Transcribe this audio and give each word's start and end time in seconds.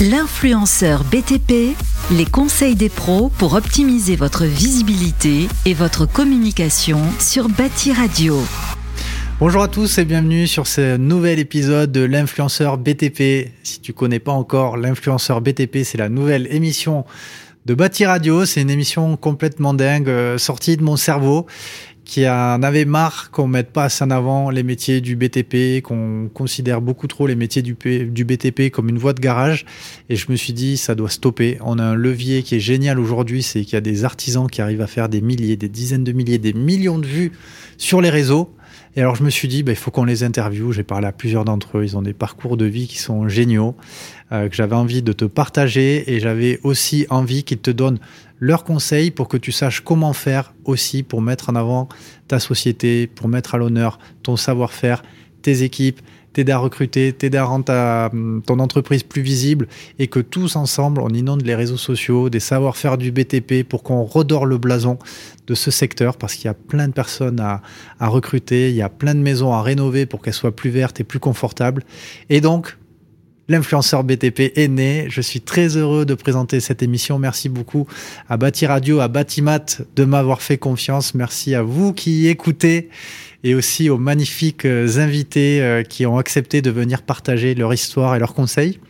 L'influenceur 0.00 1.04
BTP, 1.04 1.76
les 2.10 2.24
conseils 2.24 2.74
des 2.74 2.88
pros 2.88 3.28
pour 3.38 3.54
optimiser 3.54 4.16
votre 4.16 4.44
visibilité 4.44 5.46
et 5.66 5.72
votre 5.72 6.04
communication 6.04 6.98
sur 7.20 7.48
Bâti 7.48 7.92
Radio. 7.92 8.36
Bonjour 9.38 9.62
à 9.62 9.68
tous 9.68 9.98
et 9.98 10.04
bienvenue 10.04 10.48
sur 10.48 10.66
ce 10.66 10.96
nouvel 10.96 11.38
épisode 11.38 11.92
de 11.92 12.00
l'influenceur 12.00 12.76
BTP. 12.76 13.52
Si 13.62 13.80
tu 13.80 13.92
connais 13.92 14.18
pas 14.18 14.32
encore 14.32 14.76
l'influenceur 14.76 15.40
BTP, 15.40 15.84
c'est 15.84 15.98
la 15.98 16.08
nouvelle 16.08 16.48
émission 16.50 17.04
de 17.64 17.74
Bâti 17.74 18.04
Radio. 18.04 18.44
C'est 18.46 18.62
une 18.62 18.70
émission 18.70 19.16
complètement 19.16 19.74
dingue, 19.74 20.08
euh, 20.08 20.38
sortie 20.38 20.76
de 20.76 20.82
mon 20.82 20.96
cerveau 20.96 21.46
qui 22.04 22.28
en 22.28 22.62
avait 22.62 22.84
marre 22.84 23.30
qu'on 23.30 23.46
mette 23.46 23.70
pas 23.70 23.84
assez 23.84 24.04
en 24.04 24.10
avant 24.10 24.50
les 24.50 24.62
métiers 24.62 25.00
du 25.00 25.16
BTP, 25.16 25.82
qu'on 25.82 26.28
considère 26.32 26.80
beaucoup 26.80 27.06
trop 27.06 27.26
les 27.26 27.34
métiers 27.34 27.62
du, 27.62 27.74
du 27.74 28.24
BTP 28.24 28.70
comme 28.70 28.88
une 28.88 28.98
voie 28.98 29.14
de 29.14 29.20
garage. 29.20 29.64
Et 30.10 30.16
je 30.16 30.30
me 30.30 30.36
suis 30.36 30.52
dit, 30.52 30.76
ça 30.76 30.94
doit 30.94 31.08
stopper. 31.08 31.58
On 31.62 31.78
a 31.78 31.82
un 31.82 31.94
levier 31.94 32.42
qui 32.42 32.56
est 32.56 32.60
génial 32.60 32.98
aujourd'hui, 32.98 33.42
c'est 33.42 33.64
qu'il 33.64 33.74
y 33.74 33.76
a 33.76 33.80
des 33.80 34.04
artisans 34.04 34.48
qui 34.48 34.60
arrivent 34.60 34.82
à 34.82 34.86
faire 34.86 35.08
des 35.08 35.20
milliers, 35.20 35.56
des 35.56 35.68
dizaines 35.68 36.04
de 36.04 36.12
milliers, 36.12 36.38
des 36.38 36.52
millions 36.52 36.98
de 36.98 37.06
vues 37.06 37.32
sur 37.78 38.00
les 38.00 38.10
réseaux. 38.10 38.54
Et 38.96 39.00
alors 39.00 39.16
je 39.16 39.24
me 39.24 39.30
suis 39.30 39.48
dit, 39.48 39.62
bah, 39.62 39.72
il 39.72 39.76
faut 39.76 39.90
qu'on 39.90 40.04
les 40.04 40.22
interviewe. 40.22 40.72
J'ai 40.72 40.84
parlé 40.84 41.06
à 41.06 41.12
plusieurs 41.12 41.44
d'entre 41.44 41.78
eux. 41.78 41.84
Ils 41.84 41.96
ont 41.96 42.02
des 42.02 42.12
parcours 42.12 42.56
de 42.56 42.64
vie 42.64 42.86
qui 42.86 42.98
sont 42.98 43.28
géniaux, 43.28 43.74
euh, 44.32 44.48
que 44.48 44.54
j'avais 44.54 44.76
envie 44.76 45.02
de 45.02 45.12
te 45.12 45.24
partager. 45.24 46.12
Et 46.12 46.20
j'avais 46.20 46.60
aussi 46.62 47.06
envie 47.10 47.42
qu'ils 47.42 47.58
te 47.58 47.70
donnent 47.70 47.98
leurs 48.38 48.64
conseils 48.64 49.10
pour 49.10 49.28
que 49.28 49.36
tu 49.36 49.52
saches 49.52 49.80
comment 49.80 50.12
faire 50.12 50.54
aussi 50.64 51.02
pour 51.02 51.22
mettre 51.22 51.50
en 51.50 51.56
avant 51.56 51.88
ta 52.28 52.38
société, 52.38 53.06
pour 53.06 53.28
mettre 53.28 53.54
à 53.54 53.58
l'honneur 53.58 53.98
ton 54.22 54.36
savoir-faire, 54.36 55.02
tes 55.42 55.62
équipes, 55.62 56.00
t'aider 56.34 56.52
à 56.52 56.58
recruter, 56.58 57.12
t'aider 57.12 57.38
à 57.38 57.44
rendre 57.44 57.64
ta, 57.64 58.10
ton 58.44 58.58
entreprise 58.58 59.02
plus 59.02 59.22
visible 59.22 59.66
et 59.98 60.08
que 60.08 60.20
tous 60.20 60.56
ensemble, 60.56 61.00
on 61.00 61.08
inonde 61.08 61.42
les 61.42 61.54
réseaux 61.54 61.78
sociaux, 61.78 62.28
des 62.28 62.40
savoir-faire 62.40 62.98
du 62.98 63.10
BTP 63.10 63.66
pour 63.66 63.82
qu'on 63.82 64.04
redore 64.04 64.44
le 64.44 64.58
blason 64.58 64.98
de 65.46 65.54
ce 65.54 65.70
secteur 65.70 66.18
parce 66.18 66.34
qu'il 66.34 66.46
y 66.46 66.48
a 66.48 66.54
plein 66.54 66.88
de 66.88 66.92
personnes 66.92 67.40
à, 67.40 67.62
à 67.98 68.08
recruter, 68.08 68.68
il 68.68 68.76
y 68.76 68.82
a 68.82 68.90
plein 68.90 69.14
de 69.14 69.20
maisons 69.20 69.52
à 69.52 69.62
rénover 69.62 70.04
pour 70.04 70.20
qu'elles 70.20 70.34
soient 70.34 70.54
plus 70.54 70.70
vertes 70.70 71.00
et 71.00 71.04
plus 71.04 71.20
confortables. 71.20 71.82
Et 72.28 72.42
donc, 72.42 72.76
L'influenceur 73.46 74.04
BTP 74.04 74.56
est 74.56 74.68
né. 74.68 75.06
Je 75.10 75.20
suis 75.20 75.42
très 75.42 75.76
heureux 75.76 76.06
de 76.06 76.14
présenter 76.14 76.60
cette 76.60 76.82
émission. 76.82 77.18
Merci 77.18 77.50
beaucoup 77.50 77.86
à 78.26 78.38
Bâti 78.38 78.64
Radio, 78.64 79.00
à 79.00 79.08
Batimat 79.08 79.82
de 79.94 80.04
m'avoir 80.04 80.40
fait 80.40 80.56
confiance. 80.56 81.14
Merci 81.14 81.54
à 81.54 81.62
vous 81.62 81.92
qui 81.92 82.28
écoutez 82.28 82.88
et 83.44 83.54
aussi 83.54 83.90
aux 83.90 83.98
magnifiques 83.98 84.64
euh, 84.64 84.98
invités 84.98 85.60
euh, 85.60 85.82
qui 85.82 86.06
ont 86.06 86.16
accepté 86.16 86.62
de 86.62 86.70
venir 86.70 87.02
partager 87.02 87.54
leur 87.54 87.72
histoire 87.74 88.16
et 88.16 88.18
leurs 88.18 88.34
conseils. 88.34 88.80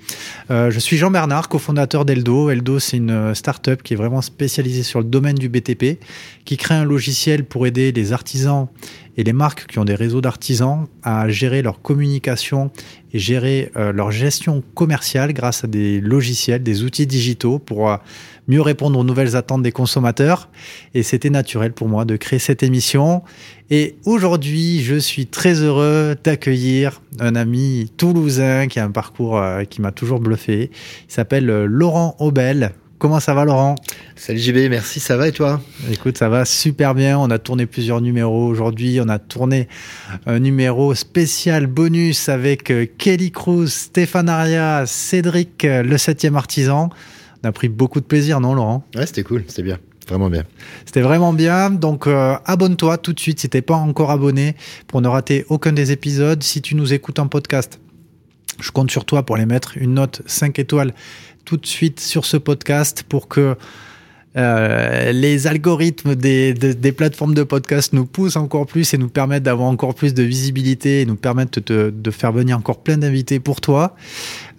Euh, 0.51 0.71
je 0.71 0.79
suis 0.79 0.97
Jean 0.97 1.11
Bernard, 1.11 1.49
cofondateur 1.49 2.05
d'Eldo. 2.05 2.51
Eldo, 2.51 2.79
c'est 2.79 2.97
une 2.97 3.35
start-up 3.35 3.83
qui 3.83 3.95
est 3.95 3.97
vraiment 3.97 4.23
spécialisée 4.23 4.85
sur 4.85 5.01
le 5.01 5.07
domaine 5.07 5.35
du 5.35 5.49
BTP, 5.49 5.99
qui 6.45 6.57
crée 6.57 6.77
un 6.77 6.85
logiciel 6.85 7.45
pour 7.45 7.67
aider 7.67 7.91
les 7.91 8.13
artisans 8.13 8.69
et 9.17 9.25
les 9.25 9.33
marques 9.33 9.67
qui 9.67 9.79
ont 9.81 9.85
des 9.85 9.95
réseaux 9.95 10.21
d'artisans 10.21 10.87
à 11.03 11.29
gérer 11.29 11.63
leur 11.63 11.83
communication 11.83 12.71
et 13.13 13.19
gérer 13.21 13.71
leur 13.77 14.11
gestion 14.11 14.65
commerciale 14.75 15.33
grâce 15.33 15.63
à 15.63 15.69
des 15.69 16.01
logiciels, 16.01 16.65
des 16.65 16.83
outils 16.83 17.07
digitaux 17.07 17.61
pour 17.61 17.97
mieux 18.49 18.61
répondre 18.61 18.99
aux 18.99 19.05
nouvelles 19.05 19.37
attentes 19.37 19.63
des 19.63 19.71
consommateurs. 19.73 20.49
Et 20.95 21.03
c'était 21.03 21.31
naturel 21.31 21.73
pour 21.73 21.89
moi 21.89 22.05
de 22.05 22.17
créer 22.17 22.41
cette 22.41 22.65
émission. 22.65 23.23
Et 23.77 23.97
aujourd'hui, 24.05 24.85
je 24.85 24.95
suis 24.95 25.27
très 25.27 25.55
heureux 25.55 26.15
d'accueillir 26.23 27.03
un 27.19 27.35
ami 27.35 27.91
toulousain 27.97 28.69
qui 28.69 28.79
a 28.79 28.85
un 28.85 28.93
parcours 28.93 29.37
euh, 29.37 29.65
qui 29.65 29.81
m'a 29.81 29.91
toujours 29.91 30.21
bluffé. 30.21 30.71
Il 31.09 31.13
s'appelle 31.13 31.51
euh, 31.51 31.67
Laurent 31.69 32.15
Aubel. 32.21 32.71
Comment 33.01 33.19
ça 33.19 33.35
va 33.35 33.45
Laurent? 33.45 33.75
Salut 34.15 34.39
JB, 34.39 34.71
merci, 34.71 35.01
ça 35.01 35.17
va 35.17 35.27
et 35.27 35.33
toi? 35.33 35.61
Écoute, 35.91 36.19
ça 36.19 36.29
va 36.29 36.45
super 36.45 36.95
bien. 36.95 37.19
On 37.19 37.29
a 37.31 37.41
tourné 37.41 37.67
plusieurs 37.67 38.01
numéros 38.01 38.47
aujourd'hui. 38.47 39.01
On 39.01 39.09
a 39.09 39.19
tourné 39.19 39.67
un 40.25 40.39
numéro 40.39 40.95
spécial 40.95 41.67
bonus 41.67 42.29
avec 42.29 42.71
euh, 42.71 42.87
Kelly 42.97 43.33
Cruz, 43.33 43.71
Stéphane 43.71 44.29
Aria, 44.29 44.85
Cédric, 44.87 45.65
le 45.65 45.99
septième 45.99 46.37
artisan. 46.37 46.91
On 47.43 47.49
a 47.49 47.51
pris 47.51 47.69
beaucoup 47.69 47.99
de 47.99 48.07
plaisir, 48.07 48.39
non, 48.39 48.55
Laurent? 48.55 48.85
Ouais, 48.95 49.05
c'était 49.05 49.25
cool, 49.25 49.43
c'était 49.49 49.65
bien. 49.65 49.79
Vraiment 50.09 50.31
bien. 50.31 50.45
C'était 50.85 51.01
vraiment 51.01 51.33
bien. 51.33 51.71
Donc, 51.71 52.07
euh, 52.07 52.37
abonne-toi 52.45 52.99
tout 52.99 53.13
de 53.13 53.21
suite 53.21 53.41
si 53.41 53.49
t'es 53.49 53.63
pas 53.63 53.77
encore 53.77 54.11
abonné 54.11 54.55
pour 54.87 55.01
ne 55.01 55.09
rater 55.09 55.45
aucun 55.49 55.73
des 55.73 55.93
épisodes. 55.93 56.43
Si 56.43 56.63
tu 56.63 56.75
nous 56.75 56.93
écoutes 56.93 57.19
en 57.19 57.29
podcast, 57.29 57.81
je 58.61 58.71
compte 58.71 58.91
sur 58.91 59.05
toi 59.05 59.25
pour 59.25 59.37
les 59.37 59.47
mettre 59.47 59.77
une 59.77 59.95
note 59.95 60.23
5 60.27 60.59
étoiles 60.59 60.95
tout 61.45 61.57
de 61.57 61.67
suite 61.67 62.01
sur 62.01 62.25
ce 62.25 62.37
podcast 62.37 63.05
pour 63.09 63.29
que 63.29 63.57
euh, 64.37 65.13
les 65.13 65.47
algorithmes 65.47 66.17
des, 66.17 66.55
plateformes 66.97 67.35
de 67.35 67.45
podcast 67.45 67.93
nous 67.93 68.05
poussent 68.05 68.37
encore 68.37 68.67
plus 68.67 68.93
et 68.93 68.99
nous 68.99 69.09
permettent 69.09 69.45
d'avoir 69.45 69.69
encore 69.69 69.95
plus 69.95 70.13
de 70.13 70.25
visibilité 70.25 71.03
et 71.03 71.07
nous 71.07 71.15
permettent 71.15 71.61
de 71.71 72.11
faire 72.11 72.33
venir 72.33 72.59
encore 72.59 72.83
plein 72.83 72.97
d'invités 72.97 73.39
pour 73.39 73.61
toi. 73.61 73.95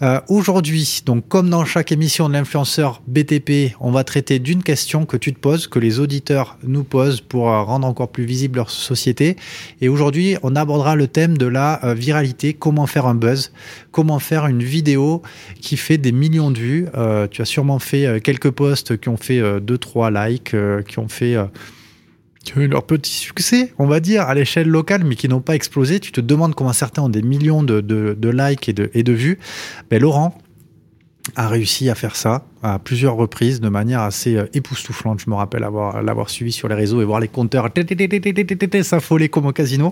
Euh, 0.01 0.19
Aujourd'hui, 0.28 1.01
donc 1.06 1.28
comme 1.28 1.50
dans 1.50 1.63
chaque 1.63 1.91
émission 1.91 2.28
de 2.28 2.33
l'influenceur 2.33 3.01
BTP, 3.07 3.75
on 3.79 3.91
va 3.91 4.03
traiter 4.03 4.39
d'une 4.39 4.61
question 4.61 5.06
que 5.06 5.16
tu 5.16 5.33
te 5.33 5.39
poses, 5.39 5.67
que 5.67 5.79
les 5.79 6.00
auditeurs 6.00 6.57
nous 6.63 6.83
posent 6.83 7.22
pour 7.22 7.50
euh, 7.50 7.61
rendre 7.61 7.88
encore 7.88 8.09
plus 8.09 8.25
visible 8.25 8.57
leur 8.57 8.69
société. 8.69 9.38
Et 9.79 9.88
aujourd'hui, 9.88 10.35
on 10.44 10.56
abordera 10.56 10.95
le 10.95 11.07
thème 11.07 11.38
de 11.38 11.45
la 11.45 11.83
euh, 11.85 11.94
viralité, 11.94 12.53
comment 12.53 12.88
faire 12.88 13.06
un 13.06 13.16
buzz, 13.16 13.53
comment 13.91 14.19
faire 14.19 14.47
une 14.47 14.63
vidéo 14.63 15.22
qui 15.61 15.78
fait 15.78 15.97
des 15.97 16.12
millions 16.12 16.51
de 16.51 16.59
vues. 16.59 16.88
Tu 17.31 17.41
as 17.41 17.45
sûrement 17.45 17.79
fait 17.79 18.22
quelques 18.22 18.51
posts 18.51 18.97
qui 18.97 19.09
ont 19.09 19.17
fait 19.17 19.41
2-3 19.41 20.29
likes, 20.29 20.56
qui 20.88 21.00
ont 21.00 21.07
fait 21.07 21.38
qui 22.45 22.57
ont 22.57 22.61
eu 22.61 22.67
leur 22.67 22.83
petit 22.83 23.11
succès, 23.11 23.73
on 23.78 23.88
va 23.88 24.00
dire, 24.00 24.22
à 24.22 24.33
l'échelle 24.33 24.69
locale, 24.69 25.03
mais 25.03 25.16
qui 25.16 25.28
n'ont 25.28 25.41
pas 25.41 25.56
explosé. 25.56 26.00
Tu 26.00 26.11
te 26.11 26.22
demandes 26.22 26.56
comment 26.56 26.72
certains 26.72 27.01
ont 27.01 27.09
des 27.09 27.23
millions 27.23 27.63
de, 27.63 28.29
likes 28.29 28.69
et 28.69 28.73
de, 28.73 28.89
et 28.94 29.03
de 29.03 29.11
vues. 29.11 29.39
Ben, 29.89 30.01
Laurent 30.01 30.38
a 31.35 31.47
réussi 31.47 31.89
à 31.89 31.95
faire 31.95 32.16
ça 32.16 32.45
à 32.61 32.78
plusieurs 32.78 33.16
reprises 33.16 33.59
de 33.59 33.69
manière 33.69 34.01
assez 34.01 34.35
euh, 34.35 34.45
époustouflante. 34.53 35.19
Je 35.19 35.29
me 35.29 35.35
rappelle 35.35 35.63
avoir 35.63 36.03
l'avoir 36.03 36.29
suivi 36.29 36.51
sur 36.51 36.67
les 36.67 36.75
réseaux 36.75 37.01
et 37.01 37.06
voir 37.06 37.19
les 37.19 37.28
compteurs 37.28 37.66
s'affoler 38.83 39.27
comme 39.27 39.47
au 39.47 39.51
casino. 39.51 39.91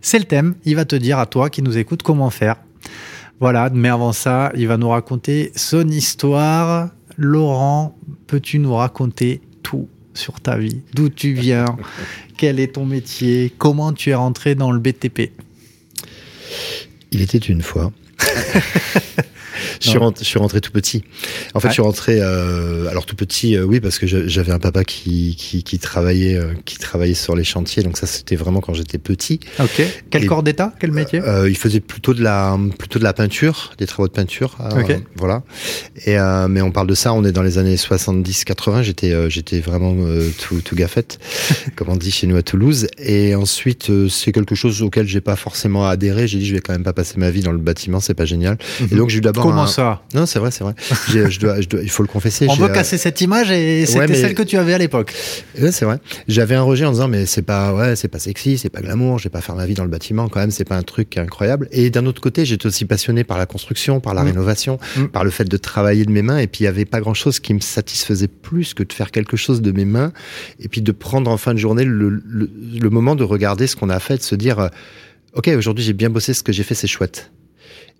C'est 0.00 0.18
le 0.18 0.24
thème. 0.24 0.56
Il 0.64 0.74
va 0.74 0.84
te 0.84 0.96
dire 0.96 1.18
à 1.20 1.26
toi 1.26 1.48
qui 1.48 1.62
nous 1.62 1.78
écoute 1.78 2.02
comment 2.02 2.28
faire. 2.30 2.56
Voilà, 3.40 3.70
mais 3.72 3.88
avant 3.88 4.12
ça, 4.12 4.52
il 4.56 4.66
va 4.66 4.76
nous 4.76 4.88
raconter 4.88 5.52
son 5.54 5.88
histoire. 5.88 6.90
Laurent, 7.16 7.96
peux-tu 8.26 8.58
nous 8.58 8.74
raconter 8.74 9.42
tout? 9.62 9.88
Sur 10.14 10.40
ta 10.40 10.56
vie, 10.56 10.80
d'où 10.94 11.08
tu 11.08 11.32
viens, 11.32 11.76
quel 12.36 12.60
est 12.60 12.74
ton 12.74 12.86
métier, 12.86 13.52
comment 13.58 13.92
tu 13.92 14.10
es 14.10 14.14
rentré 14.14 14.54
dans 14.54 14.70
le 14.70 14.78
BTP. 14.78 15.32
Il 17.10 17.20
était 17.22 17.38
une 17.38 17.62
fois. 17.62 17.92
je, 19.80 19.88
suis 19.88 19.98
rentré, 19.98 20.24
je 20.24 20.28
suis 20.28 20.38
rentré 20.38 20.60
tout 20.60 20.72
petit. 20.72 21.04
En 21.54 21.60
fait, 21.60 21.68
ouais. 21.68 21.70
je 21.70 21.74
suis 21.74 21.82
rentré 21.82 22.18
euh, 22.20 22.88
alors 22.88 23.06
tout 23.06 23.16
petit, 23.16 23.56
euh, 23.56 23.64
oui, 23.64 23.80
parce 23.80 23.98
que 23.98 24.06
j'avais 24.06 24.52
un 24.52 24.58
papa 24.58 24.84
qui 24.84 25.36
qui, 25.36 25.62
qui 25.62 25.78
travaillait 25.78 26.36
euh, 26.36 26.52
qui 26.64 26.78
travaillait 26.78 27.14
sur 27.14 27.36
les 27.36 27.44
chantiers, 27.44 27.82
donc 27.82 27.96
ça 27.96 28.06
c'était 28.06 28.36
vraiment 28.36 28.60
quand 28.60 28.74
j'étais 28.74 28.98
petit. 28.98 29.40
Ok. 29.60 29.82
Quel 30.10 30.24
Et, 30.24 30.26
corps 30.26 30.42
d'état, 30.42 30.72
quel 30.80 30.92
métier? 30.92 31.20
euh, 31.20 31.48
Il 31.48 31.56
faisait 31.56 31.80
plutôt 31.80 32.14
de 32.14 32.22
la 32.22 32.58
plutôt 32.78 32.98
de 32.98 33.04
la 33.04 33.12
peinture, 33.12 33.72
des 33.78 33.86
travaux 33.86 34.08
de 34.08 34.12
peinture. 34.12 34.56
Euh, 34.60 34.82
ok. 34.82 35.00
Voilà. 35.16 35.42
Et 36.06 36.16
mais 36.48 36.62
on 36.62 36.70
parle 36.70 36.86
de 36.86 36.94
ça, 36.94 37.12
on 37.12 37.24
est 37.24 37.32
dans 37.32 37.42
les 37.42 37.58
années 37.58 37.76
70-80. 37.76 38.82
J'étais 38.82 39.30
j'étais 39.30 39.60
vraiment 39.60 39.94
tout 40.38 40.60
tout 40.60 40.74
gaffette, 40.74 41.18
comme 41.76 41.88
on 41.88 41.96
dit 41.96 42.10
chez 42.10 42.26
nous 42.26 42.36
à 42.36 42.42
Toulouse. 42.42 42.86
Et 42.98 43.34
ensuite, 43.34 43.90
c'est 44.08 44.32
quelque 44.32 44.54
chose 44.54 44.82
auquel 44.82 45.06
j'ai 45.06 45.20
pas 45.20 45.36
forcément 45.36 45.86
adhéré. 45.86 46.26
J'ai 46.28 46.38
dit 46.38 46.46
je 46.46 46.54
vais 46.54 46.60
quand 46.60 46.72
même 46.72 46.84
pas 46.84 46.92
passer 46.92 47.14
ma 47.18 47.30
vie 47.30 47.40
dans 47.40 47.52
le 47.52 47.58
bâtiment, 47.58 48.00
c'est 48.00 48.14
pas 48.14 48.24
génial. 48.24 48.58
Mhm. 48.80 48.88
Et 48.92 48.96
donc 48.96 49.10
j'ai 49.10 49.18
eu 49.18 49.20
d'abord 49.20 49.44
Ça 49.66 50.02
Non, 50.14 50.26
c'est 50.26 50.38
vrai, 50.38 50.50
c'est 50.50 50.64
vrai. 50.64 50.74
je 51.08 51.38
dois, 51.38 51.60
je 51.60 51.68
dois, 51.68 51.82
il 51.82 51.90
faut 51.90 52.02
le 52.02 52.08
confesser. 52.08 52.46
On 52.50 52.54
veut 52.54 52.68
casser 52.68 52.98
cette 52.98 53.20
image 53.20 53.50
et 53.50 53.86
c'était 53.86 53.98
ouais, 54.00 54.06
mais... 54.08 54.14
celle 54.14 54.34
que 54.34 54.42
tu 54.42 54.56
avais 54.56 54.74
à 54.74 54.78
l'époque. 54.78 55.14
Ouais, 55.60 55.72
c'est 55.72 55.84
vrai. 55.84 55.98
J'avais 56.28 56.54
un 56.54 56.62
rejet 56.62 56.84
en 56.84 56.92
disant 56.92 57.08
mais 57.08 57.26
c'est 57.26 57.42
pas, 57.42 57.74
ouais, 57.74 57.96
c'est 57.96 58.08
pas 58.08 58.18
sexy, 58.18 58.58
c'est 58.58 58.68
pas 58.68 58.80
glamour, 58.80 59.18
je 59.18 59.24
vais 59.24 59.30
pas 59.30 59.40
faire 59.40 59.54
ma 59.54 59.66
vie 59.66 59.74
dans 59.74 59.84
le 59.84 59.90
bâtiment 59.90 60.28
quand 60.28 60.40
même, 60.40 60.50
c'est 60.50 60.64
pas 60.64 60.76
un 60.76 60.82
truc 60.82 61.16
incroyable. 61.16 61.68
Et 61.72 61.90
d'un 61.90 62.06
autre 62.06 62.20
côté, 62.20 62.44
j'étais 62.44 62.66
aussi 62.66 62.84
passionné 62.84 63.24
par 63.24 63.38
la 63.38 63.46
construction, 63.46 64.00
par 64.00 64.14
la 64.14 64.22
mmh. 64.22 64.26
rénovation, 64.26 64.78
mmh. 64.96 65.04
par 65.06 65.24
le 65.24 65.30
fait 65.30 65.44
de 65.44 65.56
travailler 65.56 66.04
de 66.04 66.10
mes 66.10 66.22
mains. 66.22 66.38
Et 66.38 66.46
puis 66.46 66.62
il 66.62 66.64
y 66.64 66.68
avait 66.68 66.84
pas 66.84 67.00
grand 67.00 67.14
chose 67.14 67.40
qui 67.40 67.54
me 67.54 67.60
satisfaisait 67.60 68.28
plus 68.28 68.74
que 68.74 68.82
de 68.82 68.92
faire 68.92 69.10
quelque 69.10 69.36
chose 69.36 69.62
de 69.62 69.72
mes 69.72 69.84
mains 69.84 70.12
et 70.60 70.68
puis 70.68 70.82
de 70.82 70.92
prendre 70.92 71.30
en 71.30 71.36
fin 71.36 71.54
de 71.54 71.58
journée 71.58 71.84
le, 71.84 72.08
le, 72.08 72.50
le 72.80 72.90
moment 72.90 73.14
de 73.14 73.24
regarder 73.24 73.66
ce 73.66 73.76
qu'on 73.76 73.90
a 73.90 74.00
fait, 74.00 74.18
de 74.18 74.22
se 74.22 74.34
dire 74.34 74.70
ok 75.34 75.48
aujourd'hui 75.56 75.84
j'ai 75.84 75.92
bien 75.92 76.10
bossé, 76.10 76.34
ce 76.34 76.42
que 76.42 76.52
j'ai 76.52 76.62
fait 76.62 76.74
c'est 76.74 76.86
chouette. 76.86 77.30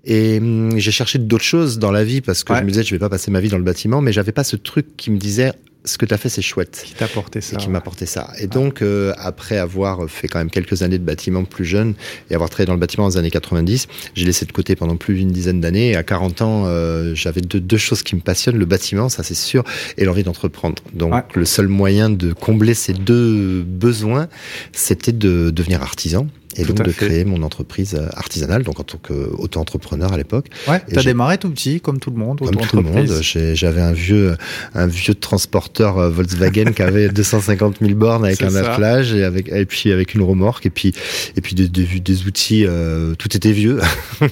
Et 0.06 0.38
hum, 0.38 0.76
j'ai 0.76 0.90
cherché 0.90 1.18
d'autres 1.18 1.44
choses 1.44 1.78
dans 1.78 1.92
la 1.92 2.04
vie 2.04 2.20
parce 2.20 2.44
que 2.44 2.52
ouais. 2.52 2.60
je 2.60 2.64
me 2.64 2.70
disais, 2.70 2.82
je 2.82 2.90
vais 2.94 2.98
pas 2.98 3.08
passer 3.08 3.30
ma 3.30 3.40
vie 3.40 3.48
dans 3.48 3.58
le 3.58 3.64
bâtiment, 3.64 4.00
mais 4.00 4.12
j'avais 4.12 4.32
pas 4.32 4.44
ce 4.44 4.56
truc 4.56 4.96
qui 4.96 5.10
me 5.10 5.18
disait, 5.18 5.52
ce 5.84 5.98
que 5.98 6.06
tu 6.06 6.14
as 6.14 6.18
fait, 6.18 6.28
c'est 6.28 6.42
chouette. 6.42 6.82
Qui 6.84 6.94
t'a 6.94 7.04
apporté 7.04 7.40
ça. 7.40 7.56
Et 7.56 7.58
qui 7.58 7.68
m'a 7.68 7.82
ça. 8.06 8.30
Et 8.38 8.46
donc, 8.46 8.80
euh, 8.80 9.12
après 9.18 9.58
avoir 9.58 10.08
fait 10.08 10.28
quand 10.28 10.38
même 10.38 10.50
quelques 10.50 10.82
années 10.82 10.98
de 10.98 11.04
bâtiment 11.04 11.44
plus 11.44 11.66
jeune 11.66 11.94
et 12.30 12.34
avoir 12.34 12.48
travaillé 12.48 12.66
dans 12.66 12.74
le 12.74 12.80
bâtiment 12.80 13.04
dans 13.04 13.10
les 13.10 13.16
années 13.18 13.30
90, 13.30 13.86
j'ai 14.14 14.24
laissé 14.24 14.46
de 14.46 14.52
côté 14.52 14.76
pendant 14.76 14.96
plus 14.96 15.14
d'une 15.14 15.30
dizaine 15.30 15.60
d'années. 15.60 15.90
Et 15.90 15.96
à 15.96 16.02
40 16.02 16.42
ans, 16.42 16.64
euh, 16.66 17.14
j'avais 17.14 17.42
deux, 17.42 17.60
deux, 17.60 17.76
choses 17.76 18.02
qui 18.02 18.16
me 18.16 18.20
passionnent, 18.20 18.56
le 18.56 18.64
bâtiment, 18.64 19.10
ça 19.10 19.22
c'est 19.22 19.34
sûr, 19.34 19.62
et 19.98 20.04
l'envie 20.04 20.22
d'entreprendre. 20.22 20.82
Donc, 20.94 21.36
le 21.36 21.44
seul 21.44 21.68
moyen 21.68 22.08
de 22.08 22.32
combler 22.32 22.72
ces 22.72 22.94
deux 22.94 23.62
besoins, 23.62 24.28
c'était 24.72 25.12
de 25.12 25.50
devenir 25.50 25.82
artisan 25.82 26.26
et 26.56 26.64
donc 26.64 26.82
de 26.82 26.92
créer 26.92 27.24
mon 27.24 27.42
entreprise 27.42 27.94
euh, 27.94 28.08
artisanale, 28.14 28.62
donc 28.62 28.80
en 28.80 28.84
tant 28.84 28.98
qu'auto-entrepreneur 28.98 30.12
à 30.12 30.16
l'époque. 30.16 30.46
Ouais, 30.68 30.80
t'as 30.92 31.02
démarré 31.02 31.38
tout 31.38 31.50
petit, 31.50 31.80
comme 31.80 31.98
tout 31.98 32.10
le 32.10 32.16
monde. 32.16 32.40
Comme 32.40 32.56
tout 32.56 32.76
le 32.76 32.82
monde. 32.82 33.08
J'avais 33.54 33.80
un 33.80 33.92
vieux, 33.92 34.36
un 34.74 34.86
vieux 34.86 35.14
transporteur 35.14 35.98
euh, 35.98 36.10
Volkswagen 36.10 36.72
qui 36.72 36.82
avait 36.82 37.08
250 37.14 37.76
000 37.80 37.94
bornes 37.94 38.24
avec 38.24 38.42
un 38.42 38.54
attelage 38.54 39.14
et 39.14 39.24
avec, 39.24 39.48
et 39.48 39.66
puis 39.66 39.92
avec 39.92 40.14
une 40.14 40.22
remorque 40.22 40.66
et 40.66 40.70
puis, 40.70 40.92
et 41.36 41.40
puis 41.40 41.54
des, 41.54 41.68
des, 41.68 41.84
des 42.00 42.26
outils, 42.26 42.64
euh, 42.66 43.14
tout 43.14 43.34
était 43.36 43.52
vieux. 43.52 43.80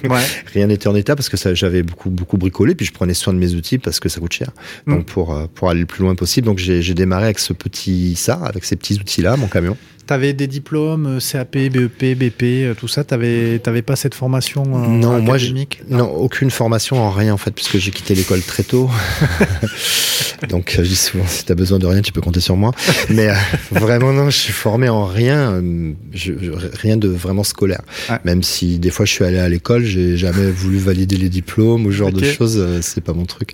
Ouais. 0.09 0.21
Rien 0.53 0.67
n'était 0.67 0.87
en 0.87 0.95
état 0.95 1.15
parce 1.15 1.29
que 1.29 1.55
j'avais 1.55 1.83
beaucoup, 1.83 2.09
beaucoup 2.09 2.37
bricolé. 2.37 2.75
Puis 2.75 2.85
je 2.85 2.91
prenais 2.91 3.13
soin 3.13 3.33
de 3.33 3.37
mes 3.37 3.53
outils 3.53 3.77
parce 3.77 3.99
que 3.99 4.09
ça 4.09 4.19
coûte 4.19 4.33
cher. 4.33 4.49
Donc 4.87 5.01
mm. 5.01 5.03
pour, 5.05 5.49
pour 5.53 5.69
aller 5.69 5.81
le 5.81 5.85
plus 5.85 6.03
loin 6.03 6.15
possible. 6.15 6.45
Donc 6.45 6.57
j'ai 6.57 6.93
démarré 6.93 7.25
avec 7.25 7.39
ce 7.39 7.53
petit, 7.53 8.15
ça, 8.15 8.39
avec 8.43 8.65
ces 8.65 8.75
petits 8.75 8.95
outils-là, 8.95 9.37
mon 9.37 9.47
camion. 9.47 9.77
Tu 10.05 10.13
avais 10.13 10.33
des 10.33 10.47
diplômes 10.47 11.17
euh, 11.17 11.19
CAP, 11.19 11.53
BEP, 11.53 12.17
BP, 12.17 12.43
euh, 12.43 12.73
tout 12.73 12.89
ça. 12.89 13.05
Tu 13.05 13.15
n'avais 13.15 13.81
pas 13.81 13.95
cette 13.95 14.15
formation 14.15 14.63
euh, 14.63 14.87
non, 14.87 15.25
académique? 15.25 15.81
moi, 15.87 15.99
non, 15.99 16.09
aucune 16.11 16.51
formation 16.51 17.01
en 17.01 17.09
rien 17.09 17.33
en 17.33 17.37
fait, 17.37 17.51
puisque 17.51 17.77
j'ai 17.77 17.91
quitté 17.91 18.13
l'école 18.13 18.41
très 18.41 18.63
tôt. 18.63 18.89
Donc 20.49 20.73
je 20.77 20.81
dis 20.81 20.97
souvent, 20.97 21.25
si 21.25 21.45
tu 21.45 21.51
as 21.53 21.55
besoin 21.55 21.79
de 21.79 21.85
rien, 21.85 22.01
tu 22.01 22.11
peux 22.11 22.19
compter 22.19 22.41
sur 22.41 22.57
moi. 22.57 22.71
Mais 23.09 23.29
vraiment 23.71 24.11
non, 24.11 24.29
je 24.29 24.37
suis 24.37 24.51
formé 24.51 24.89
en 24.89 25.05
rien, 25.05 25.63
je, 26.11 26.33
rien 26.73 26.97
de 26.97 27.07
vraiment 27.07 27.45
scolaire. 27.45 27.81
Même 28.25 28.43
si 28.43 28.79
des 28.79 28.89
fois 28.89 29.05
je 29.05 29.13
suis 29.13 29.23
allé 29.23 29.37
à 29.37 29.47
l'école, 29.47 29.85
j'ai 29.85 30.17
jamais 30.17 30.51
voulu 30.51 30.79
valider 30.79 31.15
les 31.15 31.29
diplômes 31.29 31.85
ou 31.85 31.91
ce 31.91 31.97
genre 31.97 32.11
de 32.11 32.23
choses. 32.25 32.61
c'est 32.81 33.01
pas 33.01 33.13
mon 33.13 33.25
truc. 33.25 33.53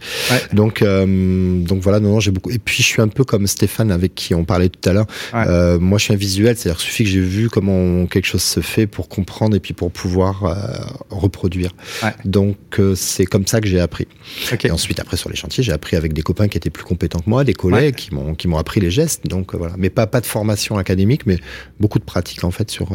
Donc 0.51 0.83
donc 0.83 1.81
voilà, 1.81 1.99
non, 1.99 2.13
non 2.13 2.19
j'ai 2.19 2.31
beaucoup. 2.31 2.49
Et 2.49 2.57
puis 2.57 2.81
je 2.81 2.87
suis 2.87 3.01
un 3.03 3.07
peu 3.07 3.23
comme 3.23 3.45
Stéphane 3.45 3.91
avec 3.91 4.15
qui 4.15 4.33
on 4.33 4.45
parlait 4.45 4.69
tout 4.69 4.89
à 4.89 4.93
l'heure. 4.93 5.79
moi, 5.79 5.99
je 5.99 6.05
suis 6.05 6.13
un 6.13 6.17
visuel 6.17 6.38
c'est-à-dire 6.43 6.79
suffit 6.79 7.03
que 7.03 7.09
j'ai 7.09 7.19
vu 7.19 7.49
comment 7.49 8.05
quelque 8.07 8.25
chose 8.25 8.43
se 8.43 8.59
fait 8.59 8.87
pour 8.87 9.09
comprendre 9.09 9.55
et 9.55 9.59
puis 9.59 9.73
pour 9.73 9.91
pouvoir 9.91 10.43
euh, 10.43 10.55
reproduire. 11.09 11.71
Donc 12.25 12.57
euh, 12.79 12.95
c'est 12.95 13.25
comme 13.25 13.47
ça 13.47 13.61
que 13.61 13.67
j'ai 13.67 13.79
appris. 13.79 14.07
Et 14.63 14.71
ensuite 14.71 14.99
après 14.99 15.17
sur 15.17 15.29
les 15.29 15.35
chantiers, 15.35 15.63
j'ai 15.63 15.71
appris 15.71 15.95
avec 15.95 16.13
des 16.13 16.21
copains 16.21 16.47
qui 16.47 16.57
étaient 16.57 16.69
plus 16.69 16.83
compétents 16.83 17.19
que 17.19 17.29
moi, 17.29 17.43
des 17.43 17.53
collègues 17.53 17.95
qui 17.95 18.13
m'ont 18.13 18.35
qui 18.35 18.47
m'ont 18.47 18.57
appris 18.57 18.79
les 18.79 18.91
gestes. 18.91 19.27
Donc 19.27 19.53
euh, 19.53 19.57
voilà, 19.57 19.75
mais 19.77 19.89
pas 19.89 20.07
pas 20.07 20.21
de 20.21 20.25
formation 20.25 20.77
académique, 20.77 21.25
mais 21.25 21.37
beaucoup 21.79 21.99
de 21.99 22.03
pratique 22.03 22.43
en 22.43 22.51
fait 22.51 22.69
sur 22.71 22.89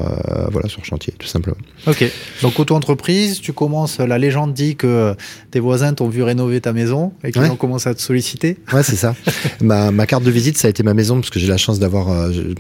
voilà 0.50 0.69
sur 0.69 0.85
chantier 0.85 1.14
tout 1.19 1.26
simplement. 1.26 1.56
Ok. 1.87 2.05
Donc 2.43 2.58
auto-entreprise, 2.58 3.40
tu 3.40 3.52
commences. 3.52 3.99
La 3.99 4.19
légende 4.19 4.55
dit 4.55 4.76
que 4.76 5.14
tes 5.50 5.61
voisins 5.61 5.93
t'ont 5.94 6.08
vu 6.08 6.23
rénover 6.23 6.61
ta 6.61 6.73
maison 6.73 7.12
et 7.23 7.32
qu'ils 7.32 7.43
ont 7.43 7.56
commencé 7.56 7.88
à 7.88 7.94
te 7.94 8.00
solliciter. 8.00 8.58
Ouais, 8.73 8.82
c'est 8.82 8.97
ça. 8.97 9.14
ma, 9.61 9.90
ma 9.90 10.06
carte 10.06 10.25
de 10.25 10.31
visite, 10.31 10.58
ça 10.58 10.69
a 10.69 10.70
été 10.70 10.82
ma 10.82 10.94
maison 10.94 11.17
parce 11.17 11.31
que 11.31 11.38
j'ai 11.38 11.47
la 11.47 11.56
chance 11.56 11.79
d'avoir. 11.79 12.06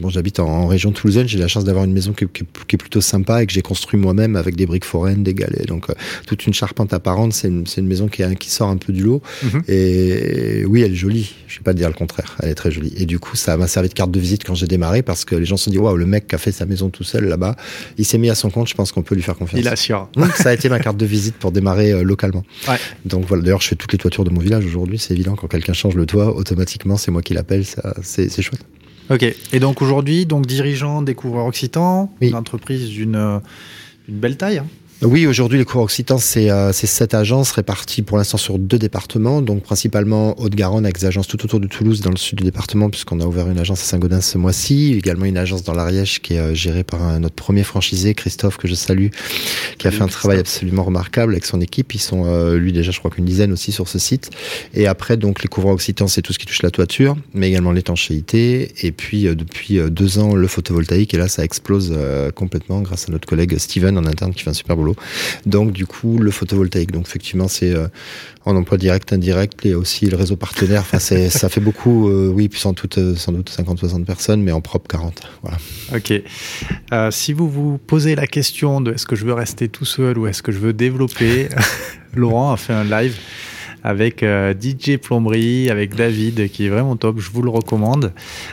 bon, 0.00 0.08
j'habite 0.08 0.40
en, 0.40 0.64
en 0.64 0.66
région 0.74 0.92
toulousaine, 0.92 1.26
j'ai 1.26 1.38
la 1.38 1.48
chance 1.48 1.64
d'avoir 1.64 1.84
une 1.84 1.92
maison 1.92 2.12
qui, 2.12 2.24
est 2.24 2.76
plutôt 2.76 3.00
sympa 3.00 3.42
et 3.42 3.46
que 3.46 3.52
j'ai 3.52 3.62
construit 3.62 3.98
moi-même 3.98 4.36
avec 4.36 4.56
des 4.56 4.66
briques 4.66 4.84
foraines, 4.84 5.22
des 5.22 5.34
galets. 5.34 5.66
Donc, 5.66 5.88
euh, 5.88 5.94
toute 6.26 6.46
une 6.46 6.52
charpente 6.52 6.92
apparente. 6.92 7.32
C'est 7.32 7.48
une, 7.48 7.64
une, 7.76 7.86
maison 7.86 8.08
qui, 8.08 8.22
qui, 8.36 8.50
sort 8.50 8.68
un 8.68 8.76
peu 8.76 8.92
du 8.92 9.02
lot. 9.02 9.22
Mhm. 9.42 9.62
Et 9.68 10.64
oui, 10.66 10.82
elle 10.82 10.92
est 10.92 10.96
jolie. 10.96 11.34
Je 11.46 11.58
vais 11.58 11.62
pas 11.62 11.74
dire 11.74 11.88
le 11.88 11.94
contraire. 11.94 12.36
Elle 12.42 12.50
est 12.50 12.54
très 12.54 12.70
jolie. 12.70 12.92
Et 12.96 13.06
du 13.06 13.18
coup, 13.18 13.36
ça 13.36 13.56
m'a 13.56 13.66
servi 13.66 13.88
de 13.88 13.94
carte 13.94 14.10
de 14.10 14.20
visite 14.20 14.44
quand 14.44 14.54
j'ai 14.54 14.66
démarré 14.66 15.02
parce 15.02 15.24
que 15.24 15.36
les 15.36 15.44
gens 15.44 15.56
se 15.56 15.64
sont 15.64 15.70
dit, 15.70 15.78
waouh, 15.78 15.96
le 15.96 16.06
mec 16.06 16.26
qui 16.26 16.34
a 16.34 16.38
fait 16.38 16.52
sa 16.52 16.66
maison 16.66 16.90
tout 16.90 17.04
seul 17.04 17.24
là-bas, 17.24 17.56
il 17.96 18.04
s'est 18.04 18.18
mis 18.18 18.30
à 18.30 18.34
son 18.34 18.50
compte. 18.50 18.68
Je 18.68 18.74
pense 18.74 18.92
qu'on 18.92 19.02
peut 19.02 19.14
lui 19.14 19.22
faire 19.22 19.36
confiance. 19.36 19.60
Il 19.60 19.68
assure. 19.68 20.08
Donc, 20.14 20.32
ça 20.32 20.50
a 20.50 20.52
été 20.52 20.68
ma 20.68 20.80
carte 20.80 20.96
de 20.96 21.06
visite 21.06 21.36
pour 21.36 21.52
démarrer 21.52 21.92
euh, 21.92 22.02
localement. 22.02 22.44
Ouais. 22.68 22.76
Donc 23.04 23.24
voilà. 23.26 23.42
D'ailleurs, 23.42 23.60
je 23.60 23.68
fais 23.68 23.76
toutes 23.76 23.92
les 23.92 23.98
toitures 23.98 24.24
de 24.24 24.30
mon 24.30 24.40
village 24.40 24.66
aujourd'hui. 24.66 24.98
C'est 24.98 25.14
évident. 25.14 25.36
Quand 25.36 25.48
quelqu'un 25.48 25.72
change 25.72 25.94
le 25.94 26.06
toit, 26.06 26.34
automatiquement, 26.34 26.96
c'est 26.96 27.10
moi 27.10 27.22
qui 27.22 27.34
l'appelle. 27.34 27.64
C'est 28.02 28.42
chouette. 28.42 28.64
Ok. 29.10 29.22
Et 29.52 29.60
donc 29.60 29.82
aujourd'hui, 29.82 30.26
donc 30.26 30.46
dirigeant 30.46 31.02
des 31.02 31.14
couvreurs 31.14 31.46
occitans, 31.46 32.10
une 32.20 32.34
entreprise 32.34 32.88
d'une 32.88 33.16
euh, 33.16 33.38
belle 34.08 34.36
taille. 34.36 34.58
Hein. 34.58 34.66
Oui, 35.02 35.26
aujourd'hui, 35.26 35.58
les 35.58 35.66
cours 35.66 35.82
occitans, 35.82 36.18
c'est 36.18 36.50
euh, 36.50 36.72
sept 36.72 37.12
agences 37.12 37.50
réparties 37.52 38.00
pour 38.00 38.16
l'instant 38.16 38.38
sur 38.38 38.58
deux 38.58 38.78
départements, 38.78 39.42
donc 39.42 39.62
principalement 39.62 40.40
Haute-Garonne 40.40 40.86
avec 40.86 40.98
des 40.98 41.04
agences 41.04 41.26
tout 41.26 41.44
autour 41.44 41.60
de 41.60 41.66
Toulouse 41.66 42.00
dans 42.00 42.10
le 42.10 42.16
sud 42.16 42.38
du 42.38 42.44
département, 42.44 42.88
puisqu'on 42.88 43.20
a 43.20 43.26
ouvert 43.26 43.50
une 43.50 43.58
agence 43.58 43.82
à 43.82 43.84
Saint-Gaudens 43.84 44.22
ce 44.22 44.38
mois-ci, 44.38 44.94
également 44.94 45.26
une 45.26 45.36
agence 45.36 45.62
dans 45.62 45.74
l'Ariège 45.74 46.22
qui 46.22 46.34
est 46.34 46.38
euh, 46.38 46.54
gérée 46.54 46.84
par 46.84 47.02
un, 47.02 47.20
notre 47.20 47.34
premier 47.34 47.64
franchisé, 47.64 48.14
Christophe, 48.14 48.56
que 48.56 48.66
je 48.66 48.74
salue, 48.74 49.08
qui 49.84 49.88
a 49.88 49.90
fait 49.90 50.02
un 50.02 50.08
travail 50.08 50.38
absolument 50.38 50.82
remarquable 50.82 51.32
avec 51.32 51.44
son 51.44 51.60
équipe. 51.60 51.94
Ils 51.94 52.00
sont, 52.00 52.24
euh, 52.26 52.56
lui 52.56 52.72
déjà, 52.72 52.90
je 52.90 52.98
crois 52.98 53.10
qu'une 53.10 53.24
dizaine 53.24 53.52
aussi 53.52 53.70
sur 53.70 53.86
ce 53.86 53.98
site. 53.98 54.30
Et 54.72 54.86
après, 54.86 55.16
donc, 55.16 55.42
les 55.42 55.48
couvreurs 55.48 55.74
occitans, 55.74 56.08
c'est 56.08 56.22
tout 56.22 56.32
ce 56.32 56.38
qui 56.38 56.46
touche 56.46 56.62
la 56.62 56.70
toiture, 56.70 57.16
mais 57.34 57.48
également 57.48 57.72
l'étanchéité. 57.72 58.72
Et 58.82 58.92
puis, 58.92 59.26
euh, 59.26 59.34
depuis 59.34 59.78
deux 59.90 60.18
ans, 60.18 60.34
le 60.34 60.46
photovoltaïque. 60.46 61.12
Et 61.12 61.18
là, 61.18 61.28
ça 61.28 61.44
explose 61.44 61.94
complètement 62.34 62.80
grâce 62.80 63.08
à 63.08 63.12
notre 63.12 63.28
collègue 63.28 63.58
Steven 63.58 63.98
en 63.98 64.04
interne 64.06 64.32
qui 64.32 64.42
fait 64.42 64.50
un 64.50 64.54
super 64.54 64.76
boulot. 64.76 64.96
Donc 65.46 65.72
du 65.72 65.86
coup, 65.86 66.18
le 66.18 66.30
photovoltaïque. 66.30 66.92
Donc 66.92 67.06
effectivement, 67.06 67.48
c'est 67.48 67.72
euh, 67.72 67.88
en 68.44 68.56
emploi 68.56 68.78
direct, 68.78 69.12
indirect, 69.12 69.64
et 69.66 69.74
aussi 69.74 70.06
le 70.06 70.16
réseau 70.16 70.36
partenaire. 70.36 70.80
Enfin, 70.80 70.98
ça 70.98 71.48
fait 71.48 71.60
beaucoup, 71.60 72.08
euh, 72.08 72.28
oui, 72.28 72.48
puis 72.48 72.60
sans, 72.60 72.72
doute, 72.72 73.16
sans 73.16 73.32
doute 73.32 73.50
50-60 73.50 74.04
personnes, 74.04 74.42
mais 74.42 74.52
en 74.52 74.60
propre 74.60 74.88
40. 74.88 75.20
Voilà. 75.42 75.58
Ok. 75.94 76.12
Euh, 76.92 77.10
si 77.10 77.32
vous 77.32 77.48
vous 77.48 77.78
posez 77.78 78.14
la 78.14 78.26
question 78.26 78.80
de 78.80 78.92
est-ce 78.92 79.06
que 79.06 79.16
je 79.16 79.24
veux 79.24 79.32
rester 79.32 79.68
tout 79.74 79.84
seul 79.84 80.16
ou 80.18 80.26
est-ce 80.28 80.42
que 80.42 80.52
je 80.52 80.58
veux 80.58 80.72
développer, 80.72 81.48
Laurent 82.14 82.52
a 82.52 82.56
fait 82.56 82.72
un 82.72 82.84
live 82.84 83.18
avec 83.82 84.22
euh, 84.22 84.54
DJ 84.54 84.96
Plomberie, 84.96 85.68
avec 85.68 85.94
David, 85.94 86.48
qui 86.48 86.64
est 86.64 86.68
vraiment 86.70 86.96
top. 86.96 87.18
Je 87.18 87.30
vous 87.30 87.42
le 87.42 87.50
recommande. 87.50 88.12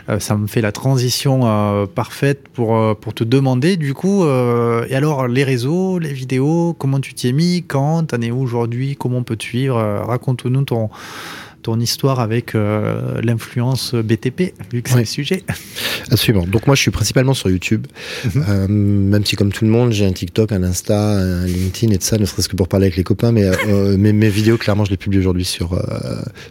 Euh, 0.10 0.20
ça 0.20 0.36
me 0.36 0.48
fait 0.48 0.60
la 0.60 0.74
transition 0.74 1.42
euh, 1.46 1.86
parfaite 1.86 2.50
pour, 2.50 2.98
pour 2.98 3.14
te 3.14 3.24
demander, 3.24 3.78
du 3.78 3.94
coup, 3.94 4.26
et 4.26 4.96
alors 4.96 5.28
les 5.28 5.44
réseaux, 5.44 6.00
les 6.00 6.12
vidéos, 6.12 6.76
comment 6.78 7.00
tu 7.00 7.14
t'y 7.14 7.30
es 7.30 7.32
mis, 7.32 7.64
quand, 7.66 8.08
t'en 8.08 8.20
es 8.22 8.32
où 8.32 8.42
aujourd'hui, 8.42 8.98
comment 8.98 9.20
on 9.20 9.24
peut 9.24 9.38
te 9.38 9.44
suivre 9.44 9.78
Raconte-nous 10.06 10.64
ton 10.64 10.90
ton 11.62 11.80
histoire 11.80 12.20
avec 12.20 12.56
euh, 12.56 13.22
l'influence 13.22 13.94
BTP, 13.94 14.54
vu 14.72 14.82
que 14.82 14.90
c'est 14.90 15.00
le 15.00 15.06
sujet. 15.06 15.44
Absolument. 16.12 16.46
Donc 16.46 16.68
moi, 16.68 16.76
je 16.76 16.82
suis 16.82 16.92
principalement 16.92 17.34
sur 17.34 17.50
YouTube, 17.50 17.88
mhm. 18.26 18.46
euh, 18.48 18.68
même 18.68 19.26
si 19.26 19.36
comme 19.36 19.52
tout 19.52 19.66
le 19.66 19.72
monde, 19.72 19.92
j'ai 19.92 20.06
un 20.06 20.12
TikTok, 20.12 20.52
un 20.52 20.64
Insta, 20.64 21.00
un 21.00 21.46
LinkedIn 21.46 21.94
et 21.94 21.98
tout 21.98 22.06
ça, 22.06 22.18
ne 22.18 22.26
serait-ce 22.26 22.50
que 22.50 22.56
pour 22.56 22.68
parler 22.68 22.86
avec 22.86 22.98
les 22.98 23.04
copains. 23.04 23.32
Mais 23.32 23.46
euh, 23.46 23.98
mes, 23.98 24.14
mes, 24.14 24.30
vidéos, 24.30 24.58
clairement, 24.58 24.86
je 24.86 24.92
les 24.92 24.98
publie 24.98 25.20
aujourd'hui 25.20 25.46
sur 25.46 25.80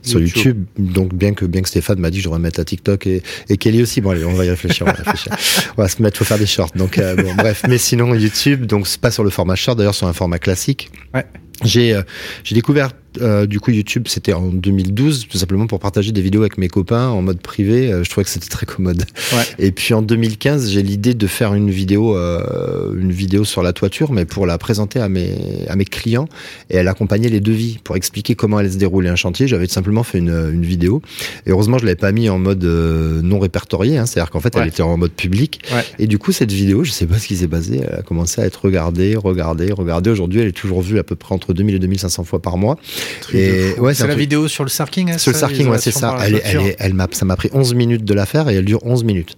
sur 0.03 0.21
YouTube. 0.21 0.65
Donc 0.79 1.15
bien 1.15 1.35
que 1.35 1.45
bien 1.45 1.63
que 1.63 1.69
Stéphane 1.69 1.99
m'a 1.99 2.11
dit 2.11 2.19
que 2.19 2.23
je 2.23 2.29
devrais 2.29 2.41
mettre 2.41 2.61
à 2.61 2.65
TikTok 2.65 3.07
et, 3.07 3.23
et 3.49 3.57
Kelly 3.57 3.83
aussi. 3.83 4.01
Bon 4.01 4.11
allez, 4.11 4.25
on 4.25 4.35
va 4.35 4.45
y 4.45 4.51
réfléchir. 4.51 4.87
On 4.87 4.91
va, 4.91 4.97
réfléchir. 4.97 5.33
on 5.77 5.83
va 5.83 5.89
se 5.89 6.03
mettre, 6.03 6.19
faut 6.19 6.25
faire 6.25 6.39
des 6.39 6.47
shorts. 6.47 6.71
Donc 6.77 6.99
bon, 6.99 7.35
bref. 7.35 7.63
Mais 7.69 7.79
sinon 7.79 8.15
YouTube, 8.15 8.67
donc 8.67 8.87
c'est 8.87 9.01
pas 9.01 9.11
sur 9.11 9.25
le 9.25 9.31
format 9.31 9.57
short, 9.57 9.79
d'ailleurs 9.79 9.95
sur 9.95 10.07
un 10.07 10.13
format 10.13 10.39
classique. 10.39 10.91
Ouais. 11.15 11.27
J'ai 11.65 12.01
j'ai 12.45 12.55
découvert 12.55 12.91
euh, 13.21 13.47
du 13.47 13.61
coup, 13.61 13.71
YouTube, 13.71 14.05
c'était 14.09 14.33
en 14.33 14.49
2012, 14.49 15.27
tout 15.29 15.39
simplement 15.39 15.67
pour 15.67 15.81
partager 15.81 16.13
des 16.13 16.21
vidéos 16.21 16.43
avec 16.43 16.59
mes 16.59 16.69
copains 16.69 17.09
en 17.09 17.23
mode 17.23 17.41
privé. 17.41 17.93
Euh, 17.93 18.05
je 18.05 18.11
trouvais 18.11 18.25
que 18.25 18.31
c'était 18.31 18.49
très 18.49 18.67
commode. 18.67 19.05
Ouais. 19.33 19.43
Et 19.59 19.73
puis 19.73 19.95
en 19.95 20.03
2015, 20.03 20.71
j'ai 20.71 20.83
l'idée 20.83 21.15
de 21.15 21.27
faire 21.27 21.55
une 21.55 21.71
vidéo, 21.71 22.17
euh, 22.17 22.95
une 22.97 23.13
vidéo 23.13 23.45
sur 23.45 23.63
la 23.63 23.73
toiture, 23.73 24.13
mais 24.13 24.25
pour 24.25 24.47
la 24.47 24.59
présenter 24.59 25.01
à 25.01 25.09
mes 25.09 25.37
à 25.69 25.77
mes 25.77 25.85
clients 25.85 26.29
et 26.69 26.77
elle 26.77 26.89
accompagnait 26.89 27.29
les 27.29 27.41
devis 27.41 27.79
pour 27.83 27.97
expliquer 27.97 28.35
comment 28.35 28.57
allait 28.57 28.71
se 28.71 28.79
dérouler 28.79 29.09
un 29.09 29.17
chantier. 29.17 29.49
J'avais 29.49 29.67
tout 29.67 29.75
simplement 29.75 30.03
fait 30.03 30.19
une, 30.19 30.51
une 30.53 30.65
vidéo. 30.65 31.03
Et 31.47 31.51
heureusement, 31.51 31.79
je 31.79 31.85
l'avais 31.85 31.97
pas 31.97 32.13
mis 32.13 32.29
en 32.29 32.39
mode 32.39 32.65
non 32.65 33.39
répertorié, 33.39 33.99
hein, 33.99 34.07
c'est-à-dire 34.07 34.31
qu'en 34.31 34.41
fait, 34.41 34.57
elle 34.57 34.69
était 34.69 34.83
en 34.83 34.97
mode 34.97 35.13
public. 35.13 35.63
Ouais. 35.73 35.85
Et 35.99 36.07
du 36.07 36.19
coup, 36.19 36.33
cette 36.33 36.53
vidéo, 36.53 36.85
je 36.85 36.91
sais 36.91 37.07
pas 37.07 37.19
ce 37.19 37.27
qui 37.27 37.37
s'est 37.37 37.49
passé, 37.49 37.81
elle 37.83 37.99
a 38.01 38.03
commencé 38.03 38.41
à 38.41 38.47
être 38.47 38.65
regardée, 38.65 39.17
regardée, 39.17 39.73
regardée. 39.73 40.11
Aujourd'hui, 40.11 40.41
elle 40.41 40.49
est 40.49 40.53
toujours 40.53 40.83
vue 40.83 40.99
à 40.99 41.05
peu 41.05 41.17
près 41.17 41.35
entre 41.35 41.53
2000 41.53 41.75
et 41.75 41.79
2500 41.79 42.25
fois 42.25 42.41
par 42.41 42.57
mois. 42.57 42.79
Et 43.33 43.75
ouais, 43.79 43.95
c'est 43.95 44.07
la 44.07 44.15
vidéo 44.15 44.49
sur 44.49 44.65
le 44.65 44.71
sarking. 44.71 45.13
Hein, 45.13 45.19
sur 45.19 45.33
le 45.33 45.39
sarking, 45.39 45.69
ouais, 45.69 45.79
c'est 45.79 45.91
ça. 45.91 46.17
Elle, 46.23 46.41
elle, 46.45 46.77
elle 46.79 46.95
m'a, 46.95 47.07
ça 47.13 47.25
m'a 47.25 47.37
pris 47.37 47.51
11 47.53 47.75
minutes 47.75 48.05
de 48.05 48.15
la 48.15 48.27
faire 48.27 48.49
et 48.49 48.55
elle 48.55 48.65
dure 48.65 48.85
11 48.85 49.05
minutes. 49.05 49.37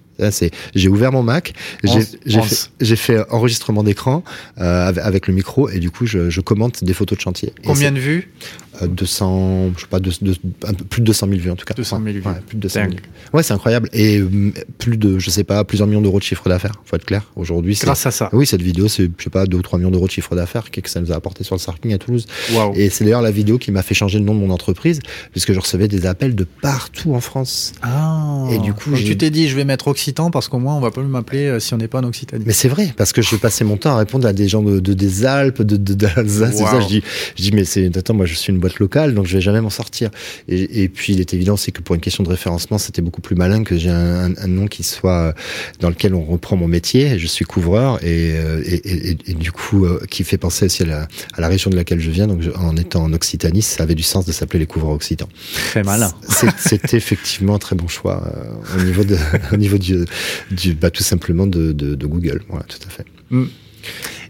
J'ai 0.75 0.89
ouvert 0.89 1.13
mon 1.13 1.23
Mac, 1.23 1.55
j'ai 1.85 2.97
fait, 2.97 3.31
enregistrement 3.31 3.83
d'écran 3.83 4.23
euh, 4.59 4.93
avec, 5.03 5.27
le 5.27 5.35
micro 5.35 5.69
et 5.69 5.79
du 5.79 5.91
coup 5.91 6.07
je, 6.07 6.31
je 6.31 6.41
commente 6.41 6.85
des 6.85 6.95
photos 6.95 7.19
de 7.19 7.23
chantier. 7.23 7.53
Combien 7.65 7.93
de 7.93 7.99
vues? 7.99 8.29
200, 8.81 9.73
je 9.77 9.81
sais 9.83 9.87
pas, 9.87 10.01
de, 10.01 10.11
plus 10.89 11.01
de 11.01 11.07
200 11.07 11.29
000 11.29 11.41
vues 11.41 11.51
en 11.51 11.57
tout 11.57 11.65
cas. 11.65 11.75
200 11.75 12.01
000 12.03 12.17
vues. 12.17 12.23
Ouais, 12.25 12.41
plus 12.47 12.57
de 12.57 12.63
200 12.63 12.81
000. 12.81 12.95
Ouais, 13.33 13.43
c'est 13.43 13.53
incroyable. 13.53 13.89
Et 13.93 14.19
euh, 14.19 14.53
plus 14.79 14.97
de, 14.97 15.19
je 15.19 15.31
sais 15.31 15.45
pas, 15.45 15.63
plusieurs 15.65 15.87
millions 15.87 16.01
d'euros 16.01 16.19
de 16.19 16.25
chiffre 16.25 16.49
d'affaires. 16.49 16.75
Faut 16.85 16.97
être 16.97 17.05
clair. 17.05 17.31
Aujourd'hui, 17.37 17.79
grâce 17.81 18.07
à 18.07 18.11
ça. 18.11 18.31
Oui, 18.33 18.47
cette 18.47 18.63
vidéo, 18.63 18.89
c'est, 18.89 19.11
je 19.17 19.25
sais 19.25 19.31
pas, 19.31 19.47
2 19.47 19.59
ou 19.59 19.63
3 19.63 19.79
millions 19.79 19.91
d'euros 19.91 20.07
de 20.07 20.11
chiffre 20.11 20.35
d'affaires 20.35 20.71
que 20.71 20.89
ça 20.89 21.01
nous 21.01 21.13
a 21.13 21.17
apporté 21.17 21.45
sur 21.45 21.55
le 21.55 21.61
Sarking 21.61 21.93
à 21.93 21.99
Toulouse. 21.99 22.27
Wow. 22.53 22.73
Et 22.75 22.89
c'est 22.89 23.05
d'ailleurs 23.05 23.23
la 23.23 23.31
vidéo 23.31 23.59
qui 23.59 23.71
m'a 23.71 23.83
fait 23.83 23.95
changer 23.95 24.19
le 24.19 24.25
nom 24.25 24.35
de 24.35 24.41
mon 24.41 24.51
entreprise, 24.51 25.01
puisque 25.31 25.53
je 25.53 25.61
recevais 25.61 25.89
des 25.89 26.07
appels 26.07 26.35
de 26.35 26.45
partout 26.45 27.15
en 27.15 27.21
France. 27.21 27.73
Ah. 27.83 28.47
Et 28.51 28.59
du 28.59 28.73
coup, 28.73 28.91
tu 28.97 29.17
t'es 29.17 29.31
dit, 29.31 29.49
je 29.49 29.57
vais 29.57 29.65
mettre 29.65 29.89
Occitan 30.03 30.33
parce 30.33 30.49
qu'au 30.49 30.59
moins 30.59 30.75
on 30.75 30.81
va 30.81 30.91
pas 30.91 31.01
m'appeler 31.01 31.47
euh, 31.47 31.61
si 31.61 31.75
on 31.75 31.77
n'est 31.77 31.87
pas 31.87 32.01
en 32.01 32.05
Occitanie. 32.05 32.43
Mais 32.45 32.53
c'est 32.53 32.69
vrai, 32.69 32.93
parce 32.97 33.13
que 33.13 33.23
je 33.23 33.37
passais 33.37 33.65
mon 33.65 33.77
temps 33.77 33.93
à 33.93 33.99
répondre 33.99 34.27
à 34.27 34.33
des 34.33 34.49
gens 34.49 34.61
de, 34.61 34.81
de 34.81 34.95
des 34.95 35.25
Alpes, 35.25 35.63
de, 35.63 35.77
de, 35.77 35.95
d'Alsace. 35.95 36.61
Wow. 36.61 36.67
ça, 36.67 36.81
je 36.81 36.89
dis, 36.89 37.03
je 37.37 37.43
dis, 37.43 37.53
mais 37.53 37.65
c'est, 37.65 37.97
attends, 37.97 38.15
moi 38.15 38.27
je 38.27 38.35
suis 38.35 38.53
une 38.53 38.59
boîte 38.59 38.81
locale, 38.81 39.15
donc 39.15 39.27
je 39.27 39.35
vais 39.35 39.41
jamais 39.41 39.61
m'en 39.61 39.71
sortir. 39.71 40.11
Et, 40.49 40.83
et, 40.83 40.89
puis 40.89 41.13
il 41.13 41.21
est 41.21 41.35
évident 41.35 41.55
aussi 41.55 41.71
que 41.71 41.83
pour 41.83 41.95
une 41.95 42.01
question 42.01 42.25
de 42.25 42.29
référencement, 42.29 42.79
c'était 42.79 43.03
beaucoup 43.03 43.21
plus 43.21 43.37
malin 43.37 43.63
que 43.63 43.77
j'ai 43.77 43.91
un, 43.91 44.31
un, 44.31 44.37
un, 44.37 44.49
nom 44.49 44.67
qui 44.67 44.83
soit 44.83 45.35
dans 45.79 45.89
lequel 45.89 46.15
on 46.15 46.25
reprend 46.25 46.57
mon 46.57 46.69
métier. 46.69 47.19
Je 47.19 47.27
suis 47.29 47.45
couvreur 47.45 48.03
et, 48.05 48.35
et, 48.65 49.17
et, 49.27 49.35
du 49.35 49.53
coup 49.53 49.85
euh, 49.85 50.01
qui 50.11 50.25
fait 50.25 50.39
penser 50.39 50.65
aussi 50.65 50.83
à 50.83 50.87
la, 50.87 51.09
à 51.35 51.41
la, 51.41 51.49
région 51.49 51.71
de 51.71 51.77
laquelle 51.77 52.01
je 52.01 52.11
viens. 52.11 52.27
Donc 52.27 52.43
je, 52.43 52.51
en 52.51 52.77
étant 52.77 53.05
en 53.05 53.13
Occitanie, 53.13 53.63
ça 53.63 53.85
avait 53.85 53.95
du 53.95 54.03
sens 54.03 54.27
de 54.27 54.33
s'appeler 54.33 54.59
les 54.59 54.67
couvreurs 54.67 54.95
occitans. 54.95 55.29
Très 55.71 55.85
malin. 55.85 56.13
C'était 56.59 56.97
effectivement 56.97 57.55
un 57.55 57.59
très 57.59 57.77
bon 57.77 57.87
choix 57.87 58.25
euh, 58.27 58.81
au 58.81 58.83
niveau 58.83 59.05
de, 59.05 59.17
au 59.53 59.57
niveau 59.57 59.79
du, 59.79 59.92
du 60.51 60.75
bah, 60.75 60.91
tout 60.91 61.03
simplement 61.03 61.47
de, 61.47 61.73
de, 61.73 61.95
de 61.95 62.07
Google. 62.07 62.43
Voilà, 62.49 62.65
tout 62.65 62.79
à 62.87 62.91
fait. 62.91 63.07
Mm. 63.31 63.45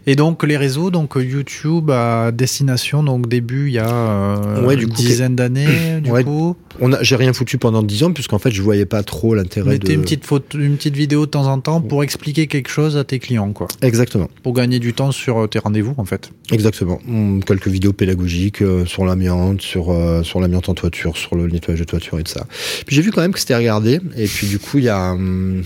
Et 0.05 0.15
donc 0.15 0.43
les 0.43 0.57
réseaux, 0.57 0.91
donc 0.91 1.13
YouTube 1.15 1.89
à 1.89 2.31
destination, 2.31 3.03
donc 3.03 3.29
début 3.29 3.67
il 3.67 3.73
y 3.73 3.79
a 3.79 3.89
euh, 3.89 4.65
ouais, 4.65 4.75
du 4.75 4.83
une 4.83 4.89
coup, 4.89 4.95
dizaine 4.95 5.35
d'années, 5.35 5.99
du 6.03 6.11
ouais, 6.11 6.23
coup. 6.23 6.55
On 6.81 6.91
a, 6.91 7.01
j'ai 7.03 7.15
rien 7.15 7.31
foutu 7.33 7.57
pendant 7.57 7.83
dix 7.83 8.03
ans 8.03 8.11
puisqu'en 8.11 8.39
fait 8.39 8.51
je 8.51 8.61
voyais 8.61 8.85
pas 8.85 9.03
trop 9.03 9.33
l'intérêt 9.33 9.71
Mettez 9.71 9.89
de. 9.89 9.93
une 9.93 10.01
petite 10.01 10.25
photo, 10.25 10.59
une 10.59 10.75
petite 10.75 10.95
vidéo 10.95 11.25
de 11.25 11.31
temps 11.31 11.47
en 11.47 11.59
temps 11.59 11.79
pour 11.79 12.03
expliquer 12.03 12.47
quelque 12.47 12.69
chose 12.69 12.97
à 12.97 13.03
tes 13.03 13.19
clients, 13.19 13.53
quoi. 13.53 13.67
Exactement. 13.81 14.29
Pour 14.41 14.53
gagner 14.53 14.79
du 14.79 14.93
temps 14.93 15.11
sur 15.11 15.47
tes 15.49 15.59
rendez-vous, 15.59 15.93
en 15.97 16.05
fait. 16.05 16.31
Exactement. 16.51 16.99
Quelques 17.45 17.67
vidéos 17.67 17.93
pédagogiques 17.93 18.61
euh, 18.61 18.85
sur 18.85 19.05
l'amiante, 19.05 19.61
sur 19.61 19.91
euh, 19.91 20.23
sur 20.23 20.39
l'amiante 20.39 20.67
en 20.69 20.73
toiture, 20.73 21.15
sur 21.17 21.35
le 21.35 21.47
nettoyage 21.47 21.79
de 21.79 21.85
toiture 21.85 22.19
et 22.19 22.23
tout 22.23 22.31
ça. 22.31 22.45
Puis 22.85 22.95
j'ai 22.95 23.01
vu 23.01 23.11
quand 23.11 23.21
même 23.21 23.31
que 23.33 23.39
c'était 23.39 23.55
regardé 23.55 23.99
et 24.17 24.25
puis 24.25 24.47
du 24.47 24.59
coup 24.59 24.79
il 24.79 24.85
y 24.85 24.89
a. 24.89 25.11
Hum, 25.11 25.63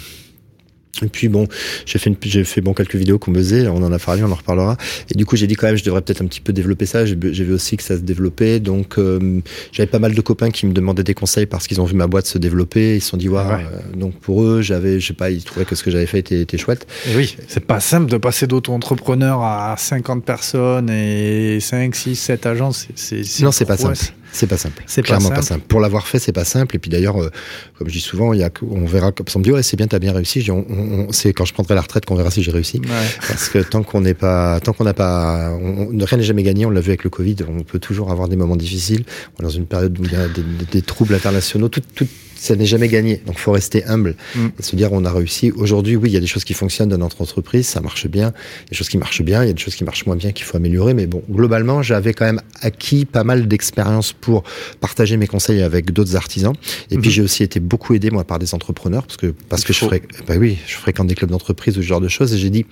et 1.03 1.09
puis 1.09 1.27
bon, 1.27 1.47
j'ai 1.85 1.99
fait, 1.99 2.09
une, 2.09 2.15
j'ai 2.23 2.43
fait 2.43 2.61
bon 2.61 2.73
quelques 2.73 2.95
vidéos 2.95 3.19
qu'on 3.19 3.33
faisait, 3.33 3.67
on 3.67 3.77
en 3.83 3.91
a 3.91 3.99
parlé, 3.99 4.23
on 4.23 4.31
en 4.31 4.35
reparlera. 4.35 4.77
Et 5.11 5.15
du 5.15 5.25
coup, 5.25 5.35
j'ai 5.35 5.47
dit 5.47 5.55
quand 5.55 5.67
même, 5.67 5.77
je 5.77 5.83
devrais 5.83 6.01
peut-être 6.01 6.21
un 6.21 6.27
petit 6.27 6.41
peu 6.41 6.53
développer 6.53 6.85
ça. 6.85 7.05
J'ai, 7.05 7.17
j'ai 7.31 7.43
vu 7.43 7.53
aussi 7.53 7.77
que 7.77 7.83
ça 7.83 7.95
se 7.95 8.01
développait, 8.01 8.59
donc 8.59 8.97
euh, 8.97 9.41
j'avais 9.71 9.87
pas 9.87 9.99
mal 9.99 10.13
de 10.13 10.21
copains 10.21 10.51
qui 10.51 10.65
me 10.65 10.73
demandaient 10.73 11.03
des 11.03 11.13
conseils 11.13 11.45
parce 11.45 11.67
qu'ils 11.67 11.81
ont 11.81 11.85
vu 11.85 11.95
ma 11.95 12.07
boîte 12.07 12.25
se 12.25 12.37
développer. 12.37 12.95
Ils 12.95 13.01
se 13.01 13.09
sont 13.09 13.17
dit, 13.17 13.29
ouais. 13.29 13.39
Euh, 13.39 13.97
donc 13.97 14.15
pour 14.15 14.43
eux, 14.43 14.61
j'avais, 14.61 14.99
je 14.99 15.07
sais 15.07 15.13
pas, 15.13 15.29
ils 15.29 15.43
trouvaient 15.43 15.65
que 15.65 15.75
ce 15.75 15.83
que 15.83 15.91
j'avais 15.91 16.05
fait 16.05 16.19
était, 16.19 16.41
était 16.41 16.57
chouette. 16.57 16.87
Et 17.09 17.15
oui, 17.15 17.35
c'est 17.47 17.65
pas 17.65 17.79
simple 17.79 18.11
de 18.11 18.17
passer 18.17 18.47
d'auto-entrepreneur 18.47 19.41
à 19.41 19.75
50 19.77 20.23
personnes 20.23 20.89
et 20.89 21.59
5, 21.59 21.95
6, 21.95 22.15
7 22.15 22.45
agences. 22.45 22.87
C'est, 22.95 23.23
c'est 23.23 23.43
non, 23.43 23.51
c'est 23.51 23.65
pas 23.65 23.77
simple. 23.77 23.97
C'est 24.37 24.45
pas 24.45 24.57
simple. 24.57 24.83
C'est 24.85 25.01
clairement 25.01 25.29
pas 25.29 25.35
simple. 25.37 25.47
pas 25.47 25.53
simple. 25.55 25.65
Pour 25.67 25.79
l'avoir 25.79 26.07
fait, 26.07 26.19
c'est 26.19 26.31
pas 26.31 26.45
simple. 26.45 26.75
Et 26.75 26.79
puis 26.79 26.91
d'ailleurs, 26.91 27.19
euh, 27.19 27.31
comme 27.77 27.87
je 27.87 27.93
dis 27.93 27.99
souvent, 27.99 28.33
il 28.33 28.39
y 28.39 28.43
a, 28.43 28.51
on 28.69 28.85
verra. 28.85 29.11
Comme 29.11 29.27
ça 29.27 29.39
me 29.39 29.43
dit, 29.43 29.51
ouais, 29.51 29.63
c'est 29.63 29.77
bien, 29.77 29.87
t'as 29.87 29.97
bien 29.97 30.13
réussi. 30.13 30.41
Je 30.41 30.45
dis, 30.45 30.51
on, 30.51 30.63
on, 30.69 31.11
c'est 31.11 31.33
quand 31.33 31.45
je 31.45 31.53
prendrai 31.53 31.73
la 31.73 31.81
retraite 31.81 32.05
qu'on 32.05 32.13
verra 32.13 32.29
si 32.29 32.43
j'ai 32.43 32.51
réussi. 32.51 32.77
Ouais. 32.77 32.89
Parce 33.27 33.49
que 33.49 33.57
tant 33.59 33.81
qu'on 33.81 34.01
n'est 34.01 34.13
pas, 34.13 34.59
tant 34.59 34.73
qu'on 34.73 34.83
n'a 34.83 34.93
pas, 34.93 35.57
on, 35.59 35.89
rien 35.89 36.17
n'est 36.17 36.23
jamais 36.23 36.43
gagné. 36.43 36.67
On 36.67 36.69
l'a 36.69 36.81
vu 36.81 36.89
avec 36.89 37.03
le 37.03 37.09
Covid. 37.09 37.37
On 37.49 37.63
peut 37.63 37.79
toujours 37.79 38.11
avoir 38.11 38.27
des 38.29 38.35
moments 38.35 38.55
difficiles. 38.55 39.05
On 39.37 39.41
est 39.41 39.45
dans 39.45 39.49
une 39.49 39.65
période 39.65 39.97
où 39.99 40.03
il 40.03 40.11
y 40.11 40.15
a 40.15 40.27
des, 40.27 40.43
des, 40.43 40.65
des 40.71 40.81
troubles 40.83 41.15
internationaux. 41.15 41.69
Tout, 41.69 41.81
tout, 41.95 42.07
ça 42.37 42.55
n'est 42.55 42.65
jamais 42.65 42.87
gagné. 42.87 43.21
Donc, 43.25 43.37
faut 43.39 43.51
rester 43.51 43.85
humble 43.85 44.15
mm. 44.35 44.47
et 44.59 44.63
se 44.63 44.75
dire 44.75 44.91
on 44.93 45.05
a 45.05 45.11
réussi. 45.11 45.51
Aujourd'hui, 45.51 45.95
oui, 45.95 46.09
il 46.09 46.13
y 46.13 46.17
a 46.17 46.19
des 46.19 46.27
choses 46.27 46.43
qui 46.43 46.53
fonctionnent 46.53 46.89
dans 46.89 46.97
notre 46.97 47.21
entreprise, 47.21 47.67
ça 47.67 47.81
marche 47.81 48.07
bien. 48.07 48.33
Il 48.59 48.63
y 48.63 48.67
a 48.67 48.69
des 48.71 48.75
choses 48.75 48.89
qui 48.89 48.97
marchent 48.97 49.21
bien, 49.21 49.43
il 49.43 49.47
y 49.47 49.49
a 49.49 49.53
des 49.53 49.61
choses 49.61 49.75
qui 49.75 49.83
marchent 49.83 50.05
moins 50.05 50.15
bien 50.15 50.31
qu'il 50.31 50.45
faut 50.45 50.57
améliorer. 50.57 50.93
Mais 50.93 51.07
bon, 51.07 51.23
globalement, 51.29 51.81
j'avais 51.81 52.13
quand 52.13 52.25
même 52.25 52.41
acquis 52.61 53.05
pas 53.05 53.23
mal 53.23 53.47
d'expérience 53.47 54.13
pour 54.13 54.43
partager 54.79 55.17
mes 55.17 55.27
conseils 55.27 55.61
avec 55.61 55.91
d'autres 55.91 56.15
artisans. 56.15 56.53
Et 56.91 56.97
mm 56.97 57.01
puis, 57.01 57.11
j'ai 57.11 57.21
aussi 57.21 57.43
été 57.43 57.59
beaucoup 57.59 57.93
aidé 57.93 58.09
moi 58.09 58.23
par 58.23 58.39
des 58.39 58.53
entrepreneurs 58.53 59.05
parce 59.05 59.17
que 59.17 59.27
parce 59.49 59.63
que 59.63 59.71
je 59.71 59.85
fréq... 59.85 60.03
bah 60.27 60.35
oui, 60.37 60.57
je 60.67 60.75
fréquente 60.75 61.07
des 61.07 61.15
clubs 61.15 61.29
d'entreprise 61.29 61.77
ou 61.77 61.81
ce 61.81 61.87
genre 61.87 62.01
de 62.01 62.07
choses. 62.07 62.33
Et 62.33 62.37
j'ai 62.37 62.49
dit 62.49 62.65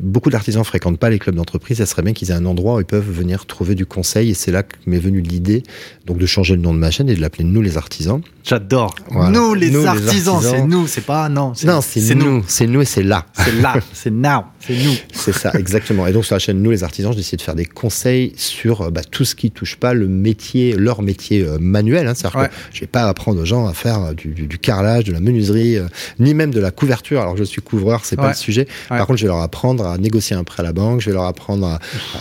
beaucoup 0.00 0.30
d'artisans 0.30 0.64
fréquentent 0.64 0.98
pas 0.98 1.10
les 1.10 1.18
clubs 1.18 1.34
d'entreprise. 1.34 1.78
Ça 1.78 1.86
serait 1.86 2.02
bien 2.02 2.12
qu'ils 2.12 2.30
aient 2.30 2.34
un 2.34 2.46
endroit 2.46 2.76
où 2.76 2.80
ils 2.80 2.86
peuvent 2.86 3.08
venir 3.08 3.46
trouver 3.46 3.74
du 3.74 3.86
conseil. 3.86 4.30
Et 4.30 4.34
c'est 4.34 4.50
là 4.50 4.62
que 4.62 4.76
m'est 4.86 4.98
venue 4.98 5.20
l'idée 5.20 5.62
donc 6.06 6.18
de 6.18 6.26
changer 6.26 6.54
le 6.54 6.62
nom 6.62 6.72
de 6.72 6.78
ma 6.78 6.90
chaîne 6.90 7.08
et 7.08 7.14
de 7.14 7.20
l'appeler 7.20 7.44
nous 7.44 7.62
les 7.62 7.76
artisans. 7.76 8.20
J'adore. 8.44 8.94
Voilà. 9.10 9.30
Nous, 9.30 9.54
les, 9.54 9.70
Nous, 9.70 9.86
artisans, 9.86 10.40
c'est 10.42 10.62
nous, 10.62 10.86
c'est 10.86 11.00
pas 11.04 11.28
non. 11.28 11.52
Non, 11.64 11.80
c'est 11.80 12.14
nous, 12.14 12.44
c'est 12.46 12.66
nous 12.66 12.80
et 12.82 12.84
c'est 12.84 13.02
là. 13.02 13.24
C'est 13.34 13.60
là, 13.60 13.74
c'est 13.92 14.10
now, 14.10 14.44
c'est 14.60 14.74
nous. 14.76 14.94
C'est 15.12 15.32
ça, 15.32 15.52
exactement. 15.58 16.06
Et 16.06 16.12
donc 16.12 16.24
sur 16.24 16.34
la 16.34 16.38
chaîne 16.38 16.60
Nous 16.62 16.70
les 16.70 16.82
artisans, 16.84 17.12
j'ai 17.12 17.18
décidé 17.18 17.36
de 17.38 17.42
faire 17.42 17.54
des 17.54 17.64
conseils 17.66 18.32
sur 18.36 18.90
bah, 18.90 19.02
tout 19.08 19.24
ce 19.24 19.34
qui 19.34 19.50
touche 19.50 19.76
pas 19.76 19.94
le 19.94 20.08
métier, 20.08 20.74
leur 20.76 21.02
métier 21.02 21.42
euh, 21.42 21.58
manuel. 21.60 22.06
Hein. 22.08 22.14
C'est-à-dire 22.14 22.40
Ouais. 22.40 22.48
que 22.48 22.54
je 22.72 22.80
vais 22.80 22.86
pas 22.86 23.04
apprendre 23.08 23.40
aux 23.40 23.44
gens 23.44 23.66
à 23.66 23.72
faire 23.74 24.14
du, 24.14 24.28
du, 24.28 24.46
du 24.46 24.58
carrelage, 24.58 25.04
de 25.04 25.12
la 25.12 25.20
menuiserie, 25.20 25.76
euh, 25.78 25.86
ni 26.18 26.34
même 26.34 26.50
de 26.50 26.60
la 26.60 26.70
couverture. 26.70 27.20
Alors 27.20 27.34
que 27.34 27.38
je 27.38 27.44
suis 27.44 27.62
couvreur, 27.62 28.04
c'est 28.04 28.16
pas 28.16 28.22
Ouais. 28.22 28.28
le 28.30 28.34
sujet. 28.34 28.66
Ouais. 28.90 28.98
Par 28.98 29.06
contre, 29.06 29.18
je 29.18 29.24
vais 29.24 29.28
leur 29.32 29.40
apprendre 29.42 29.86
à 29.86 29.98
négocier 29.98 30.34
un 30.36 30.44
prêt 30.44 30.60
à 30.60 30.64
la 30.64 30.72
banque. 30.72 31.00
Je 31.00 31.06
vais 31.10 31.14
leur 31.14 31.24
apprendre 31.24 31.66
à, 31.66 31.78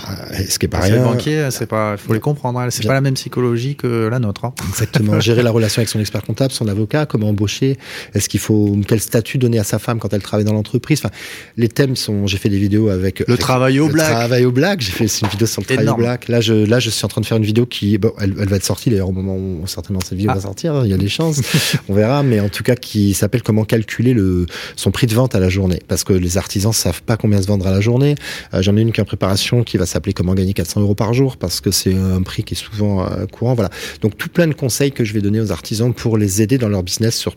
à- 0.07 0.43
ce 0.47 0.59
qui 0.59 0.65
est 0.65 0.69
pas 0.69 0.79
rien. 0.79 1.03
banquier, 1.03 1.47
c'est 1.51 1.65
pas, 1.65 1.97
faut 1.97 2.13
les 2.13 2.19
comprendre. 2.19 2.59
hein. 2.59 2.67
C'est 2.69 2.85
pas 2.87 2.93
la 2.93 3.01
même 3.01 3.15
psychologie 3.15 3.75
que 3.75 4.07
la 4.07 4.19
nôtre. 4.19 4.45
hein. 4.45 4.53
Exactement. 4.69 5.19
Gérer 5.19 5.41
la 5.43 5.51
relation 5.51 5.79
avec 5.79 5.89
son 5.89 5.99
expert 5.99 6.21
comptable, 6.23 6.51
son 6.51 6.67
avocat, 6.75 7.05
comment 7.05 7.29
embaucher, 7.29 7.77
est-ce 8.13 8.29
qu'il 8.29 8.39
faut 8.39 8.77
quel 8.87 8.99
statut 8.99 9.37
donner 9.37 9.59
à 9.59 9.63
sa 9.63 9.79
femme 9.79 9.99
quand 9.99 10.13
elle 10.13 10.21
travaille 10.21 10.45
dans 10.45 10.53
l'entreprise. 10.53 10.99
Enfin, 11.03 11.13
les 11.57 11.67
thèmes 11.69 11.95
sont. 11.95 12.27
J'ai 12.27 12.37
fait 12.37 12.49
des 12.49 12.59
vidéos 12.59 12.89
avec 12.89 13.19
Le 13.19 13.25
avec 13.29 13.39
travail 13.39 13.79
au 13.79 13.87
le 13.87 13.93
black. 13.93 14.11
Travail 14.11 14.45
au 14.45 14.51
black. 14.51 14.81
J'ai 14.81 14.91
fait 14.91 15.05
une 15.05 15.29
vidéo 15.29 15.47
sur 15.47 15.61
le 15.61 15.65
travail 15.65 15.89
au 15.89 15.95
black. 15.95 16.27
Là, 16.27 16.41
je 16.41 16.53
là, 16.53 16.79
je 16.79 16.89
suis 16.89 17.05
en 17.05 17.07
train 17.07 17.21
de 17.21 17.25
faire 17.25 17.37
une 17.37 17.45
vidéo 17.45 17.65
qui, 17.65 17.97
bon, 17.97 18.11
elle, 18.19 18.35
elle 18.39 18.47
va 18.49 18.55
être 18.57 18.63
sortie 18.63 18.89
d'ailleurs 18.89 19.09
au 19.09 19.13
moment 19.13 19.35
où 19.35 19.63
certainement 19.67 19.99
cette 20.01 20.17
vidéo 20.17 20.31
Ah. 20.31 20.35
va 20.35 20.41
sortir. 20.41 20.81
Il 20.85 20.91
y 20.91 20.93
a 20.93 20.97
des 20.97 21.09
chances. 21.09 21.41
On 21.89 21.93
verra, 21.93 22.23
mais 22.23 22.39
en 22.39 22.49
tout 22.49 22.63
cas, 22.63 22.75
qui 22.75 23.13
s'appelle 23.13 23.41
comment 23.43 23.63
calculer 23.65 24.13
le 24.13 24.45
son 24.75 24.91
prix 24.91 25.07
de 25.07 25.13
vente 25.15 25.35
à 25.35 25.39
la 25.39 25.49
journée, 25.49 25.81
parce 25.87 26.03
que 26.03 26.13
les 26.13 26.37
artisans 26.37 26.73
savent 26.73 27.01
pas 27.03 27.17
combien 27.17 27.41
se 27.41 27.47
vendre 27.47 27.65
à 27.67 27.71
la 27.71 27.81
journée. 27.81 28.15
Euh, 28.53 28.61
J'en 28.61 28.75
ai 28.77 28.81
une 28.81 28.91
qui 28.91 28.99
est 28.99 29.03
en 29.03 29.05
préparation 29.05 29.63
qui 29.63 29.77
va 29.77 29.85
s'appeler 29.85 30.13
comment 30.13 30.33
gagner 30.33 30.53
400 30.53 30.81
euros 30.81 30.95
par 30.95 31.13
jour, 31.13 31.37
parce 31.37 31.61
que 31.61 31.71
c'est 31.71 31.93
un 31.95 32.21
prix 32.21 32.43
qui 32.43 32.53
est 32.53 32.57
souvent 32.57 33.05
euh, 33.05 33.25
courant. 33.25 33.53
Voilà. 33.53 33.69
Donc 34.01 34.17
tout 34.17 34.29
plein 34.29 34.47
de 34.47 34.53
conseils 34.53 34.91
que 34.91 35.03
je 35.03 35.13
vais 35.13 35.21
donner 35.21 35.39
aux 35.39 35.51
artisans 35.51 35.93
pour 35.93 36.17
les 36.17 36.41
aider 36.41 36.57
dans 36.57 36.64
leur 36.69 36.83
business 36.83 37.15
sur 37.15 37.35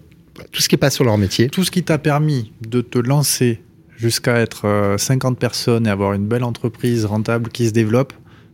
tout 0.52 0.62
ce 0.62 0.68
qui 0.68 0.74
est 0.76 0.78
pas 0.78 0.90
sur 0.90 1.04
leur 1.04 1.18
métier. 1.18 1.48
Tout 1.48 1.64
ce 1.64 1.70
qui 1.70 1.82
t'a 1.82 1.98
permis 1.98 2.52
de 2.66 2.80
te 2.80 2.98
lancer 2.98 3.60
jusqu'à 3.96 4.36
être 4.38 4.66
euh, 4.66 4.96
50 4.98 5.38
personnes 5.38 5.86
et 5.86 5.90
avoir 5.90 6.12
une 6.12 6.26
belle 6.26 6.44
entreprise 6.44 7.04
rentable 7.04 7.50
qui 7.50 7.66
se 7.66 7.72
développe, 7.72 8.12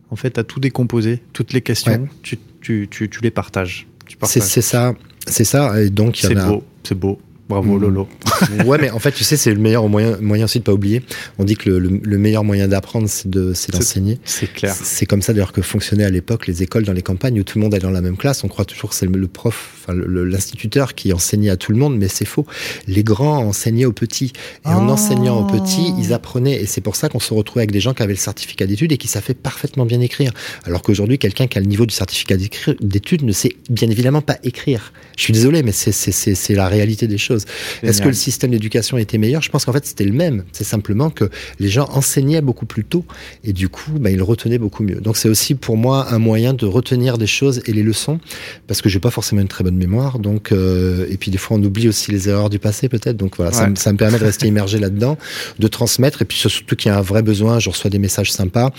en 0.09 0.15
fait, 0.15 0.37
à 0.39 0.43
tout 0.43 0.59
décomposé, 0.59 1.21
toutes 1.33 1.53
les 1.53 1.61
questions, 1.61 1.91
Ouais. 1.93 2.09
tu, 2.23 2.37
tu, 2.61 2.87
tu, 2.89 3.09
tu 3.09 3.21
les 3.21 3.31
partages. 3.31 3.85
Tu 4.07 4.17
C'est 4.23 4.41
c'est 4.41 4.61
ça, 4.61 4.93
c'est 5.27 5.43
ça. 5.43 5.81
Et 5.81 5.89
donc 5.89 6.19
il 6.21 6.25
y 6.25 6.27
C'est 6.29 6.35
en 6.37 6.41
a- 6.43 6.47
beau, 6.49 6.63
c'est 6.83 6.97
beau. 6.97 7.19
Bravo 7.47 7.77
Mm. 7.77 7.81
Lolo. 7.81 8.07
ouais, 8.65 8.77
mais 8.79 8.89
en 8.89 8.99
fait, 8.99 9.11
tu 9.11 9.23
sais, 9.23 9.37
c'est 9.37 9.53
le 9.53 9.59
meilleur 9.59 9.87
moyen, 9.87 10.17
moyen 10.19 10.45
aussi 10.45 10.59
de 10.59 10.63
pas 10.63 10.73
oublier. 10.73 11.03
On 11.37 11.43
dit 11.43 11.55
que 11.55 11.69
le, 11.69 11.79
le- 11.79 11.99
le 12.03 12.17
meilleur 12.17 12.43
moyen 12.43 12.67
d'apprendre, 12.67 13.07
c'est 13.07 13.29
de, 13.29 13.53
c'est 13.53 13.71
d'enseigner. 13.71 14.19
C'est 14.25 14.51
clair. 14.51 14.73
C'est 14.75 15.05
comme 15.05 15.21
ça 15.21 15.31
d'ailleurs 15.33 15.51
que 15.53 15.61
fonctionnaient 15.61 16.03
à 16.05 16.09
l'époque 16.09 16.47
les 16.47 16.63
écoles 16.63 16.83
dans 16.83 16.93
les 16.93 17.03
campagnes 17.03 17.39
où 17.39 17.43
tout 17.43 17.59
le 17.59 17.63
monde 17.63 17.73
allait 17.73 17.83
dans 17.83 17.91
la 17.91 18.01
même 18.01 18.17
classe. 18.17 18.43
On 18.43 18.47
croit 18.47 18.65
toujours 18.65 18.89
que 18.89 18.95
c'est 18.95 19.05
le, 19.05 19.11
le 19.17 19.27
prof, 19.27 19.73
enfin 19.83 19.93
l'instituteur 19.95 20.95
qui 20.95 21.13
enseignait 21.13 21.49
à 21.51 21.57
tout 21.57 21.71
le 21.71 21.77
monde, 21.77 21.97
mais 21.97 22.07
c'est 22.07 22.25
faux. 22.25 22.45
Les 22.87 23.03
grands 23.03 23.37
enseignaient 23.45 23.85
aux 23.85 23.91
petits. 23.93 24.33
Et 24.65 24.69
en 24.69 24.87
Oh. 24.87 24.91
enseignant 24.91 25.39
aux 25.39 25.45
petits, 25.45 25.93
ils 25.99 26.13
apprenaient. 26.13 26.61
Et 26.61 26.65
c'est 26.65 26.81
pour 26.81 26.95
ça 26.95 27.09
qu'on 27.09 27.19
se 27.19 27.33
retrouvait 27.33 27.61
avec 27.61 27.71
des 27.71 27.79
gens 27.79 27.93
qui 27.93 28.01
avaient 28.03 28.13
le 28.13 28.19
certificat 28.19 28.65
d'études 28.65 28.91
et 28.91 28.97
qui 28.97 29.07
savaient 29.07 29.33
parfaitement 29.35 29.85
bien 29.85 30.01
écrire. 30.01 30.31
Alors 30.63 30.81
qu'aujourd'hui, 30.81 31.19
quelqu'un 31.19 31.47
qui 31.47 31.57
a 31.57 31.61
le 31.61 31.67
niveau 31.67 31.85
du 31.85 31.93
certificat 31.93 32.37
d'études 32.81 33.23
ne 33.23 33.31
sait 33.31 33.55
bien 33.69 33.89
évidemment 33.89 34.21
pas 34.21 34.37
écrire. 34.43 34.93
Je 35.17 35.23
suis 35.23 35.33
désolé, 35.33 35.63
mais 35.63 35.71
c'est, 35.71 35.91
c'est, 35.91 36.11
c'est, 36.11 36.33
c'est 36.35 36.55
la 36.55 36.67
réalité 36.67 37.07
des 37.07 37.17
choses. 37.17 37.34
Est-ce 37.83 38.01
que 38.01 38.07
le 38.07 38.13
système 38.13 38.51
d'éducation 38.51 38.97
était 38.97 39.17
meilleur? 39.17 39.41
Je 39.41 39.49
pense 39.49 39.65
qu'en 39.65 39.73
fait, 39.73 39.85
c'était 39.85 40.05
le 40.05 40.13
même. 40.13 40.43
C'est 40.51 40.63
simplement 40.63 41.09
que 41.09 41.29
les 41.59 41.69
gens 41.69 41.87
enseignaient 41.91 42.41
beaucoup 42.41 42.65
plus 42.65 42.83
tôt 42.83 43.05
et 43.43 43.53
du 43.53 43.69
coup, 43.69 43.91
bah, 43.99 44.11
ils 44.11 44.21
retenaient 44.21 44.57
beaucoup 44.57 44.83
mieux. 44.83 44.95
Donc, 45.01 45.17
c'est 45.17 45.29
aussi 45.29 45.55
pour 45.55 45.77
moi 45.77 46.07
un 46.13 46.19
moyen 46.19 46.53
de 46.53 46.65
retenir 46.65 47.17
des 47.17 47.27
choses 47.27 47.61
et 47.65 47.73
les 47.73 47.83
leçons 47.83 48.19
parce 48.67 48.81
que 48.81 48.89
j'ai 48.89 48.99
pas 48.99 49.11
forcément 49.11 49.41
une 49.41 49.47
très 49.47 49.63
bonne 49.63 49.77
mémoire. 49.77 50.19
Donc, 50.19 50.51
euh, 50.51 51.05
et 51.09 51.17
puis 51.17 51.31
des 51.31 51.37
fois, 51.37 51.57
on 51.57 51.63
oublie 51.63 51.87
aussi 51.87 52.11
les 52.11 52.29
erreurs 52.29 52.49
du 52.49 52.59
passé 52.59 52.89
peut-être. 52.89 53.17
Donc 53.17 53.35
voilà, 53.37 53.51
ça, 53.51 53.63
Ouais. 53.63 53.69
me- 53.71 53.75
ça 53.75 53.91
me 53.91 53.97
permet 53.97 54.19
de 54.19 54.23
rester 54.23 54.47
immergé 54.47 54.79
là-dedans, 54.79 55.17
de 55.59 55.67
transmettre 55.67 56.21
et 56.21 56.25
puis 56.25 56.37
surtout 56.37 56.75
qu'il 56.75 56.91
y 56.91 56.95
a 56.95 56.97
un 56.97 57.01
vrai 57.01 57.21
besoin. 57.21 57.59
Je 57.59 57.69
reçois 57.69 57.89
des 57.89 57.99
messages 57.99 58.31
sympas 58.31 58.71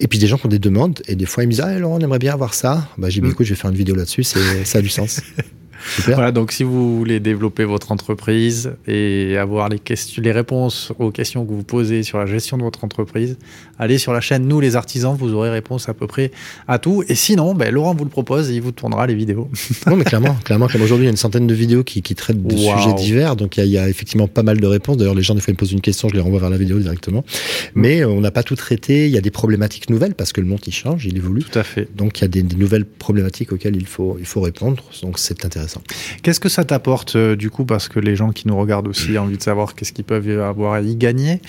et 0.00 0.06
puis 0.08 0.18
des 0.18 0.26
gens 0.26 0.38
qui 0.38 0.46
ont 0.46 0.48
des 0.50 0.58
demandes 0.58 1.00
et 1.08 1.16
des 1.16 1.26
fois 1.26 1.42
ils 1.42 1.46
me 1.46 1.52
disent 1.52 1.60
ah 1.60 1.78
Laurent, 1.78 1.96
on 1.96 2.00
aimerait 2.00 2.18
bien 2.18 2.32
avoir 2.32 2.54
ça. 2.54 2.88
Bah, 2.98 3.08
j'ai 3.10 3.20
dit 3.20 3.28
Mm. 3.28 3.30
écoute, 3.30 3.46
je 3.46 3.54
vais 3.54 3.60
faire 3.60 3.70
une 3.70 3.76
vidéo 3.76 3.94
là-dessus. 3.94 4.22
C'est 4.24 4.64
ça 4.64 4.78
a 4.78 4.82
du 4.82 4.88
sens. 4.88 5.20
Voilà, 6.06 6.32
donc 6.32 6.52
si 6.52 6.62
vous 6.62 6.96
voulez 6.96 7.20
développer 7.20 7.64
votre 7.64 7.92
entreprise 7.92 8.74
et 8.86 9.36
avoir 9.36 9.68
les, 9.68 10.32
réponses 10.32 10.92
aux 10.98 11.10
questions 11.10 11.44
que 11.44 11.52
vous 11.52 11.62
posez 11.62 12.02
sur 12.02 12.18
la 12.18 12.26
gestion 12.26 12.56
de 12.56 12.62
votre 12.62 12.84
entreprise, 12.84 13.36
allez 13.78 13.98
sur 13.98 14.12
la 14.12 14.20
chaîne 14.20 14.46
Nous 14.46 14.60
les 14.60 14.76
artisans, 14.76 15.16
vous 15.18 15.32
aurez 15.34 15.50
réponse 15.50 15.88
à 15.88 15.94
peu 15.94 16.06
près 16.06 16.30
à 16.68 16.78
tout. 16.78 17.04
Et 17.08 17.14
sinon, 17.14 17.54
ben, 17.54 17.72
Laurent 17.72 17.94
vous 17.94 18.04
le 18.04 18.10
propose 18.10 18.50
et 18.50 18.54
il 18.54 18.62
vous 18.62 18.72
tournera 18.72 19.06
les 19.06 19.14
vidéos. 19.14 19.48
non, 19.86 19.96
mais 19.96 20.04
clairement, 20.04 20.34
clairement, 20.44 20.66
aujourd'hui, 20.66 21.04
il 21.04 21.04
y 21.04 21.08
a 21.08 21.10
une 21.10 21.16
centaine 21.16 21.46
de 21.46 21.54
vidéos 21.54 21.84
qui, 21.84 22.02
qui 22.02 22.14
traitent 22.14 22.42
de 22.42 22.56
sujets 22.56 22.94
divers, 22.96 23.36
donc 23.36 23.56
il 23.56 23.66
y, 23.66 23.78
a, 23.78 23.88
effectivement 23.88 24.28
pas 24.28 24.42
mal 24.42 24.60
de 24.60 24.66
réponses. 24.66 24.96
D'ailleurs, 24.96 25.14
les 25.14 25.22
gens, 25.22 25.34
des 25.34 25.40
fois, 25.40 25.50
ils 25.50 25.54
me 25.54 25.58
posent 25.58 25.72
une 25.72 25.80
question, 25.80 26.08
je 26.08 26.14
les 26.14 26.20
renvoie 26.20 26.40
vers 26.40 26.50
la 26.50 26.58
vidéo 26.58 26.78
directement. 26.78 27.20
Mm. 27.20 27.24
Mais 27.74 28.00
euh, 28.02 28.08
on 28.08 28.20
n'a 28.20 28.30
pas 28.30 28.42
tout 28.42 28.56
traité, 28.56 29.06
il 29.06 29.12
y 29.12 29.18
a 29.18 29.20
des 29.20 29.30
problématiques 29.30 29.90
nouvelles 29.90 30.14
parce 30.14 30.32
que 30.32 30.40
le 30.40 30.46
monde, 30.46 30.60
il 30.66 30.72
change, 30.72 31.06
il 31.06 31.16
évolue. 31.16 31.42
Tout 31.42 31.58
à 31.58 31.64
fait. 31.64 31.88
Donc 31.94 32.20
il 32.20 32.22
y 32.22 32.24
a 32.24 32.28
des, 32.28 32.42
des 32.42 32.56
nouvelles 32.56 32.84
problématiques 32.84 33.52
auxquelles 33.52 33.76
il 33.76 33.86
faut, 33.86 34.16
il 34.18 34.26
faut 34.26 34.40
répondre, 34.40 34.82
donc 35.02 35.18
c'est 35.18 35.44
intéressant. 35.44 35.82
Qu'est-ce 36.22 36.40
que 36.40 36.48
ça 36.48 36.64
t'apporte 36.64 37.16
euh, 37.16 37.36
du 37.36 37.50
coup 37.50 37.64
Parce 37.64 37.88
que 37.88 38.00
les 38.00 38.16
gens 38.16 38.30
qui 38.30 38.48
nous 38.48 38.56
regardent 38.56 38.88
aussi 38.88 39.18
ont 39.18 39.22
envie 39.22 39.36
de 39.36 39.42
savoir 39.42 39.74
qu'est-ce 39.74 39.92
qu'ils 39.92 40.04
peuvent 40.04 40.28
avoir 40.40 40.74
à 40.74 40.80
y 40.80 40.96
gagner? 40.96 41.40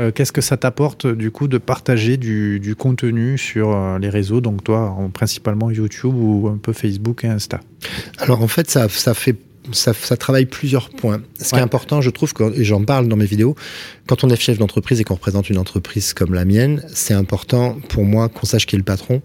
Euh, 0.00 0.10
qu'est-ce 0.10 0.32
que 0.32 0.40
ça 0.40 0.56
t'apporte 0.56 1.06
du 1.06 1.30
coup 1.30 1.48
de 1.48 1.58
partager 1.58 2.16
du, 2.16 2.74
contenu 2.78 3.36
sur 3.36 3.74
euh, 3.74 3.98
les 3.98 4.08
réseaux, 4.08 4.40
donc 4.40 4.64
toi 4.64 4.96
principalement 5.12 5.70
YouTube 5.70 6.14
ou 6.14 6.48
un 6.48 6.56
peu 6.56 6.72
Facebook 6.72 7.24
et 7.24 7.28
Insta? 7.28 7.60
Alors 8.18 8.42
en 8.42 8.48
fait, 8.48 8.70
ça, 8.70 8.88
ça 8.88 9.14
fait 9.14 9.36
ça, 9.70 9.92
ça, 9.92 10.16
travaille 10.16 10.46
plusieurs 10.46 10.90
points. 10.90 11.22
Ce 11.38 11.50
qui 11.50 11.54
est 11.54 11.62
important, 11.62 12.00
je 12.00 12.10
trouve, 12.10 12.32
et 12.54 12.64
j'en 12.64 12.82
parle 12.84 13.06
dans 13.06 13.16
mes 13.16 13.26
vidéos, 13.26 13.54
quand 14.06 14.24
on 14.24 14.30
est 14.30 14.40
chef 14.40 14.58
d'entreprise 14.58 15.00
et 15.00 15.04
qu'on 15.04 15.14
représente 15.14 15.48
une 15.48 15.58
entreprise 15.58 16.12
comme 16.12 16.34
la 16.34 16.44
mienne, 16.44 16.84
c'est 16.92 17.14
important 17.14 17.76
pour 17.88 18.04
moi 18.04 18.28
qu'on 18.28 18.46
sache 18.46 18.66
qui 18.66 18.74
est 18.74 18.78
le 18.78 18.84
patron, 18.84 19.22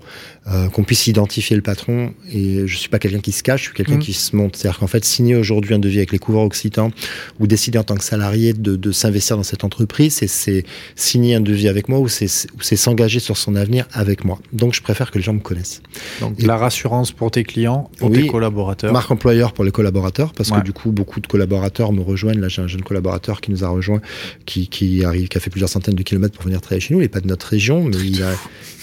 euh, 0.48 0.70
qu'on 0.70 0.84
puisse 0.84 1.08
identifier 1.08 1.56
le 1.56 1.62
patron. 1.62 2.14
Et 2.32 2.68
je 2.68 2.78
suis 2.78 2.90
pas 2.90 3.00
quelqu'un 3.00 3.20
qui 3.20 3.32
se 3.32 3.42
cache, 3.44 3.62
je 3.62 3.66
suis 3.66 3.74
quelqu'un 3.74 3.96
mmh. 3.96 4.00
qui 4.00 4.14
se 4.14 4.36
monte. 4.36 4.56
C'est-à-dire 4.56 4.80
qu'en 4.80 4.88
fait, 4.88 5.04
signer 5.04 5.36
aujourd'hui 5.36 5.74
un 5.74 5.80
devis 5.80 5.98
avec 5.98 6.12
les 6.12 6.20
couvreurs 6.20 6.44
occitans 6.44 6.92
ou 7.40 7.48
décider 7.48 7.80
en 7.80 7.84
tant 7.84 7.96
que 7.96 8.04
salarié 8.04 8.54
de, 8.54 8.76
de 8.76 8.92
s'investir 8.92 9.36
dans 9.36 9.44
cette 9.44 9.64
entreprise, 9.64 10.14
c'est 10.28 10.64
signer 10.96 11.36
un 11.36 11.42
devis 11.42 11.68
avec 11.68 11.90
moi 11.90 12.00
ou 12.00 12.08
c'est 12.08 12.28
s'engager 12.28 13.20
sur 13.20 13.38
son 13.38 13.56
avenir 13.56 13.88
avec 13.94 14.26
moi. 14.26 14.40
Donc, 14.54 14.74
je 14.74 14.82
préfère 14.82 15.12
que 15.12 15.18
les 15.18 15.24
gens 15.24 15.34
me 15.34 15.40
connaissent. 15.40 15.82
Donc, 16.22 16.42
la 16.42 16.58
rassurance 16.58 17.12
pour 17.12 17.32
tes 17.32 17.44
clients, 17.44 17.90
pour 17.98 18.12
tes 18.12 18.28
collaborateurs. 18.28 18.94
Marque 18.94 19.12
employeur 19.12 19.54
pour 19.54 19.64
les 19.64 19.72
collaborateurs, 19.72 20.34
parce 20.34 20.52
que 20.52 20.62
du 20.62 20.74
coup, 20.74 20.92
beaucoup 20.92 21.20
de 21.20 21.28
collaborateurs 21.28 21.92
me 21.92 22.02
rejoignent. 22.02 22.40
Là, 22.40 22.48
j'ai 22.48 22.62
un 22.62 22.68
jeune 22.68 22.84
collaborateur 22.84 23.42
qui 23.42 23.52
nous 23.52 23.64
a 23.64 23.70
rejoint, 23.70 24.02
qui, 24.46 24.67
qui 24.70 25.04
arrive, 25.04 25.28
qui 25.28 25.38
a 25.38 25.42
fait 25.42 25.50
plusieurs 25.50 25.70
centaines 25.70 25.96
de 25.96 26.04
kilomètres 26.04 26.36
pour 26.36 26.46
venir 26.46 26.62
travailler 26.62 26.82
chez 26.82 26.94
nous. 26.94 27.00
Il 27.00 27.04
n'est 27.04 27.10
pas 27.10 27.22
de 27.22 27.28
notre 27.28 27.48
région, 27.48 27.84
mais 27.84 27.98
il 27.98 28.24
a, 28.24 28.34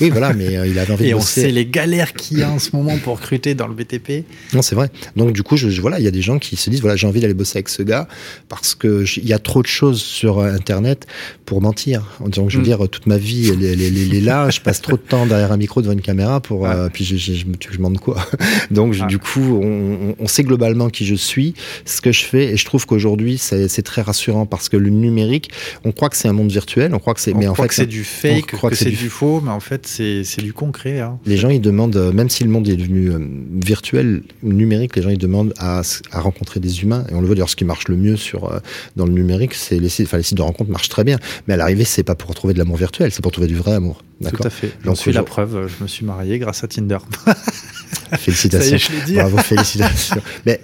oui, 0.00 0.10
voilà, 0.10 0.32
mais 0.32 0.56
euh, 0.56 0.66
il 0.66 0.78
avait 0.78 0.92
envie 0.92 1.06
Et 1.06 1.10
de 1.10 1.14
on 1.14 1.20
sait 1.20 1.50
les 1.50 1.66
galères 1.66 2.14
qu'il 2.14 2.38
y 2.38 2.42
a 2.42 2.50
en 2.50 2.58
ce 2.58 2.74
moment 2.74 2.98
pour 2.98 3.16
recruter 3.16 3.54
dans 3.54 3.68
le 3.68 3.74
BTP. 3.74 4.24
Non, 4.52 4.62
c'est 4.62 4.74
vrai. 4.74 4.90
Donc, 5.14 5.32
du 5.32 5.42
coup, 5.42 5.56
je, 5.56 5.68
voilà, 5.80 6.00
il 6.00 6.04
y 6.04 6.08
a 6.08 6.10
des 6.10 6.22
gens 6.22 6.38
qui 6.38 6.56
se 6.56 6.68
disent, 6.68 6.80
voilà, 6.80 6.96
j'ai 6.96 7.06
envie 7.06 7.20
d'aller 7.20 7.34
bosser 7.34 7.58
avec 7.58 7.68
ce 7.68 7.82
gars 7.82 8.08
parce 8.48 8.74
que 8.74 9.04
il 9.18 9.28
y 9.28 9.32
a 9.32 9.38
trop 9.38 9.62
de 9.62 9.68
choses 9.68 10.02
sur 10.02 10.38
euh, 10.38 10.52
Internet 10.52 11.06
pour 11.44 11.60
mentir. 11.60 12.18
En 12.20 12.28
disant 12.28 12.46
que 12.46 12.52
je 12.52 12.58
veux 12.58 12.62
mm. 12.62 12.66
dire, 12.66 12.88
toute 12.88 13.06
ma 13.06 13.18
vie, 13.18 13.50
elle, 13.50 13.64
est 13.64 14.20
là, 14.20 14.50
je 14.50 14.60
passe 14.60 14.80
trop 14.80 14.96
de 14.96 15.02
temps 15.02 15.26
derrière 15.26 15.52
un 15.52 15.56
micro 15.56 15.80
devant 15.80 15.92
une 15.92 16.00
caméra 16.00 16.40
pour, 16.40 16.66
euh, 16.66 16.88
puis 16.92 17.04
je, 17.04 17.16
je, 17.16 17.32
je, 17.34 17.44
je, 17.70 17.76
demande 17.76 17.98
quoi. 17.98 18.16
Donc, 18.70 19.06
du 19.06 19.18
coup, 19.18 19.60
on, 19.62 20.16
on, 20.18 20.26
sait 20.26 20.42
globalement 20.42 20.90
qui 20.90 21.06
je 21.06 21.14
suis, 21.14 21.54
ce 21.84 22.00
que 22.00 22.10
je 22.10 22.24
fais, 22.24 22.52
et 22.52 22.56
je 22.56 22.64
trouve 22.64 22.86
qu'aujourd'hui, 22.86 23.38
c'est 23.38 23.82
très 23.82 24.02
rassurant 24.02 24.46
parce 24.46 24.68
que 24.68 24.76
le 24.76 24.90
numérique, 24.90 25.50
on 25.84 25.92
croit 25.92 26.08
que 26.08 26.16
c'est 26.16 26.28
un 26.28 26.32
monde 26.32 26.50
virtuel, 26.50 26.94
on 26.94 26.98
croit 26.98 27.14
que 27.14 27.20
c'est, 27.20 27.34
mais 27.34 27.48
en 27.48 27.54
fait, 27.54 27.72
c'est 27.72 27.86
du 27.86 28.04
fake, 28.04 28.46
que, 28.46 28.68
que 28.68 28.74
c'est 28.74 28.90
du... 28.90 29.08
faux, 29.08 29.40
mais 29.40 29.50
en 29.50 29.60
fait, 29.60 29.86
c'est 29.86 30.42
du 30.42 30.52
concret. 30.52 31.00
Hein. 31.00 31.18
Les 31.26 31.36
gens, 31.36 31.48
ils 31.48 31.60
demandent, 31.60 31.96
euh, 31.96 32.12
même 32.12 32.28
si 32.28 32.44
le 32.44 32.50
monde 32.50 32.68
est 32.68 32.76
devenu 32.76 33.10
euh, 33.10 33.18
virtuel, 33.62 34.22
numérique, 34.42 34.96
les 34.96 35.02
gens, 35.02 35.10
ils 35.10 35.18
demandent 35.18 35.54
à, 35.58 35.82
à 36.12 36.20
rencontrer 36.20 36.60
des 36.60 36.82
humains, 36.82 37.04
et 37.10 37.14
on 37.14 37.20
le 37.20 37.26
voit 37.26 37.34
d'ailleurs, 37.34 37.50
ce 37.50 37.56
qui 37.56 37.64
marche 37.64 37.88
le 37.88 37.96
mieux 37.96 38.16
sur, 38.16 38.50
euh, 38.50 38.58
dans 38.96 39.06
le 39.06 39.12
numérique, 39.12 39.54
c'est 39.54 39.78
les 39.78 39.88
sites, 39.88 40.06
enfin, 40.06 40.18
les 40.18 40.22
sites 40.22 40.36
de 40.36 40.42
rencontre 40.42 40.70
marchent 40.70 40.88
très 40.88 41.04
bien, 41.04 41.18
mais 41.46 41.54
à 41.54 41.56
l'arrivée, 41.56 41.84
c'est 41.84 42.02
pas 42.02 42.14
pour 42.14 42.30
retrouver 42.30 42.54
de 42.54 42.58
l'amour 42.58 42.76
virtuel, 42.76 43.10
c'est 43.10 43.22
pour 43.22 43.32
trouver 43.32 43.48
du 43.48 43.56
vrai 43.56 43.72
amour. 43.72 44.02
Tout 44.22 44.42
à 44.42 44.50
fait. 44.50 44.72
J'en 44.84 44.94
suis 44.94 45.12
la 45.12 45.22
preuve, 45.22 45.68
je 45.68 45.82
me 45.82 45.88
suis 45.88 46.06
marié 46.06 46.38
grâce 46.38 46.64
à 46.64 46.68
Tinder. 46.68 46.98
félicitations. 48.18 48.78
Ça 48.78 48.92
y 49.08 49.14
est, 49.14 49.16
Bravo, 49.16 49.38
félicitations. 49.38 50.22
mais 50.46 50.60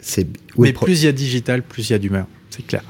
c'est. 0.00 0.26
Mais 0.56 0.72
plus 0.72 1.02
il 1.02 1.06
y 1.06 1.08
a 1.08 1.12
digital, 1.12 1.62
plus 1.62 1.88
il 1.88 1.92
y 1.92 1.96
a 1.96 1.98
d'humain. 1.98 2.26
C'est 2.50 2.66
clair. 2.66 2.82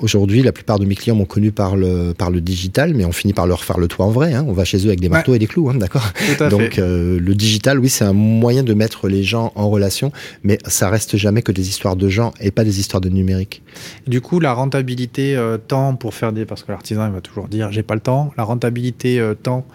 Aujourd'hui, 0.00 0.42
la 0.42 0.52
plupart 0.52 0.78
de 0.78 0.84
mes 0.84 0.94
clients 0.94 1.14
m'ont 1.14 1.24
connu 1.24 1.52
par 1.52 1.76
le, 1.76 2.14
par 2.16 2.30
le 2.30 2.40
digital, 2.40 2.94
mais 2.94 3.04
on 3.04 3.12
finit 3.12 3.32
par 3.32 3.46
leur 3.46 3.64
faire 3.64 3.78
le 3.78 3.88
toit 3.88 4.06
en 4.06 4.10
vrai. 4.10 4.34
Hein. 4.34 4.44
On 4.48 4.52
va 4.52 4.64
chez 4.64 4.78
eux 4.78 4.88
avec 4.88 5.00
des 5.00 5.08
marteaux 5.08 5.34
et 5.34 5.38
des 5.38 5.46
clous, 5.46 5.68
hein, 5.70 5.74
d'accord? 5.74 6.12
Donc 6.50 6.78
euh, 6.78 7.18
le 7.18 7.34
digital, 7.34 7.78
oui, 7.78 7.88
c'est 7.88 8.04
un 8.04 8.12
moyen 8.12 8.62
de 8.62 8.74
mettre 8.74 9.08
les 9.08 9.22
gens 9.22 9.52
en 9.54 9.68
relation, 9.68 10.12
mais 10.42 10.58
ça 10.66 10.88
reste 10.88 11.16
jamais 11.16 11.42
que 11.42 11.52
des 11.52 11.68
histoires 11.68 11.96
de 11.96 12.08
gens 12.08 12.32
et 12.40 12.50
pas 12.50 12.64
des 12.64 12.80
histoires 12.80 13.00
de 13.00 13.08
numérique. 13.08 13.62
Du 14.06 14.20
coup, 14.20 14.40
la 14.40 14.52
rentabilité 14.52 15.36
euh, 15.36 15.58
temps 15.58 15.94
pour 15.94 16.14
faire 16.14 16.32
des... 16.32 16.44
Parce 16.44 16.62
que 16.62 16.72
l'artisan, 16.72 17.06
il 17.06 17.12
va 17.12 17.20
toujours 17.20 17.48
dire, 17.48 17.72
j'ai 17.72 17.82
pas 17.82 17.94
le 17.94 18.00
temps. 18.00 18.32
La 18.36 18.44
rentabilité 18.44 19.20
euh, 19.20 19.34
temps 19.34 19.66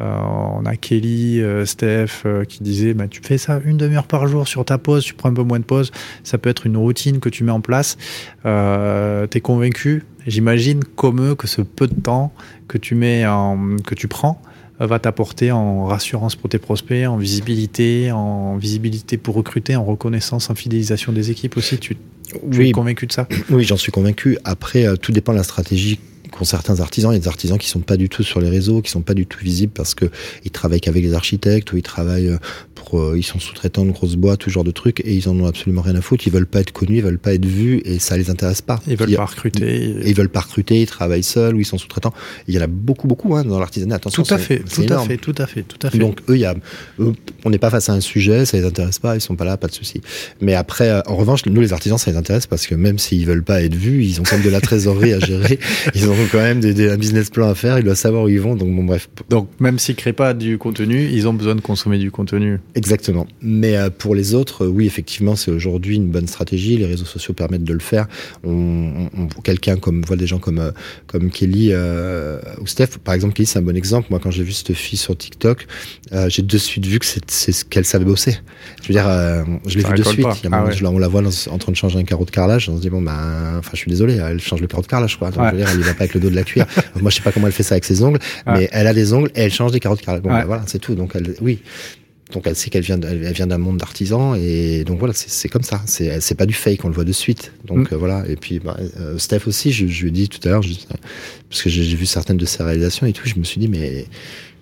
euh, 0.00 0.18
on 0.60 0.66
a 0.66 0.76
Kelly, 0.76 1.40
euh, 1.40 1.64
Steph 1.64 2.24
euh, 2.26 2.44
qui 2.44 2.62
disaient 2.62 2.94
bah, 2.94 3.06
tu 3.08 3.20
fais 3.22 3.38
ça 3.38 3.60
une 3.64 3.76
demi-heure 3.76 4.06
par 4.06 4.26
jour 4.26 4.48
sur 4.48 4.64
ta 4.64 4.76
pause, 4.76 5.04
tu 5.04 5.14
prends 5.14 5.28
un 5.28 5.34
peu 5.34 5.44
moins 5.44 5.60
de 5.60 5.64
pause, 5.64 5.92
ça 6.24 6.36
peut 6.36 6.50
être 6.50 6.66
une 6.66 6.76
routine 6.76 7.20
que 7.20 7.28
tu 7.28 7.44
mets 7.44 7.52
en 7.52 7.60
place. 7.60 7.96
Euh, 8.44 9.26
tu 9.30 9.38
es 9.38 9.40
convaincu, 9.40 10.02
j'imagine, 10.26 10.82
comme 10.82 11.20
eux, 11.20 11.34
que 11.34 11.46
ce 11.46 11.62
peu 11.62 11.86
de 11.86 11.94
temps 11.94 12.32
que 12.66 12.76
tu 12.76 12.94
mets 12.94 13.24
en, 13.26 13.76
que 13.86 13.94
tu 13.94 14.08
prends 14.08 14.42
va 14.80 14.98
t'apporter 14.98 15.52
en 15.52 15.84
rassurance 15.84 16.34
pour 16.34 16.50
tes 16.50 16.58
prospects, 16.58 17.06
en 17.06 17.16
visibilité, 17.16 18.10
en 18.10 18.56
visibilité 18.56 19.16
pour 19.16 19.36
recruter, 19.36 19.76
en 19.76 19.84
reconnaissance, 19.84 20.50
en 20.50 20.56
fidélisation 20.56 21.12
des 21.12 21.30
équipes 21.30 21.56
aussi. 21.56 21.78
Tu, 21.78 21.96
tu 22.50 22.66
es 22.66 22.72
convaincu 22.72 23.06
de 23.06 23.12
ça? 23.12 23.28
Oui, 23.50 23.62
j'en 23.62 23.76
suis 23.76 23.92
convaincu. 23.92 24.36
Après, 24.42 24.84
tout 24.96 25.12
dépend 25.12 25.30
de 25.32 25.38
la 25.38 25.44
stratégie 25.44 26.00
qu'ont 26.34 26.44
certains 26.44 26.80
artisans. 26.80 27.12
Il 27.12 27.14
y 27.14 27.16
a 27.16 27.20
des 27.20 27.28
artisans 27.28 27.58
qui 27.58 27.68
sont 27.68 27.80
pas 27.80 27.96
du 27.96 28.08
tout 28.08 28.22
sur 28.22 28.40
les 28.40 28.50
réseaux, 28.50 28.82
qui 28.82 28.90
sont 28.90 29.02
pas 29.02 29.14
du 29.14 29.26
tout 29.26 29.38
visibles 29.38 29.72
parce 29.74 29.94
que 29.94 30.06
ils 30.44 30.50
travaillent 30.50 30.80
qu'avec 30.80 31.02
les 31.02 31.14
architectes 31.14 31.72
ou 31.72 31.76
ils 31.76 31.82
travaillent 31.82 32.28
euh, 32.28 32.38
pour, 32.74 33.00
euh, 33.00 33.16
ils 33.16 33.22
sont 33.22 33.38
sous-traitants 33.38 33.84
de 33.84 33.92
grosses 33.92 34.16
boîtes, 34.16 34.40
tout 34.40 34.50
genre 34.50 34.64
de 34.64 34.70
trucs 34.70 35.00
et 35.00 35.14
ils 35.14 35.28
en 35.28 35.38
ont 35.38 35.46
absolument 35.46 35.82
rien 35.82 35.94
à 35.94 36.00
foutre. 36.00 36.26
Ils 36.26 36.32
veulent 36.32 36.46
pas 36.46 36.60
être 36.60 36.72
connus, 36.72 36.98
ils 36.98 37.02
veulent 37.02 37.18
pas 37.18 37.34
être 37.34 37.44
vus 37.44 37.80
et 37.84 37.98
ça 37.98 38.16
les 38.16 38.30
intéresse 38.30 38.62
pas. 38.62 38.80
Ils 38.86 38.96
veulent 38.96 39.14
pas 39.14 39.24
recruter. 39.24 39.94
Ils, 40.04 40.14
veulent 40.14 40.28
pas 40.28 40.40
recruter, 40.40 40.82
ils 40.82 40.86
travaillent 40.86 41.22
seuls 41.22 41.54
ou 41.54 41.60
ils 41.60 41.64
sont 41.64 41.78
sous-traitants. 41.78 42.12
Il 42.48 42.54
y 42.54 42.58
en 42.58 42.62
a 42.62 42.66
beaucoup, 42.66 43.06
beaucoup 43.06 43.36
hein, 43.36 43.44
dans 43.44 43.58
l'artisanat. 43.58 43.96
Attention, 43.96 44.24
tout 44.24 44.34
à 44.34 44.38
fait, 44.38 44.58
tout 44.58 44.82
à 44.88 44.98
fait, 44.98 45.16
tout 45.16 45.34
à 45.38 45.46
fait, 45.46 45.62
tout 45.62 45.86
à 45.86 45.90
fait. 45.90 45.98
Donc 45.98 46.20
eux, 46.28 46.36
il 46.36 46.40
y 46.40 46.44
a, 46.44 46.54
on 47.44 47.50
n'est 47.50 47.58
pas 47.58 47.70
face 47.70 47.88
à 47.88 47.92
un 47.92 48.00
sujet, 48.00 48.44
ça 48.44 48.56
les 48.56 48.64
intéresse 48.64 48.98
pas, 48.98 49.14
ils 49.14 49.20
sont 49.20 49.36
pas 49.36 49.44
là, 49.44 49.56
pas 49.56 49.68
de 49.68 49.74
souci. 49.74 50.00
Mais 50.40 50.54
après, 50.54 50.88
euh, 50.88 51.00
en 51.06 51.16
revanche, 51.16 51.46
nous 51.46 51.60
les 51.60 51.72
artisans, 51.72 51.98
ça 51.98 52.10
les 52.10 52.16
intéresse 52.16 52.46
parce 52.46 52.66
que 52.66 52.74
même 52.74 52.98
s'ils 52.98 53.24
veulent 53.24 53.44
pas 53.44 53.62
être 53.62 53.74
vus, 53.74 54.04
ils 54.04 54.20
ont 54.20 54.24
quand 54.24 54.36
même 54.36 54.44
de 54.44 54.50
la 54.50 54.60
trésorerie 54.60 55.12
à 55.12 55.20
gérer. 55.20 55.58
Ils 55.94 56.08
ont 56.08 56.14
quand 56.30 56.38
même 56.38 56.60
des, 56.60 56.74
des, 56.74 56.90
un 56.90 56.96
business 56.96 57.30
plan 57.30 57.48
à 57.48 57.54
faire, 57.54 57.78
ils 57.78 57.84
doivent 57.84 57.96
savoir 57.96 58.24
où 58.24 58.28
ils 58.28 58.40
vont. 58.40 58.56
Donc 58.56 58.74
bon, 58.74 58.84
bref. 58.84 59.08
Donc 59.30 59.48
même 59.60 59.78
s'ils 59.78 59.96
créent 59.96 60.12
pas 60.12 60.34
du 60.34 60.58
contenu, 60.58 61.08
ils 61.10 61.28
ont 61.28 61.34
besoin 61.34 61.54
de 61.54 61.60
consommer 61.60 61.98
du 61.98 62.10
contenu. 62.10 62.60
Exactement. 62.74 63.26
Mais 63.40 63.76
euh, 63.76 63.90
pour 63.90 64.14
les 64.14 64.34
autres, 64.34 64.64
euh, 64.64 64.68
oui, 64.68 64.86
effectivement, 64.86 65.36
c'est 65.36 65.50
aujourd'hui 65.50 65.96
une 65.96 66.10
bonne 66.10 66.26
stratégie. 66.26 66.76
Les 66.76 66.86
réseaux 66.86 67.04
sociaux 67.04 67.34
permettent 67.34 67.64
de 67.64 67.72
le 67.72 67.80
faire. 67.80 68.06
On, 68.42 69.08
on, 69.16 69.26
quelqu'un 69.42 69.76
comme 69.76 70.02
voit 70.02 70.16
des 70.16 70.26
gens 70.26 70.38
comme 70.38 70.58
euh, 70.58 70.70
comme 71.06 71.30
Kelly 71.30 71.72
ou 71.74 72.66
Steph, 72.66 72.98
par 73.02 73.14
exemple, 73.14 73.34
Kelly, 73.34 73.46
c'est 73.46 73.58
un 73.58 73.62
bon 73.62 73.76
exemple. 73.76 74.08
Moi, 74.10 74.20
quand 74.22 74.30
j'ai 74.30 74.42
vu 74.42 74.52
cette 74.52 74.72
fille 74.72 74.98
sur 74.98 75.16
TikTok, 75.16 75.66
j'ai 76.28 76.42
de 76.42 76.58
suite 76.58 76.86
vu 76.86 76.98
que 76.98 77.06
c'est 77.06 77.52
ce 77.52 77.64
qu'elle 77.64 77.84
savait 77.84 78.04
bosser. 78.04 78.38
Je 78.82 78.88
veux 78.88 78.94
dire, 78.94 79.06
je 79.66 79.78
l'ai 79.78 79.84
vu 79.84 79.94
de 79.94 80.02
suite. 80.02 80.26
Ah 80.52 80.64
on 80.84 80.98
la 80.98 81.08
voit 81.08 81.22
en 81.50 81.58
train 81.58 81.72
de 81.72 81.76
changer 81.76 81.98
un 81.98 82.04
carreau 82.04 82.24
de 82.24 82.30
carrelage. 82.30 82.68
On 82.68 82.76
se 82.76 82.80
dit 82.80 82.90
bon 82.90 83.02
ben, 83.02 83.58
enfin, 83.58 83.70
je 83.72 83.78
suis 83.78 83.90
désolé, 83.90 84.14
elle 84.14 84.40
change 84.40 84.60
le 84.60 84.66
carreau 84.66 84.82
de 84.82 84.86
carrelage, 84.86 85.18
quoi. 85.18 85.30
Donc, 85.30 85.44
je 85.46 85.50
veux 85.50 85.56
dire, 85.56 85.68
elle 85.72 85.80
y 85.80 85.82
va 85.82 85.94
pas 85.94 86.04
avec 86.04 86.13
le 86.14 86.20
dos 86.20 86.30
de 86.30 86.36
la 86.36 86.44
cuir. 86.44 86.66
Moi, 87.00 87.10
je 87.10 87.16
sais 87.16 87.22
pas 87.22 87.32
comment 87.32 87.46
elle 87.46 87.52
fait 87.52 87.62
ça 87.62 87.74
avec 87.74 87.84
ses 87.84 88.02
ongles, 88.02 88.18
mais 88.46 88.68
elle 88.72 88.86
a 88.86 88.94
des 88.94 89.12
ongles 89.12 89.30
et 89.34 89.42
elle 89.42 89.52
change 89.52 89.72
des 89.72 89.80
carottes 89.80 90.04
Bon, 90.04 90.30
ben, 90.30 90.44
voilà, 90.44 90.62
c'est 90.66 90.78
tout. 90.78 90.94
Donc, 90.94 91.12
elle, 91.14 91.34
oui. 91.40 91.60
Donc 92.32 92.46
elle 92.46 92.56
sait 92.56 92.70
qu'elle 92.70 92.82
vient, 92.82 92.98
elle 93.00 93.32
vient 93.32 93.46
d'un 93.46 93.58
monde 93.58 93.76
d'artisans 93.76 94.34
et 94.36 94.82
donc 94.84 94.98
voilà, 94.98 95.12
c'est 95.14 95.48
comme 95.48 95.62
ça. 95.62 95.82
C'est 95.86 96.20
c'est 96.20 96.34
pas 96.34 96.46
du 96.46 96.54
fake, 96.54 96.84
on 96.84 96.88
le 96.88 96.94
voit 96.94 97.04
de 97.04 97.12
suite. 97.12 97.52
Donc 97.64 97.90
mm. 97.90 97.94
euh, 97.94 97.96
voilà. 97.96 98.24
Et 98.28 98.36
puis 98.36 98.58
bah, 98.58 98.76
euh, 98.98 99.18
Steph 99.18 99.42
aussi, 99.46 99.72
je, 99.72 99.86
je 99.86 100.02
lui 100.02 100.08
ai 100.08 100.10
dit 100.10 100.28
tout 100.28 100.40
à 100.48 100.50
l'heure, 100.50 100.62
parce 101.48 101.62
que 101.62 101.68
j'ai 101.68 101.82
vu 101.94 102.06
certaines 102.06 102.38
de 102.38 102.46
ses 102.46 102.62
réalisations 102.62 103.06
et 103.06 103.12
tout, 103.12 103.26
je 103.26 103.38
me 103.38 103.44
suis 103.44 103.60
dit 103.60 103.68
mais 103.68 104.06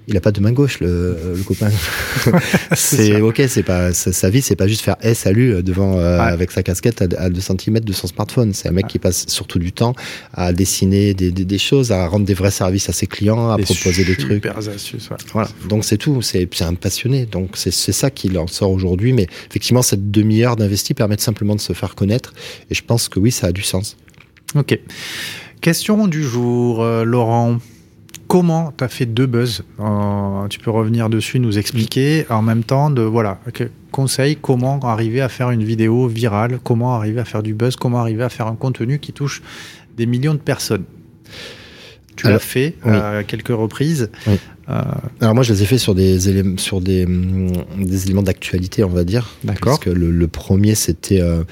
il 0.08 0.16
a 0.16 0.20
pas 0.20 0.32
de 0.32 0.40
main 0.40 0.52
gauche 0.52 0.80
le, 0.80 1.16
le 1.36 1.42
copain. 1.42 1.70
c'est 2.74 3.20
ok, 3.20 3.42
c'est 3.48 3.62
pas 3.62 3.92
sa, 3.92 4.30
vie, 4.30 4.42
c'est 4.42 4.56
pas 4.56 4.66
juste 4.66 4.82
faire 4.82 4.96
hey, 5.00 5.14
salut 5.14 5.54
euh, 5.54 5.62
devant 5.62 5.98
euh, 5.98 6.18
avec 6.18 6.50
sa 6.50 6.62
casquette 6.62 7.02
à, 7.02 7.30
2 7.30 7.40
cm 7.40 7.80
de 7.80 7.92
son 7.92 8.06
smartphone. 8.06 8.52
C'est 8.52 8.68
un 8.68 8.72
mec 8.72 8.88
qui 8.88 8.98
passe 8.98 9.26
surtout 9.28 9.58
du 9.58 9.72
temps 9.72 9.94
à 10.32 10.52
dessiner 10.52 11.14
des, 11.14 11.30
des, 11.30 11.44
des, 11.44 11.58
choses, 11.58 11.92
à 11.92 12.06
rendre 12.08 12.26
des 12.26 12.34
vrais 12.34 12.50
services 12.50 12.88
à 12.88 12.92
ses 12.92 13.06
clients, 13.06 13.50
à 13.50 13.58
proposer 13.58 14.04
des 14.04 14.16
trucs. 14.16 14.44
Astuces, 14.46 15.10
ouais. 15.10 15.16
Voilà. 15.32 15.48
Donc 15.68 15.84
c'est 15.84 15.98
tout. 15.98 16.20
C'est 16.22 16.48
un 16.62 16.74
passionné. 16.74 17.26
Donc 17.26 17.56
c'est 17.56 17.70
ça 17.70 18.10
qu'il 18.10 18.38
en 18.38 18.46
sort 18.46 18.70
aujourd'hui. 18.70 19.12
Mais 19.12 19.26
effectivement, 19.48 19.82
cette 19.82 20.10
demi-heure 20.10 20.56
d'investi 20.56 20.94
permet 20.94 21.16
simplement 21.18 21.54
de 21.54 21.60
se 21.60 21.72
faire 21.72 21.94
connaître. 21.94 22.34
Et 22.70 22.74
je 22.74 22.82
pense 22.82 23.08
que 23.08 23.18
oui, 23.18 23.30
ça 23.30 23.48
a 23.48 23.52
du 23.52 23.62
sens. 23.62 23.96
Ok. 24.54 24.78
Question 25.60 26.08
du 26.08 26.24
jour, 26.24 26.82
euh, 26.82 27.04
Laurent 27.04 27.58
comment 28.32 28.72
tu 28.74 28.82
as 28.82 28.88
fait 28.88 29.04
deux 29.04 29.26
buzz 29.26 29.62
Tu 30.48 30.58
peux 30.58 30.70
revenir 30.70 31.10
dessus, 31.10 31.38
nous 31.38 31.58
expliquer 31.58 32.24
en 32.30 32.40
même 32.40 32.64
temps 32.64 32.88
de 32.88 33.02
voilà, 33.02 33.38
conseil 33.90 34.36
comment 34.36 34.80
arriver 34.80 35.20
à 35.20 35.28
faire 35.28 35.50
une 35.50 35.62
vidéo 35.62 36.08
virale, 36.08 36.58
comment 36.64 36.94
arriver 36.94 37.20
à 37.20 37.26
faire 37.26 37.42
du 37.42 37.52
buzz, 37.52 37.76
comment 37.76 38.00
arriver 38.00 38.22
à 38.22 38.30
faire 38.30 38.46
un 38.46 38.56
contenu 38.56 39.00
qui 39.00 39.12
touche 39.12 39.42
des 39.98 40.06
millions 40.06 40.32
de 40.32 40.38
personnes. 40.38 40.84
Tu 42.16 42.26
l'as 42.26 42.38
fait 42.38 42.74
à 42.84 43.22
quelques 43.22 43.48
reprises. 43.48 44.10
Euh, 44.70 44.80
Alors 45.20 45.34
moi, 45.34 45.42
je 45.42 45.52
les 45.52 45.62
ai 45.62 45.66
fait 45.66 45.78
sur 45.78 45.94
des 45.94 46.28
éléments, 46.28 46.56
sur 46.56 46.80
des, 46.80 47.04
des 47.76 48.04
éléments 48.04 48.22
d'actualité, 48.22 48.84
on 48.84 48.88
va 48.88 49.04
dire. 49.04 49.34
D'accord. 49.44 49.78
Parce 49.78 49.84
que 49.84 49.90
le, 49.90 50.28
premier, 50.28 50.74
c'était 50.74 51.20
euh, 51.20 51.42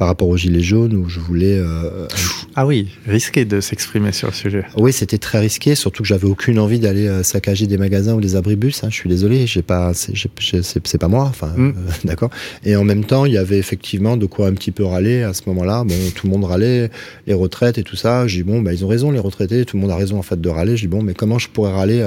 par 0.00 0.08
rapport 0.08 0.28
aux 0.28 0.36
gilets 0.38 0.62
jaunes 0.62 0.94
où 0.94 1.10
je 1.10 1.20
voulais. 1.20 1.58
Euh, 1.58 2.08
ah 2.56 2.66
oui, 2.66 2.88
risqué 3.06 3.44
de 3.44 3.60
s'exprimer 3.60 4.12
sur 4.12 4.28
le 4.28 4.32
sujet. 4.32 4.64
Oui, 4.78 4.94
c'était 4.94 5.18
très 5.18 5.38
risqué, 5.40 5.74
surtout 5.74 6.02
que 6.04 6.08
j'avais 6.08 6.26
aucune 6.26 6.58
envie 6.58 6.78
d'aller 6.78 7.06
euh, 7.06 7.22
saccager 7.22 7.66
des 7.66 7.76
magasins 7.76 8.14
ou 8.14 8.20
des 8.22 8.34
abribus. 8.34 8.82
Hein, 8.82 8.88
je 8.88 8.94
suis 8.94 9.10
désolé, 9.10 9.46
j'ai 9.46 9.60
pas, 9.60 9.92
c'est 9.92 10.98
pas 10.98 11.08
moi. 11.08 11.24
Enfin, 11.24 11.48
mm. 11.54 11.68
euh, 11.68 11.90
d'accord. 12.04 12.30
Et 12.64 12.76
en 12.76 12.84
même 12.84 13.04
temps, 13.04 13.26
il 13.26 13.34
y 13.34 13.36
avait 13.36 13.58
effectivement 13.58 14.16
de 14.16 14.24
quoi 14.24 14.46
un 14.46 14.54
petit 14.54 14.72
peu 14.72 14.84
râler 14.84 15.22
à 15.22 15.34
ce 15.34 15.42
moment-là. 15.48 15.84
Bon, 15.84 15.94
tout 16.14 16.26
le 16.28 16.32
monde 16.32 16.44
râlait, 16.44 16.88
les 17.26 17.34
retraites 17.34 17.76
et 17.76 17.82
tout 17.82 17.96
ça. 17.96 18.26
J'ai 18.26 18.38
dit 18.38 18.44
bon, 18.44 18.62
bah 18.62 18.72
ils 18.72 18.86
ont 18.86 18.88
raison, 18.88 19.10
les 19.10 19.18
retraités. 19.18 19.66
Tout 19.66 19.76
le 19.76 19.82
monde 19.82 19.90
a 19.90 19.96
raison 19.96 20.18
en 20.18 20.22
fait 20.22 20.40
de 20.40 20.48
râler. 20.48 20.78
Je 20.78 20.86
dis 20.86 20.88
bon, 20.88 21.02
mais 21.02 21.12
comment 21.12 21.38
je 21.38 21.50
pourrais 21.50 21.72
râler 21.72 22.02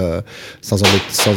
sans, 0.61 0.81
embêter, 0.81 0.97
sans 1.09 1.35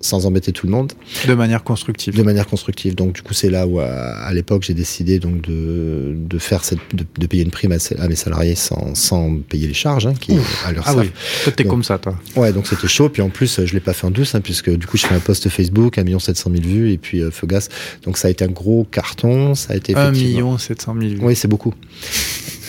sans 0.00 0.26
embêter 0.26 0.52
tout 0.52 0.66
le 0.66 0.72
monde. 0.72 0.92
De 1.26 1.34
manière 1.34 1.64
constructive. 1.64 2.16
De 2.16 2.22
manière 2.22 2.46
constructive. 2.46 2.94
Donc 2.94 3.14
du 3.14 3.22
coup 3.22 3.34
c'est 3.34 3.50
là 3.50 3.66
où 3.66 3.80
à, 3.80 4.32
l'époque 4.32 4.62
j'ai 4.62 4.74
décidé 4.74 5.18
donc 5.18 5.40
de, 5.40 6.14
de 6.16 6.38
faire 6.38 6.64
cette 6.64 6.78
de, 6.92 7.26
payer 7.26 7.42
une 7.42 7.50
prime 7.50 7.72
à, 7.72 8.08
mes 8.08 8.14
salariés 8.14 8.54
sans, 8.54 8.94
sans 8.94 9.38
payer 9.38 9.66
les 9.66 9.74
charges 9.74 10.06
hein, 10.06 10.14
qui 10.18 10.36
à 10.64 10.72
leur 10.72 10.84
Ah 10.86 10.94
oui. 10.94 11.10
T'es 11.56 11.64
comme 11.64 11.84
ça 11.84 11.98
toi. 11.98 12.16
Ouais 12.36 12.52
donc 12.52 12.66
c'était 12.66 12.88
chaud 12.88 13.08
puis 13.08 13.22
en 13.22 13.28
plus 13.28 13.64
je 13.64 13.74
l'ai 13.74 13.80
pas 13.80 13.92
fait 13.92 14.06
en 14.06 14.10
douce 14.10 14.34
hein, 14.34 14.40
puisque 14.40 14.70
du 14.70 14.86
coup 14.86 14.96
je 14.96 15.06
fais 15.06 15.14
un 15.14 15.20
post 15.20 15.48
Facebook 15.48 15.98
1 15.98 16.04
million 16.04 16.18
700 16.18 16.50
000 16.50 16.62
vues 16.64 16.92
et 16.92 16.98
puis 16.98 17.20
euh, 17.20 17.30
Feugas 17.30 17.68
donc 18.04 18.18
ça 18.18 18.28
a 18.28 18.30
été 18.30 18.44
un 18.44 18.48
gros 18.48 18.86
carton 18.90 19.54
ça 19.54 19.72
a 19.72 19.76
été 19.76 19.94
1 19.94 20.10
million 20.12 20.58
700 20.58 20.94
000 20.98 21.14
vues. 21.14 21.18
Oui 21.20 21.36
c'est 21.36 21.48
beaucoup. 21.48 21.74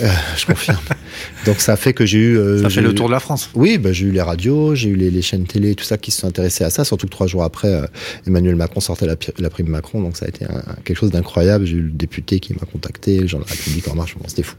Euh, 0.01 0.07
je 0.37 0.45
confirme. 0.45 0.77
Donc 1.45 1.61
ça 1.61 1.75
fait 1.75 1.93
que 1.93 2.05
j'ai 2.05 2.19
eu. 2.19 2.37
Euh, 2.37 2.61
ça 2.61 2.69
fait 2.69 2.81
le 2.81 2.93
tour 2.93 3.07
de 3.07 3.13
la 3.13 3.19
France. 3.19 3.49
Oui, 3.55 3.77
bah, 3.77 3.91
j'ai 3.91 4.05
eu 4.05 4.11
les 4.11 4.21
radios, 4.21 4.75
j'ai 4.75 4.89
eu 4.89 4.95
les, 4.95 5.21
chaînes 5.21 5.45
télé, 5.45 5.75
tout 5.75 5.83
ça 5.83 5.97
qui 5.97 6.11
se 6.11 6.21
sont 6.21 6.27
intéressés 6.27 6.63
à 6.63 6.69
ça. 6.69 6.83
Surtout 6.83 7.07
que 7.07 7.11
trois 7.11 7.27
jours 7.27 7.43
après, 7.43 7.73
euh, 7.73 7.85
Emmanuel 8.27 8.55
Macron 8.55 8.79
sortait 8.79 9.05
la, 9.05 9.15
la, 9.37 9.49
prime 9.49 9.67
Macron, 9.67 10.01
donc 10.01 10.17
ça 10.17 10.25
a 10.25 10.29
été 10.29 10.45
quelque 10.83 10.97
chose 10.97 11.11
d'incroyable. 11.11 11.65
J'ai 11.65 11.77
eu 11.77 11.81
le 11.81 11.91
député 11.91 12.39
qui 12.39 12.53
m'a 12.53 12.65
contacté, 12.71 13.19
le 13.19 13.27
genre 13.27 13.41
de 13.41 13.45
la 13.45 13.51
République 13.51 13.87
en 13.87 13.95
marche, 13.95 14.15
bon, 14.17 14.25
c'était 14.27 14.43
fou. 14.43 14.55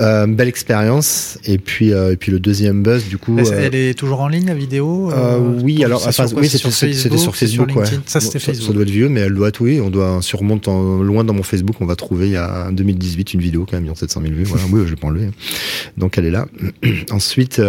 Euh, 0.00 0.26
belle 0.26 0.48
expérience. 0.48 1.38
Et 1.44 1.58
puis, 1.58 1.92
euh, 1.92 2.12
et 2.12 2.16
puis 2.16 2.32
le 2.32 2.40
deuxième 2.40 2.82
buzz, 2.82 3.06
du 3.08 3.18
coup. 3.18 3.36
Elle, 3.38 3.74
est 3.74 3.94
toujours 3.94 4.20
en 4.20 4.28
ligne, 4.28 4.46
la 4.46 4.54
vidéo 4.54 5.12
euh, 5.12 5.38
Oui, 5.62 5.84
alors, 5.84 6.06
enfin, 6.06 6.26
oui, 6.34 6.48
c'était 6.48 6.58
sur, 6.58 6.72
Facebook. 6.72 7.18
sur 7.18 7.36
Facebook 7.36 7.70
Ça, 8.06 8.20
c'était 8.20 8.38
Facebook. 8.38 8.66
Ça 8.66 8.72
doit 8.72 8.82
être 8.82 8.90
vieux, 8.90 9.08
mais 9.08 9.20
elle 9.20 9.34
doit 9.34 9.48
être, 9.48 9.60
oui. 9.60 9.80
On 9.80 9.90
doit, 9.90 10.16
on 10.16 10.22
surmonte 10.22 10.66
loin 10.66 11.24
dans 11.24 11.34
mon 11.34 11.42
Facebook, 11.42 11.76
on 11.80 11.86
va 11.86 11.96
trouver 11.96 12.26
il 12.26 12.32
y 12.32 12.36
a 12.36 12.70
2018 12.72 13.34
une 13.34 13.40
vidéo 13.40 13.64
qui 13.64 13.74
a 13.74 13.78
1 13.78 13.94
700 13.94 14.22
000 14.22 14.34
vues. 14.34 14.44
Voilà, 14.44 14.64
oui, 14.70 14.80
je 14.84 14.90
vais 14.90 14.96
pas 14.96 15.08
enlever. 15.08 15.28
Donc, 15.96 16.16
elle 16.16 16.24
est 16.24 16.30
là. 16.30 16.46
Ensuite, 17.10 17.60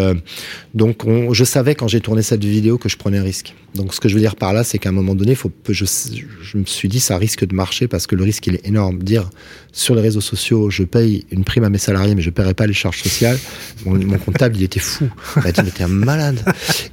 donc, 0.73 1.05
on, 1.05 1.33
je 1.33 1.43
savais 1.43 1.75
quand 1.75 1.87
j'ai 1.87 1.99
tourné 1.99 2.21
cette 2.21 2.43
vidéo 2.43 2.77
que 2.77 2.87
je 2.87 2.97
prenais 2.97 3.17
un 3.17 3.23
risque. 3.23 3.53
Donc, 3.75 3.93
ce 3.93 3.99
que 3.99 4.07
je 4.07 4.13
veux 4.13 4.21
dire 4.21 4.35
par 4.35 4.53
là, 4.53 4.63
c'est 4.63 4.77
qu'à 4.77 4.89
un 4.89 4.93
moment 4.93 5.15
donné, 5.15 5.35
faut, 5.35 5.51
je, 5.67 5.85
je 5.85 6.57
me 6.57 6.65
suis 6.65 6.87
dit, 6.87 6.99
ça 6.99 7.17
risque 7.17 7.45
de 7.45 7.53
marcher 7.53 7.87
parce 7.87 8.07
que 8.07 8.15
le 8.15 8.23
risque, 8.23 8.47
il 8.47 8.55
est 8.55 8.67
énorme. 8.67 8.99
Dire 9.03 9.29
sur 9.73 9.95
les 9.95 10.01
réseaux 10.01 10.21
sociaux, 10.21 10.69
je 10.69 10.83
paye 10.83 11.25
une 11.31 11.43
prime 11.43 11.63
à 11.63 11.69
mes 11.69 11.79
salariés, 11.79 12.13
mais 12.13 12.21
je 12.21 12.29
paierai 12.29 12.53
pas 12.53 12.67
les 12.67 12.73
charges 12.73 13.01
sociales. 13.01 13.39
Mon, 13.85 14.17
comptable, 14.19 14.55
il 14.55 14.63
était 14.63 14.79
fou. 14.79 15.09
Il 15.37 15.43
m'a 15.43 15.51
dit, 15.51 15.61
mais 15.65 15.71
t'es 15.71 15.83
un 15.83 15.87
malade. 15.87 16.39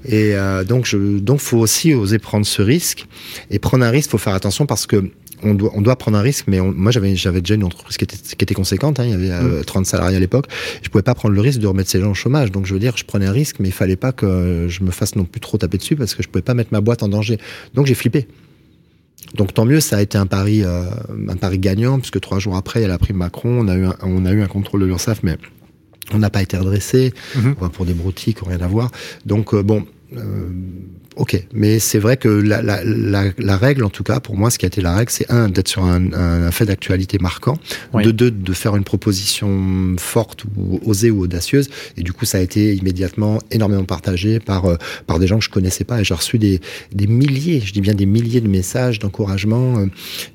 Et 0.07 0.35
euh, 0.35 0.65
donc, 0.65 0.87
je, 0.87 1.19
donc, 1.19 1.41
faut 1.41 1.59
aussi 1.59 1.93
oser 1.93 2.19
prendre 2.19 2.47
ce 2.47 2.63
risque. 2.63 3.07
Et 3.51 3.59
prendre 3.59 3.85
un 3.85 3.91
risque, 3.91 4.11
faut 4.11 4.19
faire 4.19 4.35
attention 4.35 4.65
parce 4.65 4.87
que 4.87 5.11
on 5.43 5.55
doit, 5.55 5.71
on 5.75 5.83
doit 5.83 5.97
prendre 5.97 6.19
un 6.19 6.23
risque, 6.23 6.47
mais 6.49 6.61
moi 6.61 6.93
j'avais, 6.93 7.17
j'avais 7.17 7.41
déjà 7.41 7.55
une 7.55 7.65
entreprise 7.65 7.97
qui 7.97 8.05
était, 8.05 8.17
qui 8.17 8.43
était 8.43 8.55
conséquente, 8.55 9.01
hein, 9.01 9.05
il 9.05 9.27
y 9.27 9.31
avait 9.31 9.63
30 9.65 9.77
euh, 9.77 9.81
mm. 9.81 9.85
salariés 9.85 10.17
à 10.19 10.21
l'époque, 10.21 10.47
je 10.83 10.91
pouvais 10.91 11.03
pas 11.03 11.15
prendre 11.15 11.35
le 11.35 11.41
risque 11.41 11.61
de 11.61 11.67
remettre 11.67 11.89
ces 11.89 11.99
gens 11.99 12.11
au 12.11 12.15
chômage, 12.15 12.53
donc 12.53 12.67
je 12.67 12.75
veux 12.75 12.79
dire, 12.79 12.95
je 12.99 13.05
prenais 13.05 13.25
un 13.25 13.33
risque, 13.33 13.57
mais 13.59 13.69
il 13.69 13.73
fallait 13.73 13.97
pas 13.97 14.13
que 14.13 14.67
je 14.69 14.83
me 14.83 14.91
fasse 14.91 15.17
non 15.17 15.25
plus 15.25 15.41
trop 15.41 15.57
taper 15.57 15.79
dessus 15.79 15.97
parce 15.97 16.15
que 16.15 16.23
je 16.23 16.29
pouvais 16.29 16.43
pas 16.43 16.53
mettre 16.53 16.73
ma 16.73 16.83
boîte 16.83 17.03
en 17.03 17.09
danger. 17.09 17.39
Donc 17.73 17.87
j'ai 17.87 17.95
flippé. 17.95 18.29
Donc 19.35 19.55
tant 19.55 19.65
mieux, 19.65 19.81
ça 19.81 19.99
a 19.99 20.03
été 20.03 20.19
un 20.19 20.27
pari, 20.27 20.65
euh, 20.65 20.85
un 21.29 21.37
pari 21.37 21.59
gagnant, 21.59 21.99
puisque 21.99 22.21
trois 22.21 22.39
jours 22.39 22.57
après, 22.57 22.83
il 22.83 22.89
y 22.89 22.91
a 22.91 22.99
prime 22.99 23.17
Macron, 23.17 23.61
on 23.61 23.69
a 23.69 23.75
eu 23.75 23.85
un, 23.85 23.95
on 24.03 24.25
a 24.25 24.33
eu 24.33 24.43
un 24.43 24.47
contrôle 24.47 24.81
de 24.81 24.87
l'URSSAF, 24.87 25.23
mais 25.23 25.37
on 26.13 26.19
n'a 26.19 26.31
pas 26.31 26.43
été 26.43 26.57
redressé, 26.57 27.13
mhm. 27.37 27.55
pour 27.55 27.87
des 27.87 27.95
broutilles 27.95 28.35
qui 28.35 28.43
n'ont 28.43 28.51
rien 28.51 28.61
à 28.61 28.67
voir. 28.67 28.91
Donc 29.27 29.55
euh, 29.55 29.63
bon, 29.63 29.87
euh, 30.17 30.49
ok, 31.21 31.45
mais 31.53 31.79
c'est 31.79 31.99
vrai 31.99 32.17
que 32.17 32.29
la, 32.29 32.63
la, 32.63 32.83
la, 32.83 33.25
la, 33.37 33.57
règle, 33.59 33.85
en 33.85 33.91
tout 33.91 34.03
cas, 34.03 34.21
pour 34.21 34.39
moi, 34.39 34.51
ce 34.51 34.59
qui 34.59 34.65
a 34.65 34.69
été 34.69 34.81
la 34.81 34.97
règle, 34.97 35.11
c'est 35.11 35.31
un, 35.31 35.51
d'être 35.51 35.69
sur 35.69 35.85
un, 35.85 36.15
un, 36.15 36.51
fait 36.51 36.65
d'actualité 36.65 37.19
marquant, 37.19 37.59
de 37.93 38.11
deux, 38.11 38.31
de 38.31 38.53
faire 38.55 38.75
une 38.75 38.85
proposition 38.85 39.97
forte 39.99 40.47
ou 40.57 40.81
osée 40.87 41.11
ou 41.11 41.21
audacieuse, 41.21 41.69
et 41.99 42.03
du 42.03 42.15
coup, 42.15 42.25
ça 42.25 42.39
a 42.39 42.41
été 42.41 42.75
immédiatement 42.75 43.39
énormément 43.51 43.85
partagé 43.85 44.41
par, 44.41 44.65
euh, 44.65 44.77
par 45.07 45.19
des 45.19 45.27
gens 45.27 45.39
que 45.39 45.45
je 45.45 45.51
connaissais 45.51 45.85
pas, 45.85 46.01
et 46.01 46.05
j'ai 46.05 46.15
reçu 46.15 46.39
des, 46.39 46.63
des 46.93 47.07
milliers, 47.07 47.61
je 47.63 47.75
dis 47.75 47.83
bien 47.83 47.95
des 47.95 48.07
milliers 48.07 48.41
de 48.41 48.49
messages 48.49 48.99
d'encouragement. 48.99 49.79
Euh, 49.79 49.87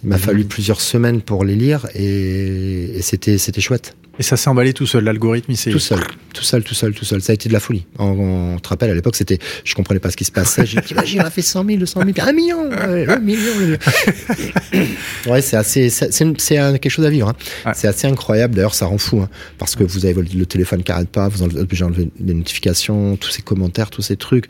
il 0.03 0.09
m'a 0.09 0.17
mhm. 0.17 0.21
fallu 0.21 0.45
plusieurs 0.45 0.81
semaines 0.81 1.21
pour 1.21 1.43
les 1.43 1.55
lire, 1.55 1.87
et, 1.95 2.97
et 2.97 3.01
c'était, 3.01 3.39
c'était 3.39 3.61
chouette. 3.61 3.95
Et 4.17 4.23
ça 4.23 4.37
s'est 4.37 4.49
emballé 4.49 4.73
tout 4.73 4.87
seul, 4.87 5.03
l'algorithme, 5.03 5.51
il 5.51 5.57
s'est... 5.57 5.71
Tout 5.71 5.79
seul, 5.79 5.99
tout 6.33 6.43
seul, 6.43 6.63
tout 6.63 6.73
seul, 6.73 6.93
tout 6.93 7.03
seul. 7.05 7.21
Ça 7.21 7.31
a 7.31 7.33
été 7.33 7.49
de 7.49 7.53
la 7.53 7.59
folie. 7.59 7.85
On, 7.99 8.53
on 8.55 8.59
te 8.59 8.69
rappelle, 8.69 8.89
à 8.89 8.93
l'époque, 8.93 9.15
c'était, 9.15 9.39
je 9.63 9.75
comprenais 9.75 9.99
pas 9.99 10.09
ce 10.09 10.17
qui 10.17 10.23
se 10.23 10.31
passait. 10.31 10.65
J'ai 10.65 10.79
dit, 10.79 10.93
imagine, 10.93 11.21
on 11.21 11.25
a 11.25 11.29
fait 11.29 11.41
100 11.41 11.65
000, 11.65 11.79
200 11.79 12.01
000, 12.05 12.27
un 12.27 12.33
million, 12.33 12.71
un 12.71 13.19
million. 13.19 13.77
ouais, 15.27 15.41
c'est 15.41 15.57
assez, 15.57 15.89
c'est, 15.89 16.09
quelque 16.09 16.89
chose 16.89 17.05
à 17.05 17.09
vivre. 17.09 17.29
Hein. 17.29 17.71
C'est 17.73 17.87
assez 17.87 18.07
incroyable. 18.07 18.55
D'ailleurs, 18.55 18.75
ça 18.75 18.85
rend 18.85 18.97
fou, 18.97 19.19
hein, 19.21 19.29
parce 19.57 19.75
que 19.75 19.83
vous 19.83 20.05
avez 20.05 20.13
le 20.13 20.45
téléphone 20.45 20.83
qui 20.83 20.91
arrête 20.91 21.09
pas, 21.09 21.27
vous 21.27 21.43
enlevez 21.43 22.09
les 22.19 22.33
notifications, 22.33 23.17
tous 23.17 23.29
ces 23.29 23.41
commentaires, 23.41 23.89
tous 23.89 24.01
ces 24.01 24.15
trucs 24.15 24.47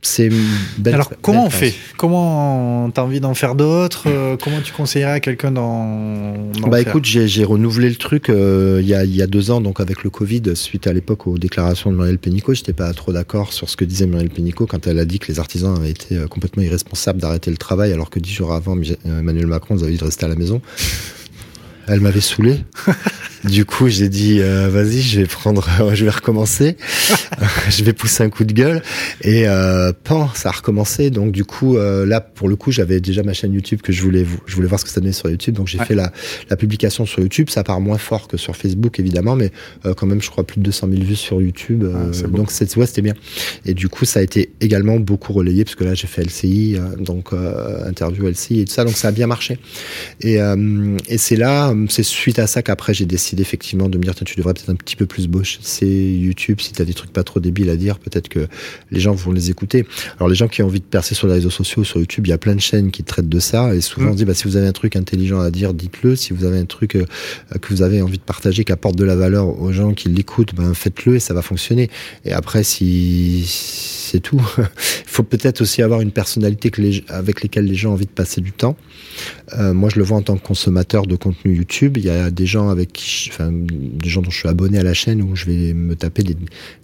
c'est 0.00 0.30
belle 0.78 0.94
Alors 0.94 1.10
comment 1.20 1.46
on 1.46 1.50
fait? 1.50 1.74
Comment 1.96 2.88
t'as 2.90 3.02
envie 3.02 3.18
d'en 3.18 3.34
faire 3.34 3.56
d'autres? 3.56 4.04
Euh, 4.06 4.36
Comment 4.42 4.60
tu 4.60 4.72
conseillerais 4.72 5.12
à 5.12 5.20
quelqu'un 5.20 5.50
d'en 5.50 6.50
Bah 6.68 6.80
écoute, 6.80 7.04
j'ai 7.04 7.44
renouvelé 7.44 7.88
le 7.88 7.96
truc 7.96 8.30
euh, 8.30 8.78
il, 8.80 8.88
y 8.88 8.94
a, 8.94 9.04
il 9.04 9.14
y 9.14 9.22
a 9.22 9.26
deux 9.26 9.50
ans, 9.50 9.60
donc 9.60 9.80
avec 9.80 10.04
le 10.04 10.10
Covid, 10.10 10.42
suite 10.54 10.86
à 10.86 10.92
l'époque 10.92 11.26
aux 11.26 11.38
déclarations 11.38 11.90
de 11.90 11.96
Muriel 11.96 12.18
Pénicaud, 12.18 12.54
j'étais 12.54 12.72
pas 12.72 12.92
trop 12.92 13.12
d'accord 13.12 13.52
sur 13.52 13.68
ce 13.68 13.76
que 13.76 13.84
disait 13.84 14.06
Muriel 14.06 14.30
Pénicaud 14.30 14.66
quand 14.66 14.86
elle 14.86 14.98
a 15.00 15.04
dit 15.04 15.18
que 15.18 15.32
les 15.32 15.40
artisans 15.40 15.76
avaient 15.76 15.90
été 15.90 16.16
euh, 16.16 16.26
complètement 16.28 16.62
irresponsables 16.62 17.20
d'arrêter 17.20 17.50
le 17.50 17.56
travail, 17.56 17.92
alors 17.92 18.10
que 18.10 18.20
dix 18.20 18.32
jours 18.32 18.52
avant, 18.52 18.76
Emmanuel 19.04 19.46
Macron 19.46 19.74
nous 19.74 19.82
avait 19.82 19.92
dit 19.92 19.98
de 19.98 20.04
rester 20.04 20.26
à 20.26 20.28
la 20.28 20.36
maison. 20.36 20.60
Elle 21.88 22.00
m'avait 22.00 22.20
saoulé. 22.20 22.64
du 23.44 23.64
coup, 23.64 23.88
j'ai 23.88 24.08
dit 24.08 24.40
euh, 24.40 24.68
vas-y, 24.68 25.00
je 25.00 25.20
vais 25.20 25.26
prendre, 25.26 25.68
je 25.94 26.04
vais 26.04 26.10
recommencer. 26.10 26.76
je 27.70 27.84
vais 27.84 27.92
pousser 27.92 28.22
un 28.22 28.30
coup 28.30 28.44
de 28.44 28.52
gueule 28.52 28.82
et 29.22 29.48
euh, 29.48 29.92
pan, 30.04 30.28
ça 30.34 30.50
a 30.50 30.52
recommencé. 30.52 31.10
Donc 31.10 31.32
du 31.32 31.44
coup, 31.44 31.76
euh, 31.76 32.06
là 32.06 32.20
pour 32.20 32.48
le 32.48 32.56
coup, 32.56 32.70
j'avais 32.70 33.00
déjà 33.00 33.22
ma 33.22 33.32
chaîne 33.32 33.52
YouTube 33.52 33.80
que 33.82 33.92
je 33.92 34.02
voulais, 34.02 34.26
je 34.46 34.54
voulais 34.54 34.68
voir 34.68 34.80
ce 34.80 34.84
que 34.84 34.90
ça 34.90 35.00
donnait 35.00 35.12
sur 35.12 35.30
YouTube. 35.30 35.54
Donc 35.54 35.68
j'ai 35.68 35.78
fait 35.78 35.94
la, 35.94 36.12
la 36.50 36.56
publication 36.56 37.06
sur 37.06 37.20
YouTube. 37.20 37.50
Ça 37.50 37.64
part 37.64 37.80
moins 37.80 37.98
fort 37.98 38.28
que 38.28 38.36
sur 38.36 38.56
Facebook 38.56 38.98
évidemment, 39.00 39.36
mais 39.36 39.50
euh, 39.86 39.94
quand 39.94 40.06
même, 40.06 40.22
je 40.22 40.30
crois 40.30 40.44
plus 40.44 40.58
de 40.58 40.64
200 40.64 40.88
000 40.90 41.02
vues 41.02 41.16
sur 41.16 41.40
YouTube. 41.40 41.84
Ah, 41.94 42.26
donc 42.28 42.50
c'est, 42.50 42.76
ouais, 42.76 42.86
c'était 42.86 43.02
bien. 43.02 43.14
Et 43.64 43.74
du 43.74 43.88
coup, 43.88 44.04
ça 44.04 44.20
a 44.20 44.22
été 44.22 44.52
également 44.60 44.98
beaucoup 44.98 45.32
relayé 45.32 45.64
parce 45.64 45.74
que 45.74 45.84
là, 45.84 45.94
j'ai 45.94 46.06
fait 46.06 46.22
LCI, 46.22 46.76
donc 46.98 47.32
interview 47.86 48.26
LCI 48.26 48.60
et 48.60 48.64
tout 48.64 48.72
ça. 48.72 48.84
Donc 48.84 48.96
ça 48.96 49.08
a 49.08 49.12
bien 49.12 49.26
marché. 49.26 49.58
Et, 50.20 50.38
et 51.08 51.18
c'est 51.18 51.36
là 51.36 51.74
c'est 51.88 52.02
suite 52.02 52.38
à 52.38 52.46
ça 52.46 52.62
qu'après 52.62 52.94
j'ai 52.94 53.06
décidé 53.06 53.42
effectivement 53.42 53.88
de 53.88 53.98
me 53.98 54.02
dire 54.02 54.14
tu 54.14 54.36
devrais 54.36 54.54
peut-être 54.54 54.70
un 54.70 54.74
petit 54.74 54.96
peu 54.96 55.06
plus 55.06 55.28
bosser 55.28 55.86
YouTube. 55.86 56.60
Si 56.60 56.72
tu 56.72 56.82
as 56.82 56.84
des 56.84 56.94
trucs 56.94 57.12
pas 57.12 57.22
trop 57.22 57.40
débiles 57.40 57.70
à 57.70 57.76
dire 57.76 57.98
peut-être 57.98 58.28
que 58.28 58.48
les 58.90 59.00
gens 59.00 59.14
vont 59.14 59.32
les 59.32 59.50
écouter. 59.50 59.86
Alors 60.18 60.28
les 60.28 60.34
gens 60.34 60.48
qui 60.48 60.62
ont 60.62 60.66
envie 60.66 60.80
de 60.80 60.84
percer 60.84 61.14
sur 61.14 61.26
les 61.26 61.34
réseaux 61.34 61.50
sociaux 61.50 61.84
sur 61.84 62.00
YouTube 62.00 62.26
il 62.26 62.30
y 62.30 62.32
a 62.32 62.38
plein 62.38 62.54
de 62.54 62.60
chaînes 62.60 62.90
qui 62.90 63.04
traitent 63.04 63.28
de 63.28 63.40
ça. 63.40 63.74
Et 63.74 63.80
souvent 63.80 64.08
on 64.08 64.12
se 64.12 64.16
dit 64.18 64.24
bah 64.24 64.34
si 64.34 64.44
vous 64.44 64.56
avez 64.56 64.66
un 64.66 64.72
truc 64.72 64.96
intelligent 64.96 65.40
à 65.40 65.50
dire 65.50 65.74
dites-le. 65.74 66.16
Si 66.16 66.32
vous 66.32 66.44
avez 66.44 66.58
un 66.58 66.66
truc 66.66 66.96
euh, 66.96 67.04
que 67.60 67.72
vous 67.72 67.82
avez 67.82 68.02
envie 68.02 68.18
de 68.18 68.22
partager 68.22 68.64
qui 68.64 68.72
apporte 68.72 68.96
de 68.96 69.04
la 69.04 69.16
valeur 69.16 69.60
aux 69.60 69.72
gens 69.72 69.92
qui 69.94 70.08
l'écoutent 70.08 70.54
ben 70.54 70.74
faites-le 70.74 71.16
et 71.16 71.20
ça 71.20 71.34
va 71.34 71.42
fonctionner. 71.42 71.90
Et 72.24 72.32
après 72.32 72.62
si 72.62 73.44
c'est 73.46 74.20
tout. 74.20 74.40
Il 74.58 74.64
faut 75.06 75.22
peut-être 75.22 75.60
aussi 75.60 75.82
avoir 75.82 76.00
une 76.00 76.12
personnalité 76.12 76.70
avec 77.08 77.42
lesquelles 77.42 77.66
les 77.66 77.74
gens 77.74 77.90
ont 77.90 77.94
envie 77.94 78.06
de 78.06 78.10
passer 78.10 78.40
du 78.40 78.52
temps. 78.52 78.76
Euh, 79.58 79.74
moi 79.74 79.88
je 79.92 79.98
le 79.98 80.04
vois 80.04 80.18
en 80.18 80.22
tant 80.22 80.36
que 80.36 80.46
consommateur 80.46 81.06
de 81.06 81.16
contenu 81.16 81.54
YouTube 81.54 81.67
il 81.96 82.04
y 82.04 82.10
a 82.10 82.30
des 82.30 82.46
gens 82.46 82.68
avec 82.68 82.92
qui 82.92 83.28
enfin, 83.32 83.50
des 83.52 84.08
gens 84.08 84.22
dont 84.22 84.30
je 84.30 84.38
suis 84.38 84.48
abonné 84.48 84.78
à 84.78 84.82
la 84.82 84.94
chaîne 84.94 85.22
où 85.22 85.36
je 85.36 85.46
vais 85.46 85.72
me 85.74 85.94
taper 85.96 86.22
des, 86.22 86.36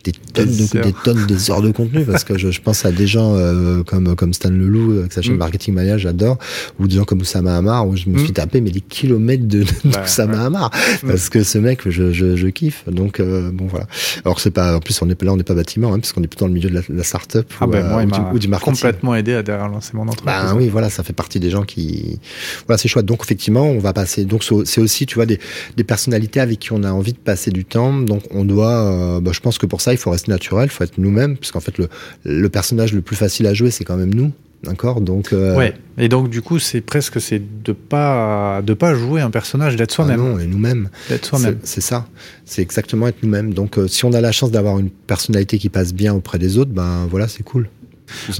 des 0.04 0.12
tonnes, 0.32 0.46
de, 0.46 0.82
des 0.82 0.92
tonnes, 1.04 1.26
des 1.26 1.50
heures 1.50 1.62
de 1.62 1.70
contenu 1.70 2.04
parce 2.04 2.24
que 2.24 2.36
je, 2.38 2.50
je 2.50 2.60
pense 2.60 2.84
à 2.84 2.92
des 2.92 3.06
gens 3.06 3.34
euh, 3.36 3.82
comme 3.82 4.14
comme 4.16 4.32
Stan 4.34 4.50
Leloup 4.50 4.98
avec 5.00 5.12
sa 5.12 5.22
chaîne 5.22 5.34
Mm. 5.34 5.38
Marketing 5.38 5.74
Mania, 5.74 5.98
j'adore, 5.98 6.38
ou 6.78 6.86
des 6.86 6.96
gens 6.96 7.04
comme 7.04 7.20
Oussama 7.20 7.56
Hamar 7.56 7.88
où 7.88 7.96
je 7.96 8.08
me 8.08 8.16
Mm. 8.16 8.24
suis 8.24 8.32
tapé 8.32 8.60
mais 8.60 8.70
des 8.70 8.80
kilomètres 8.80 9.46
de, 9.48 9.62
de 9.62 9.68
Bah, 9.84 10.02
Oussama 10.04 10.34
ouais. 10.38 10.44
Hamar 10.44 10.70
Mm. 11.02 11.08
parce 11.08 11.28
que 11.28 11.42
ce 11.42 11.58
mec, 11.58 11.88
je, 11.88 12.12
je, 12.12 12.36
je 12.36 12.46
kiffe. 12.48 12.84
Donc 12.88 13.20
euh, 13.20 13.50
bon 13.52 13.66
voilà. 13.66 13.86
Alors 14.24 14.40
c'est 14.40 14.50
pas, 14.50 14.76
en 14.76 14.80
plus 14.80 15.00
on 15.02 15.08
est 15.10 15.22
là, 15.22 15.32
on 15.32 15.36
n'est 15.36 15.42
pas 15.44 15.54
bâtiment, 15.54 15.92
hein, 15.94 15.98
parce 15.98 16.12
qu'on 16.12 16.22
est 16.22 16.26
plutôt 16.26 16.44
dans 16.44 16.48
le 16.48 16.54
milieu 16.54 16.68
de 16.70 16.74
la, 16.74 16.82
la 16.88 17.02
start-up 17.02 17.46
Ah 17.60 17.66
ou, 17.66 17.70
ben 17.70 17.84
euh, 17.84 17.88
moi, 17.88 18.02
ou 18.02 18.06
du, 18.06 18.36
ou 18.36 18.38
du 18.38 18.48
marketing. 18.48 18.74
complètement 18.74 19.14
aidé 19.14 19.34
à 19.34 19.38
à 19.38 19.68
lancer 19.68 19.90
mon 19.94 20.02
entreprise. 20.02 20.24
Bah 20.26 20.54
oui, 20.56 20.68
voilà, 20.68 20.90
ça 20.90 21.02
fait 21.02 21.12
partie 21.12 21.38
des 21.40 21.50
gens 21.50 21.62
qui, 21.62 22.18
voilà, 22.66 22.78
c'est 22.78 22.88
chouette. 22.88 23.06
Donc 23.06 23.20
effectivement, 23.22 23.64
on 23.66 23.78
va 23.78 23.92
passer. 23.92 24.24
Donc 24.24 24.42
c'est 24.74 24.80
aussi, 24.80 25.06
tu 25.06 25.14
vois, 25.14 25.26
des, 25.26 25.38
des 25.76 25.84
personnalités 25.84 26.40
avec 26.40 26.58
qui 26.58 26.72
on 26.72 26.82
a 26.82 26.90
envie 26.90 27.12
de 27.12 27.18
passer 27.18 27.50
du 27.50 27.64
temps. 27.64 27.92
Donc 27.92 28.22
on 28.30 28.44
doit, 28.44 28.72
euh, 28.72 29.20
bah, 29.20 29.30
je 29.32 29.40
pense 29.40 29.58
que 29.58 29.66
pour 29.66 29.80
ça, 29.80 29.92
il 29.92 29.98
faut 29.98 30.10
rester 30.10 30.30
naturel, 30.32 30.66
il 30.66 30.70
faut 30.70 30.84
être 30.84 30.98
nous-mêmes, 30.98 31.36
parce 31.36 31.52
qu'en 31.52 31.60
fait 31.60 31.78
le, 31.78 31.88
le 32.24 32.48
personnage 32.48 32.92
le 32.92 33.00
plus 33.00 33.16
facile 33.16 33.46
à 33.46 33.54
jouer, 33.54 33.70
c'est 33.70 33.84
quand 33.84 33.96
même 33.96 34.12
nous, 34.12 34.32
d'accord? 34.64 35.00
Donc 35.00 35.32
euh, 35.32 35.56
Ouais. 35.56 35.74
Et 35.96 36.08
donc 36.08 36.28
du 36.28 36.42
coup, 36.42 36.58
c'est 36.58 36.80
presque 36.80 37.20
c'est 37.20 37.40
de 37.62 37.72
pas 37.72 38.62
de 38.62 38.74
pas 38.74 38.94
jouer 38.94 39.20
un 39.20 39.30
personnage, 39.30 39.76
d'être 39.76 39.92
ah 39.92 39.94
soi-même, 39.94 40.18
non, 40.20 40.34
on 40.34 40.38
est 40.40 40.46
nous-mêmes. 40.46 40.88
d'être 41.08 41.26
soi-même. 41.26 41.58
C'est 41.62 41.80
ça. 41.80 42.06
C'est 42.44 42.62
exactement 42.62 43.06
être 43.06 43.22
nous-mêmes. 43.22 43.54
Donc 43.54 43.78
euh, 43.78 43.86
si 43.86 44.04
on 44.04 44.12
a 44.12 44.20
la 44.20 44.32
chance 44.32 44.50
d'avoir 44.50 44.78
une 44.80 44.90
personnalité 44.90 45.58
qui 45.58 45.68
passe 45.68 45.94
bien 45.94 46.14
auprès 46.14 46.38
des 46.38 46.58
autres, 46.58 46.72
ben 46.72 47.06
voilà, 47.08 47.28
c'est 47.28 47.44
cool. 47.44 47.68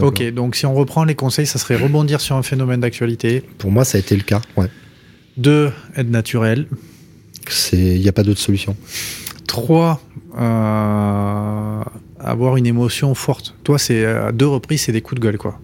Ok, 0.01 0.23
donc 0.33 0.57
si 0.57 0.67
on 0.67 0.75
reprend 0.75 1.05
les 1.05 1.15
conseils, 1.15 1.47
ça 1.47 1.59
serait 1.59 1.77
rebondir 1.77 2.21
sur 2.21 2.37
un 2.37 2.43
phénomène 2.43 2.81
d'actualité. 2.81 3.43
Pour 3.57 3.71
moi, 3.71 3.85
ça 3.85 3.97
a 3.97 4.01
été 4.01 4.15
le 4.15 4.23
cas. 4.23 4.43
Ouais. 4.57 4.67
Deux, 5.37 5.71
être 5.97 6.11
naturel. 6.11 6.67
C'est, 7.49 7.77
il 7.77 8.01
n'y 8.01 8.09
a 8.09 8.13
pas 8.13 8.23
d'autre 8.23 8.41
solution. 8.41 8.77
Trois, 9.47 10.01
euh, 10.39 11.83
avoir 12.21 12.57
une 12.57 12.67
émotion 12.67 13.15
forte. 13.15 13.55
Toi, 13.65 13.79
c'est 13.79 14.05
à 14.05 14.33
deux 14.33 14.47
reprises, 14.47 14.83
c'est 14.83 14.93
des 14.93 15.01
coups 15.03 15.21
de 15.21 15.25
gueule, 15.27 15.39
quoi. 15.39 15.61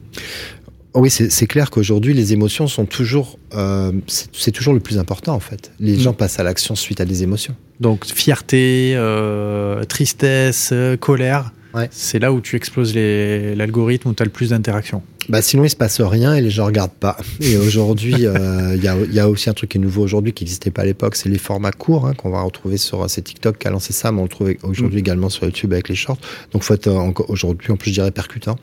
Oui, 0.94 1.08
c'est 1.08 1.46
clair 1.46 1.70
qu'aujourd'hui, 1.70 2.14
les 2.14 2.32
émotions 2.32 2.66
sont 2.66 2.84
toujours, 2.84 3.38
euh, 3.54 3.92
c'est 4.08 4.50
toujours 4.50 4.74
le 4.74 4.80
plus 4.80 4.98
important 4.98 5.34
en 5.34 5.40
fait. 5.40 5.70
Les 5.78 5.96
Mm. 5.96 6.00
gens 6.00 6.12
passent 6.14 6.40
à 6.40 6.42
l'action 6.42 6.74
suite 6.74 7.00
à 7.00 7.04
des 7.04 7.22
émotions. 7.22 7.54
Donc 7.78 8.06
fierté, 8.06 8.94
euh, 8.96 9.84
tristesse, 9.84 10.70
euh, 10.72 10.96
colère. 10.96 11.52
Ouais. 11.74 11.88
C'est 11.90 12.18
là 12.18 12.32
où 12.32 12.40
tu 12.40 12.56
exploses 12.56 12.94
l'algorithme, 12.94 14.08
où 14.08 14.14
tu 14.14 14.22
as 14.22 14.26
le 14.26 14.32
plus 14.32 14.50
d'interactions. 14.50 15.02
Bah 15.28 15.42
sinon, 15.42 15.64
il 15.64 15.70
se 15.70 15.76
passe 15.76 16.00
rien 16.00 16.34
et 16.34 16.40
les 16.40 16.50
gens 16.50 16.66
regardent 16.66 16.90
pas. 16.90 17.16
Et 17.40 17.56
aujourd'hui, 17.56 18.14
euh, 18.26 18.74
il 18.74 18.82
y, 18.82 18.88
a, 18.88 18.96
il 18.96 19.14
y 19.14 19.20
a 19.20 19.28
aussi 19.28 19.48
un 19.48 19.54
truc 19.54 19.70
qui 19.70 19.78
est 19.78 19.80
nouveau 19.80 20.02
aujourd'hui 20.02 20.32
qui 20.32 20.42
n'existait 20.44 20.72
pas 20.72 20.82
à 20.82 20.84
l'époque, 20.84 21.14
c'est 21.14 21.28
les 21.28 21.38
formats 21.38 21.70
courts 21.70 22.06
hein, 22.06 22.14
qu'on 22.14 22.30
va 22.30 22.42
retrouver 22.42 22.78
sur 22.78 23.02
euh, 23.02 23.08
c'est 23.08 23.22
TikTok 23.22 23.58
qui 23.58 23.68
a 23.68 23.70
lancé 23.70 23.92
ça, 23.92 24.10
mais 24.10 24.20
on 24.20 24.24
le 24.24 24.28
trouve 24.28 24.52
aujourd'hui 24.62 24.90
Mm. 24.96 24.98
également 24.98 25.28
sur 25.28 25.44
YouTube 25.44 25.72
avec 25.72 25.88
les 25.88 25.94
shorts. 25.94 26.18
Donc 26.52 26.62
faut 26.62 26.74
être 26.74 26.88
euh, 26.88 27.12
aujourd'hui 27.28 27.70
en 27.70 27.76
plus 27.76 27.90
je 27.90 27.94
dirais 27.96 28.10
percutant, 28.10 28.58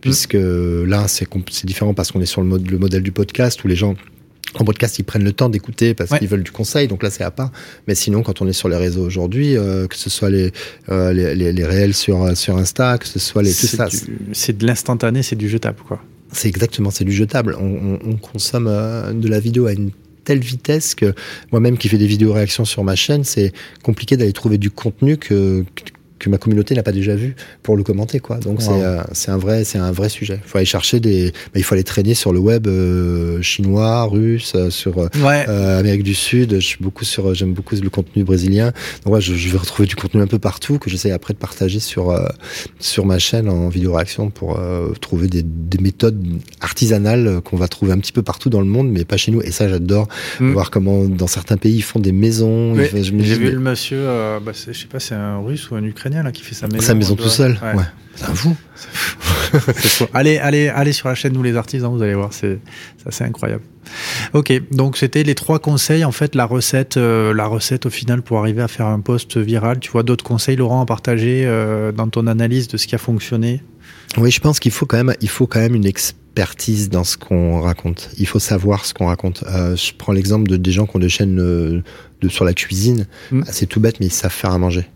puisque 0.00 0.36
là 0.36 1.08
c'est 1.08 1.28
différent 1.64 1.94
parce 1.94 2.12
qu'on 2.12 2.20
est 2.20 2.26
sur 2.26 2.42
le 2.42 2.46
mode 2.46 2.70
le 2.70 2.78
modèle 2.78 3.02
du 3.02 3.12
podcast 3.12 3.62
où 3.64 3.68
les 3.68 3.76
gens 3.76 3.94
en 4.58 4.64
podcast, 4.64 4.98
ils 4.98 5.04
prennent 5.04 5.24
le 5.24 5.32
temps 5.32 5.48
d'écouter 5.48 5.94
parce 5.94 6.10
Ouais. 6.10 6.18
qu'ils 6.18 6.28
veulent 6.28 6.42
du 6.42 6.52
conseil, 6.52 6.86
donc 6.88 7.02
là 7.02 7.10
c'est 7.10 7.24
à 7.24 7.30
part. 7.30 7.50
Mais 7.88 7.94
sinon, 7.94 8.22
quand 8.22 8.40
on 8.42 8.46
est 8.48 8.52
sur 8.52 8.68
les 8.68 8.76
réseaux 8.76 9.04
aujourd'hui, 9.04 9.56
euh, 9.56 9.86
que 9.86 9.96
ce 9.96 10.08
soit 10.10 10.30
les, 10.30 10.52
euh, 10.90 11.12
les, 11.12 11.34
les, 11.34 11.52
les 11.52 11.64
réels 11.64 11.94
sur, 11.94 12.22
euh, 12.22 12.34
sur 12.34 12.56
Insta, 12.56 12.98
que 12.98 13.06
ce 13.06 13.18
soit 13.18 13.42
les 13.42 13.50
tout 13.50 13.66
C'est 13.66 13.76
ça, 13.76 13.86
du- 13.86 13.98
c'est 14.32 14.56
de 14.56 14.66
l'instantané, 14.66 15.22
c'est 15.22 15.36
du 15.36 15.48
jetable, 15.48 15.78
quoi. 15.86 16.00
c'est 16.32 16.48
exactement, 16.48 16.90
c'est 16.90 17.04
du 17.04 17.12
jetable. 17.12 17.56
On, 17.60 17.64
on- 17.64 17.98
on 18.12 18.16
consomme 18.16 18.66
euh, 18.68 19.12
de 19.12 19.28
la 19.28 19.40
vidéo 19.40 19.66
à 19.66 19.72
une 19.72 19.90
telle 20.24 20.40
vitesse 20.40 20.94
que 20.94 21.12
moi-même 21.52 21.76
qui 21.76 21.88
fais 21.88 21.98
des 21.98 22.06
vidéos 22.06 22.32
réactions 22.32 22.64
sur 22.64 22.82
ma 22.82 22.96
chaîne, 22.96 23.24
c'est 23.24 23.52
compliqué 23.82 24.16
d'aller 24.16 24.32
trouver 24.32 24.56
du 24.56 24.70
contenu 24.70 25.16
que, 25.18 25.64
que 26.18 26.28
ma 26.30 26.38
communauté 26.38 26.74
n'a 26.74 26.82
pas 26.82 26.92
déjà 26.92 27.14
vu 27.16 27.34
pour 27.62 27.76
le 27.76 27.82
commenter 27.82 28.20
quoi. 28.20 28.36
Donc 28.38 28.60
Wow. 28.60 28.64
c'est 28.66 28.82
euh, 28.84 29.02
c'est 29.12 29.30
un 29.30 29.36
vrai 29.36 29.64
c'est 29.64 29.78
un 29.78 29.90
vrai 29.92 30.08
sujet. 30.08 30.40
Il 30.44 30.48
faut 30.48 30.58
aller 30.58 30.64
chercher 30.66 31.00
des 31.00 31.30
bah, 31.32 31.56
il 31.56 31.64
faut 31.64 31.74
aller 31.74 31.82
traîner 31.84 32.14
sur 32.14 32.32
le 32.32 32.38
web 32.38 32.66
euh, 32.66 33.42
chinois, 33.42 34.04
russe, 34.04 34.52
euh, 34.54 34.70
sur 34.70 34.98
euh, 34.98 35.08
Ouais. 35.22 35.44
euh, 35.48 35.78
Amérique 35.80 36.04
du 36.04 36.14
Sud, 36.14 36.54
je 36.54 36.60
suis 36.66 36.78
beaucoup 36.80 37.04
sur, 37.04 37.34
j'aime 37.34 37.52
beaucoup 37.52 37.74
le 37.74 37.90
contenu 37.90 38.22
brésilien. 38.24 38.72
Donc 39.04 39.14
ouais, 39.14 39.20
je, 39.20 39.34
je 39.34 39.48
vais 39.48 39.58
retrouver 39.58 39.86
du 39.88 39.96
contenu 39.96 40.22
un 40.22 40.26
peu 40.28 40.38
partout 40.38 40.78
que 40.78 40.88
j'essaie 40.88 41.10
après 41.10 41.34
de 41.34 41.38
partager 41.38 41.80
sur 41.80 42.10
euh, 42.10 42.26
sur 42.78 43.06
ma 43.06 43.18
chaîne 43.18 43.48
en 43.48 43.68
vidéo 43.68 43.94
réaction 43.94 44.30
pour 44.30 44.58
euh, 44.58 44.90
trouver 45.00 45.26
des, 45.28 45.42
des 45.42 45.78
méthodes 45.78 46.22
artisanales 46.60 47.40
qu'on 47.44 47.56
va 47.56 47.68
trouver 47.68 47.92
un 47.92 47.98
petit 47.98 48.12
peu 48.12 48.22
partout 48.22 48.50
dans 48.50 48.60
le 48.60 48.66
monde, 48.66 48.88
mais 48.90 49.04
pas 49.04 49.16
chez 49.16 49.30
nous. 49.32 49.42
Et 49.42 49.50
ça, 49.50 49.68
j'adore 49.68 50.08
Mm. 50.40 50.52
voir 50.52 50.70
comment 50.70 51.04
dans 51.04 51.26
certains 51.26 51.56
pays 51.56 51.76
ils 51.76 51.82
font 51.82 51.98
des 52.00 52.12
maisons. 52.12 52.74
J'ai 52.76 53.02
vu 53.02 53.12
mais 53.44 53.50
le 53.50 53.60
monsieur, 53.60 53.98
euh, 54.00 54.40
bah, 54.44 54.52
je 54.54 54.72
sais 54.72 54.86
pas, 54.86 55.00
c'est 55.00 55.14
un 55.14 55.38
russe 55.38 55.70
ou 55.70 55.74
un 55.76 55.84
ukrainien 55.84 56.03
là 56.10 56.32
qui 56.32 56.42
fait 56.42 56.54
sa 56.54 56.66
maison. 56.66 56.84
sa 56.84 56.94
maison 56.94 57.16
tout 57.16 57.28
seul. 57.28 57.58
ouais. 57.62 57.74
Ouais. 57.74 57.84
C'est 58.16 58.26
un 58.26 58.34
fou. 58.34 58.56
Allez, 60.14 60.38
allez, 60.38 60.68
allez 60.68 60.92
sur 60.92 61.08
la 61.08 61.14
chaîne 61.14 61.32
Nous 61.32 61.42
les 61.42 61.56
artisans, 61.56 61.92
vous 61.92 62.02
allez 62.02 62.14
voir, 62.14 62.32
c'est 62.32 62.58
assez 63.06 63.24
incroyable. 63.24 63.62
Ok, 64.32 64.52
donc 64.72 64.96
c'était 64.96 65.22
les 65.22 65.34
trois 65.34 65.58
conseils, 65.58 66.04
en 66.04 66.12
fait, 66.12 66.34
la 66.34 66.44
recette, 66.44 66.96
euh, 66.96 67.32
la 67.34 67.46
recette 67.46 67.86
au 67.86 67.90
final 67.90 68.22
pour 68.22 68.38
arriver 68.38 68.62
à 68.62 68.68
faire 68.68 68.86
un 68.86 69.00
post 69.00 69.36
viral. 69.36 69.78
Tu 69.80 69.90
vois 69.90 70.02
d'autres 70.02 70.24
conseils, 70.24 70.56
Laurent, 70.56 70.80
à 70.82 70.86
partager 70.86 71.44
euh, 71.46 71.92
dans 71.92 72.08
ton 72.08 72.26
analyse 72.26 72.68
de 72.68 72.76
ce 72.76 72.86
qui 72.86 72.94
a 72.94 72.98
fonctionné? 72.98 73.62
Oui, 74.16 74.30
je 74.30 74.40
pense 74.40 74.60
qu'il 74.60 74.72
faut 74.72 74.86
quand 74.86 74.96
même, 74.96 75.14
il 75.20 75.28
faut 75.28 75.46
quand 75.46 75.60
même 75.60 75.74
une 75.74 75.86
expertise 75.86 76.88
dans 76.90 77.04
ce 77.04 77.16
qu'on 77.16 77.60
raconte. 77.60 78.10
Il 78.18 78.26
faut 78.26 78.38
savoir 78.40 78.84
ce 78.84 78.94
qu'on 78.94 79.06
raconte. 79.06 79.44
Euh, 79.48 79.76
je 79.76 79.92
prends 79.96 80.12
l'exemple 80.12 80.48
de 80.48 80.56
des 80.56 80.72
gens 80.72 80.86
qui 80.86 80.96
ont 80.96 81.00
des 81.00 81.08
chaînes 81.08 81.36
de, 81.36 81.82
sur 82.28 82.44
la 82.44 82.54
cuisine. 82.54 83.06
Mm. 83.30 83.42
Ah, 83.46 83.50
C'est 83.52 83.66
tout 83.66 83.80
bête, 83.80 84.00
mais 84.00 84.06
ils 84.06 84.12
savent 84.12 84.32
faire 84.32 84.50
à 84.52 84.58
manger. 84.58 84.88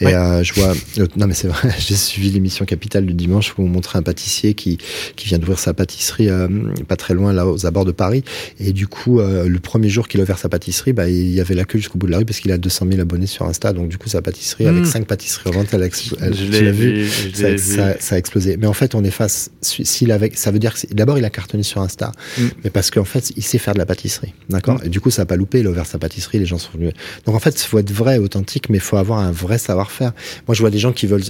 Et 0.00 0.06
Ouais. 0.06 0.14
euh, 0.14 0.42
je 0.42 0.52
vois, 0.54 0.74
euh, 0.98 1.06
non 1.16 1.26
mais 1.26 1.34
c'est 1.34 1.48
vrai, 1.48 1.70
j'ai 1.78 1.94
suivi 1.96 2.30
l'émission 2.30 2.64
Capitale 2.64 3.06
du 3.06 3.14
dimanche 3.14 3.54
où 3.56 3.62
on 3.62 3.68
montrait 3.68 3.98
un 3.98 4.02
pâtissier 4.02 4.54
qui 4.54 4.78
qui 5.16 5.26
vient 5.26 5.38
d'ouvrir 5.38 5.58
sa 5.58 5.72
pâtisserie 5.74 6.28
euh, 6.28 6.48
pas 6.86 6.96
très 6.96 7.14
loin 7.14 7.32
là 7.32 7.46
aux 7.46 7.66
abords 7.66 7.84
de 7.84 7.92
Paris. 7.92 8.22
Et 8.60 8.72
du 8.72 8.86
coup, 8.86 9.20
euh, 9.20 9.48
le 9.48 9.58
premier 9.58 9.88
jour 9.88 10.08
qu'il 10.08 10.20
a 10.20 10.24
ouvert 10.24 10.38
sa 10.38 10.48
pâtisserie, 10.48 10.92
bah 10.92 11.08
il 11.08 11.30
y 11.32 11.40
avait 11.40 11.54
la 11.54 11.64
queue 11.64 11.78
jusqu'au 11.78 11.98
bout 11.98 12.06
de 12.06 12.12
la 12.12 12.18
rue 12.18 12.24
parce 12.24 12.40
qu'il 12.40 12.52
a 12.52 12.58
200 12.58 12.86
000 12.90 13.00
abonnés 13.00 13.26
sur 13.26 13.46
Insta. 13.46 13.72
Donc 13.72 13.88
du 13.88 13.98
coup, 13.98 14.08
sa 14.08 14.22
pâtisserie 14.22 14.66
avec 14.66 14.86
cinq 14.86 15.06
pâtisseries 15.06 15.50
en 15.50 15.52
vente, 15.52 15.68
elle, 15.72 15.82
elle- 15.82 16.34
Je 16.34 16.44
tu 16.44 16.50
l'ai 16.50 16.62
l'as 16.62 16.70
vu 16.72 16.92
vu, 17.04 17.06
je 17.34 17.56
ça, 18.00 18.14
a 18.14 18.18
explosé. 18.18 18.56
Mais 18.56 18.66
en 18.66 18.72
fait, 18.72 18.94
on 18.94 19.02
est 19.04 19.10
face. 19.10 19.50
S'il 19.62 20.12
avait, 20.12 20.30
ça 20.34 20.50
veut 20.50 20.58
dire 20.58 20.74
que 20.74 20.92
d'abord 20.94 21.18
il 21.18 21.24
a 21.24 21.30
cartonné 21.30 21.62
sur 21.62 21.80
Insta, 21.82 22.12
Mm. 22.38 22.42
mais 22.64 22.70
parce 22.70 22.90
qu'en 22.90 23.04
fait 23.04 23.32
il 23.36 23.42
sait 23.42 23.58
faire 23.58 23.74
de 23.74 23.78
la 23.78 23.86
pâtisserie, 23.86 24.34
d'accord? 24.48 24.76
Mm. 24.76 24.86
Et 24.86 24.88
du 24.88 25.00
coup, 25.00 25.10
ça 25.10 25.22
a 25.22 25.26
pas 25.26 25.36
loupé. 25.36 25.60
Il 25.60 25.66
a 25.66 25.70
ouvert 25.70 25.86
sa 25.86 25.98
pâtisserie, 25.98 26.38
les 26.38 26.46
gens 26.46 26.58
sont 26.58 26.70
venus. 26.74 26.92
Donc 27.24 27.34
en 27.34 27.38
fait, 27.38 27.60
il 27.62 27.66
faut 27.66 27.78
être 27.78 27.90
vrai, 27.92 28.18
authentique, 28.18 28.68
mais 28.68 28.78
il 28.78 28.80
faut 28.82 28.96
avoir 28.96 29.20
un 29.20 29.30
vrai 29.32 29.58
savoir-faire. 29.66 30.12
Moi, 30.46 30.54
je 30.54 30.60
vois 30.60 30.70
des 30.70 30.78
gens 30.78 30.92
qui 30.92 31.06
veulent 31.06 31.24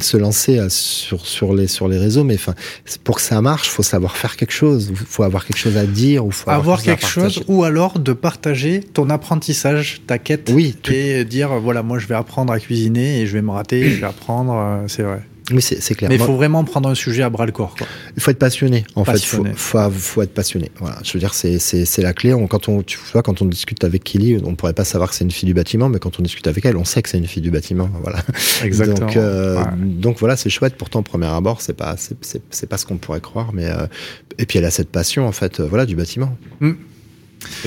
se 0.00 0.16
lancer 0.16 0.58
euh, 0.58 0.68
sur 0.70 1.24
sur 1.24 1.54
les 1.54 1.68
sur 1.68 1.86
les 1.86 1.98
réseaux, 1.98 2.24
mais 2.24 2.34
enfin 2.34 2.54
pour 3.04 3.14
que 3.16 3.22
ça 3.22 3.40
marche, 3.40 3.68
faut 3.68 3.84
savoir 3.84 4.16
faire 4.16 4.36
quelque 4.36 4.52
chose. 4.52 4.92
Faut 5.06 5.22
avoir 5.22 5.46
quelque 5.46 5.56
chose 5.58 5.76
à 5.76 5.86
dire 5.86 6.26
ou 6.26 6.32
faut 6.32 6.50
avoir 6.50 6.82
quelque 6.82 7.00
quelque 7.00 7.08
chose 7.08 7.44
ou 7.46 7.62
alors 7.62 8.00
de 8.00 8.12
partager 8.12 8.80
ton 8.80 9.08
apprentissage, 9.08 10.00
ta 10.06 10.18
quête 10.18 10.50
Oui, 10.52 10.74
tout- 10.82 10.90
et 10.92 11.24
dire 11.24 11.50
voilà 11.60 11.84
moi 11.84 12.00
je 12.00 12.08
vais 12.08 12.16
apprendre 12.16 12.52
à 12.52 12.58
cuisiner 12.58 13.20
et 13.20 13.26
je 13.28 13.34
vais 13.34 13.42
me 13.42 13.52
rater, 13.52 13.88
je 13.90 14.00
vais 14.00 14.06
apprendre, 14.06 14.54
euh, 14.56 14.84
c'est 14.88 15.04
vrai. 15.04 15.22
Oui, 15.52 15.60
c'est 15.60 15.94
clair. 15.94 16.08
Mais 16.08 16.16
il 16.16 16.22
faut 16.22 16.36
vraiment 16.36 16.64
prendre 16.64 16.88
un 16.88 16.94
sujet 16.94 17.22
à 17.22 17.28
bras 17.28 17.44
le 17.44 17.52
corps. 17.52 17.74
Quoi. 17.76 17.86
Il 18.16 18.22
faut 18.22 18.30
être 18.30 18.38
passionné, 18.38 18.84
en 18.94 19.04
Passionné. 19.04 19.50
fait. 19.50 19.56
Faut, 19.56 19.78
faut, 19.78 19.90
faut 19.90 20.22
être 20.22 20.32
passionné. 20.32 20.70
Voilà. 20.80 20.96
Je 21.04 21.12
veux 21.12 21.18
dire, 21.18 21.34
c'est, 21.34 21.58
la 21.98 22.14
clé. 22.14 22.32
On- 22.32 22.46
quand 22.46 22.68
on, 22.68 22.82
tu 22.82 22.98
vois, 23.12 23.22
quand 23.22 23.42
on 23.42 23.44
discute 23.44 23.84
avec 23.84 24.04
Kelly, 24.04 24.38
on 24.42 24.54
pourrait 24.54 24.72
pas 24.72 24.84
savoir 24.84 25.10
que 25.10 25.16
c'est 25.16 25.24
une 25.24 25.30
fille 25.30 25.46
du 25.46 25.52
bâtiment, 25.54 25.90
mais 25.90 25.98
quand 25.98 26.18
on 26.18 26.22
discute 26.22 26.46
avec 26.46 26.64
elle, 26.64 26.78
on 26.78 26.84
sait 26.86 27.02
que 27.02 27.10
c'est 27.10 27.18
une 27.18 27.26
fille 27.26 27.42
du 27.42 27.50
bâtiment. 27.50 27.90
Voilà. 28.02 28.20
Donc, 28.94 29.16
euh, 29.16 29.56
Ouais. 29.58 29.64
donc 29.76 30.18
voilà, 30.18 30.36
c'est 30.36 30.48
chouette. 30.50 30.76
Pourtant, 30.76 31.00
au 31.00 31.02
premier 31.02 31.26
abord, 31.26 31.60
c'est 31.60 31.74
pas, 31.74 31.96
c'est 31.98 32.66
pas 32.68 32.78
ce 32.78 32.86
qu'on 32.86 32.96
pourrait 32.96 33.20
croire, 33.20 33.52
mais 33.52 33.66
euh, 33.66 33.86
et 34.38 34.46
puis 34.46 34.58
elle 34.58 34.64
a 34.64 34.70
cette 34.70 34.88
passion, 34.90 35.26
en 35.26 35.32
fait, 35.32 35.60
euh, 35.60 35.66
voilà, 35.68 35.84
du 35.86 35.94
bâtiment. 35.96 36.36
Mm. 36.60 36.72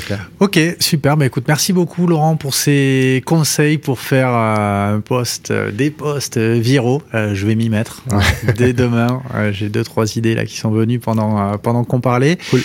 Clair. 0.06 0.30
Ok, 0.40 0.60
super. 0.80 1.18
Bah, 1.18 1.26
écoute, 1.26 1.46
merci 1.48 1.74
beaucoup 1.74 2.08
Laurent 2.08 2.36
pour 2.36 2.54
ces 2.54 3.22
conseils 3.26 3.78
pour 3.78 4.00
faire 4.00 4.30
euh, 4.30 4.96
un 4.96 5.00
post, 5.02 5.52
euh, 5.52 5.72
des 5.72 5.90
posts 5.92 6.38
euh, 6.38 6.60
viraux. 6.60 7.02
Euh, 7.14 7.34
je 7.34 7.46
vais 7.46 7.56
m'y 7.56 7.70
mettre 7.70 8.04
euh, 8.14 8.20
dès 8.56 8.74
demain. 8.74 9.22
Euh, 9.36 9.52
J'ai 9.52 9.70
deux 9.70 9.84
trois 9.84 10.16
idées 10.16 10.36
là 10.36 10.46
qui 10.46 10.56
sont 10.58 10.72
venues 10.72 11.00
pendant 11.00 11.40
euh, 11.40 11.58
pendant 11.58 11.84
qu'on 11.84 12.00
parlait. 12.00 12.38
Cool. 12.50 12.62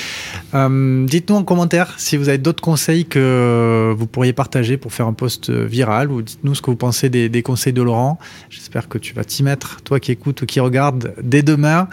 Euh, 0.54 1.06
Dites-nous 1.06 1.36
en 1.36 1.44
commentaire 1.44 1.94
si 1.98 2.16
vous 2.16 2.28
avez 2.28 2.38
d'autres 2.38 2.62
conseils 2.62 3.06
que 3.06 3.94
vous 3.96 4.06
pourriez 4.06 4.32
partager 4.32 4.76
pour 4.76 4.92
faire 4.92 5.06
un 5.06 5.12
post 5.12 5.50
euh, 5.50 5.64
viral 5.66 6.10
ou 6.10 6.22
dites-nous 6.22 6.54
ce 6.54 6.62
que 6.62 6.70
vous 6.70 6.76
pensez 6.76 7.08
des, 7.08 7.28
des 7.28 7.42
conseils 7.42 7.72
de 7.72 7.82
Laurent. 7.82 8.18
J'espère 8.50 8.88
que 8.88 8.98
tu 8.98 9.14
vas 9.14 9.24
t'y 9.24 9.42
mettre, 9.42 9.80
toi 9.82 9.98
qui 9.98 10.12
écoutes 10.12 10.42
ou 10.42 10.46
qui 10.46 10.60
regarde 10.60 11.14
dès 11.22 11.42
demain. 11.42 11.88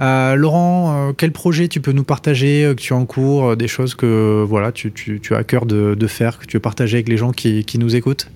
Euh, 0.00 0.34
Laurent, 0.34 1.08
euh, 1.08 1.12
quel 1.16 1.32
projet 1.32 1.68
tu 1.68 1.80
peux 1.80 1.92
nous 1.92 2.04
partager 2.04 2.64
euh, 2.64 2.74
que 2.74 2.80
tu 2.80 2.92
as 2.92 2.96
en 2.96 3.06
cours, 3.06 3.50
euh, 3.50 3.56
des 3.56 3.68
choses 3.68 3.94
que 3.94 4.44
voilà 4.46 4.59
tu, 4.72 4.92
tu, 4.92 5.20
tu 5.20 5.34
as 5.34 5.38
à 5.38 5.44
cœur 5.44 5.66
de, 5.66 5.94
de 5.94 6.06
faire, 6.06 6.38
que 6.38 6.46
tu 6.46 6.56
veux 6.56 6.60
partager 6.60 6.96
avec 6.98 7.08
les 7.08 7.16
gens 7.16 7.32
qui, 7.32 7.64
qui 7.64 7.78
nous 7.78 7.96
écoutent, 7.96 8.30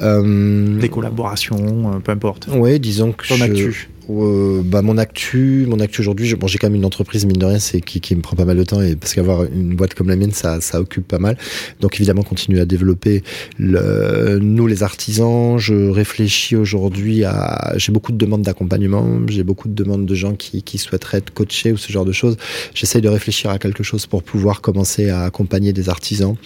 Euh, 0.00 0.78
des 0.78 0.88
collaborations, 0.88 1.94
euh, 1.94 1.98
peu 1.98 2.12
importe. 2.12 2.48
ouais, 2.48 2.78
disons 2.78 3.12
que 3.12 3.26
Ton 3.28 3.36
je, 3.36 3.44
actu. 3.44 3.88
Euh, 4.08 4.62
bah 4.64 4.82
mon 4.82 4.98
actu, 4.98 5.66
mon 5.68 5.80
actu 5.80 6.00
aujourd'hui, 6.00 6.34
bon, 6.34 6.46
j'ai 6.46 6.58
quand 6.58 6.68
même 6.68 6.76
une 6.76 6.84
entreprise 6.84 7.26
mine 7.26 7.36
de 7.36 7.46
rien, 7.46 7.58
c'est 7.58 7.80
qui, 7.80 8.00
qui 8.00 8.14
me 8.16 8.22
prend 8.22 8.36
pas 8.36 8.44
mal 8.44 8.56
de 8.56 8.64
temps 8.64 8.80
et 8.80 8.96
parce 8.96 9.14
qu'avoir 9.14 9.44
une 9.44 9.74
boîte 9.74 9.94
comme 9.94 10.08
la 10.08 10.16
mienne, 10.16 10.32
ça, 10.32 10.60
ça 10.60 10.80
occupe 10.80 11.06
pas 11.06 11.18
mal. 11.18 11.36
Donc 11.80 11.96
évidemment, 11.96 12.22
continuer 12.22 12.60
à 12.60 12.64
développer 12.64 13.22
le, 13.58 14.38
nous 14.40 14.66
les 14.66 14.82
artisans. 14.82 15.58
Je 15.58 15.90
réfléchis 15.90 16.56
aujourd'hui 16.56 17.24
à, 17.24 17.74
j'ai 17.76 17.92
beaucoup 17.92 18.12
de 18.12 18.18
demandes 18.18 18.42
d'accompagnement, 18.42 19.20
j'ai 19.28 19.44
beaucoup 19.44 19.68
de 19.68 19.74
demandes 19.74 20.06
de 20.06 20.14
gens 20.14 20.34
qui, 20.34 20.62
qui 20.62 20.78
souhaiteraient 20.78 21.18
être 21.18 21.32
coachés 21.32 21.72
ou 21.72 21.76
ce 21.76 21.92
genre 21.92 22.04
de 22.04 22.12
choses. 22.12 22.36
J'essaye 22.74 23.02
de 23.02 23.08
réfléchir 23.08 23.50
à 23.50 23.58
quelque 23.58 23.82
chose 23.82 24.06
pour 24.06 24.22
pouvoir 24.22 24.60
commencer 24.60 25.10
à 25.10 25.22
accompagner 25.22 25.72
des 25.72 25.88
artisans 25.88 26.36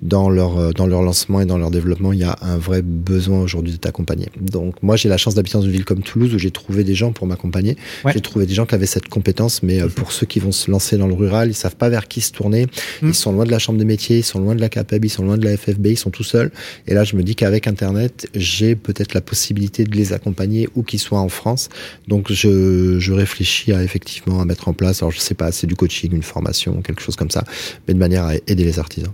dans 0.00 0.30
leur 0.30 0.74
dans 0.74 0.86
leur 0.86 1.02
lancement 1.02 1.40
et 1.40 1.46
dans 1.46 1.58
leur 1.58 1.70
développement. 1.70 2.12
Il 2.12 2.20
y 2.20 2.24
a 2.24 2.36
un 2.42 2.56
vrai 2.56 2.82
besoin 2.82 3.40
aujourd'hui 3.40 3.72
d'être 3.72 3.86
accompagné. 3.86 4.28
Donc 4.40 4.82
moi, 4.82 4.96
j'ai 4.96 5.08
la 5.08 5.16
chance 5.16 5.34
d'habiter 5.34 5.58
dans 5.58 5.64
une 5.64 5.70
ville 5.70 5.84
comme 5.84 6.02
Toulouse 6.02 6.34
où 6.34 6.38
j'ai 6.38 6.50
trouvé 6.50 6.84
des 6.84 6.94
gens 6.94 7.11
pour 7.12 7.26
m'accompagner. 7.26 7.76
J'ai 8.12 8.20
trouvé 8.20 8.46
des 8.46 8.54
gens 8.54 8.66
qui 8.66 8.74
avaient 8.74 8.86
cette 8.86 9.08
compétence, 9.08 9.62
mais 9.62 9.80
euh, 9.80 9.88
pour 9.88 10.12
ceux 10.12 10.26
qui 10.26 10.40
vont 10.40 10.52
se 10.52 10.70
lancer 10.70 10.96
dans 10.96 11.06
le 11.06 11.14
rural, 11.14 11.50
ils 11.50 11.54
savent 11.54 11.76
pas 11.76 11.88
vers 11.88 12.08
qui 12.08 12.20
se 12.20 12.32
tourner. 12.32 12.66
Mmh. 13.02 13.08
Ils 13.08 13.14
sont 13.14 13.32
loin 13.32 13.44
de 13.44 13.50
la 13.50 13.58
chambre 13.58 13.78
des 13.78 13.84
métiers, 13.84 14.18
ils 14.18 14.24
sont 14.24 14.40
loin 14.40 14.54
de 14.54 14.60
la 14.60 14.68
CAPEB, 14.68 15.04
ils 15.04 15.10
sont 15.10 15.24
loin 15.24 15.36
de 15.36 15.44
la 15.44 15.56
FFB, 15.56 15.86
ils 15.86 15.98
sont 15.98 16.10
tout 16.10 16.24
seuls. 16.24 16.50
Et 16.86 16.94
là, 16.94 17.04
je 17.04 17.16
me 17.16 17.22
dis 17.22 17.34
qu'avec 17.34 17.66
Internet, 17.66 18.28
j'ai 18.34 18.74
peut-être 18.74 19.14
la 19.14 19.20
possibilité 19.20 19.84
de 19.84 19.96
les 19.96 20.12
accompagner 20.12 20.68
où 20.74 20.82
qu'ils 20.82 21.00
soient 21.00 21.20
en 21.20 21.28
France. 21.28 21.68
Donc, 22.08 22.32
je, 22.32 22.98
je 22.98 23.12
réfléchis 23.12 23.72
à 23.72 23.82
effectivement 23.82 24.40
à 24.40 24.44
mettre 24.44 24.68
en 24.68 24.72
place. 24.72 25.02
Alors, 25.02 25.12
je 25.12 25.20
sais 25.20 25.34
pas, 25.34 25.52
c'est 25.52 25.66
du 25.66 25.76
coaching, 25.76 26.14
une 26.14 26.22
formation, 26.22 26.82
quelque 26.82 27.02
chose 27.02 27.16
comme 27.16 27.30
ça, 27.30 27.44
mais 27.86 27.94
de 27.94 27.98
manière 27.98 28.24
à 28.24 28.34
aider 28.46 28.64
les 28.64 28.78
artisans. 28.78 29.12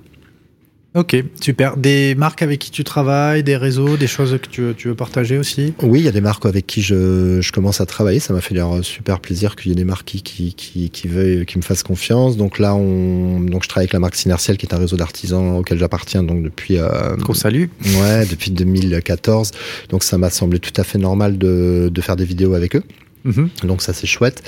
Ok, 0.94 1.16
super. 1.40 1.76
Des 1.76 2.14
marques 2.14 2.40
avec 2.40 2.58
qui 2.58 2.70
tu 2.70 2.82
travailles, 2.82 3.42
des 3.42 3.58
réseaux, 3.58 3.98
des 3.98 4.06
choses 4.06 4.38
que 4.40 4.48
tu 4.48 4.62
veux, 4.62 4.74
tu 4.74 4.88
veux 4.88 4.94
partager 4.94 5.36
aussi? 5.36 5.74
Oui, 5.82 6.00
il 6.00 6.04
y 6.06 6.08
a 6.08 6.12
des 6.12 6.22
marques 6.22 6.46
avec 6.46 6.66
qui 6.66 6.80
je, 6.80 7.40
je 7.42 7.52
commence 7.52 7.82
à 7.82 7.86
travailler. 7.86 8.20
Ça 8.20 8.32
m'a 8.32 8.40
fait 8.40 8.56
super 8.82 9.20
plaisir 9.20 9.54
qu'il 9.54 9.70
y 9.70 9.72
ait 9.72 9.76
des 9.76 9.84
marques 9.84 10.06
qui, 10.06 10.22
qui, 10.22 10.54
qui, 10.54 10.88
qui, 10.88 11.06
veuillent, 11.06 11.44
qui 11.44 11.58
me 11.58 11.62
fassent 11.62 11.82
confiance. 11.82 12.38
Donc 12.38 12.58
là, 12.58 12.74
on, 12.74 13.40
donc 13.40 13.64
je 13.64 13.68
travaille 13.68 13.84
avec 13.84 13.92
la 13.92 14.00
marque 14.00 14.14
Synertiel, 14.14 14.56
qui 14.56 14.64
est 14.64 14.74
un 14.74 14.78
réseau 14.78 14.96
d'artisans 14.96 15.58
auquel 15.58 15.78
j'appartiens 15.78 16.22
donc 16.22 16.42
depuis. 16.42 16.78
Euh, 16.78 17.16
Qu'on 17.18 17.34
salue. 17.34 17.66
Ouais, 18.00 18.24
depuis 18.24 18.50
2014. 18.50 19.50
Donc 19.90 20.02
ça 20.02 20.16
m'a 20.16 20.30
semblé 20.30 20.58
tout 20.58 20.78
à 20.80 20.84
fait 20.84 20.98
normal 20.98 21.36
de, 21.36 21.90
de 21.92 22.00
faire 22.00 22.16
des 22.16 22.24
vidéos 22.24 22.54
avec 22.54 22.74
eux. 22.74 22.82
Mhm. 23.24 23.50
Donc 23.64 23.82
ça 23.82 23.92
c'est 23.92 24.06
chouette. 24.06 24.42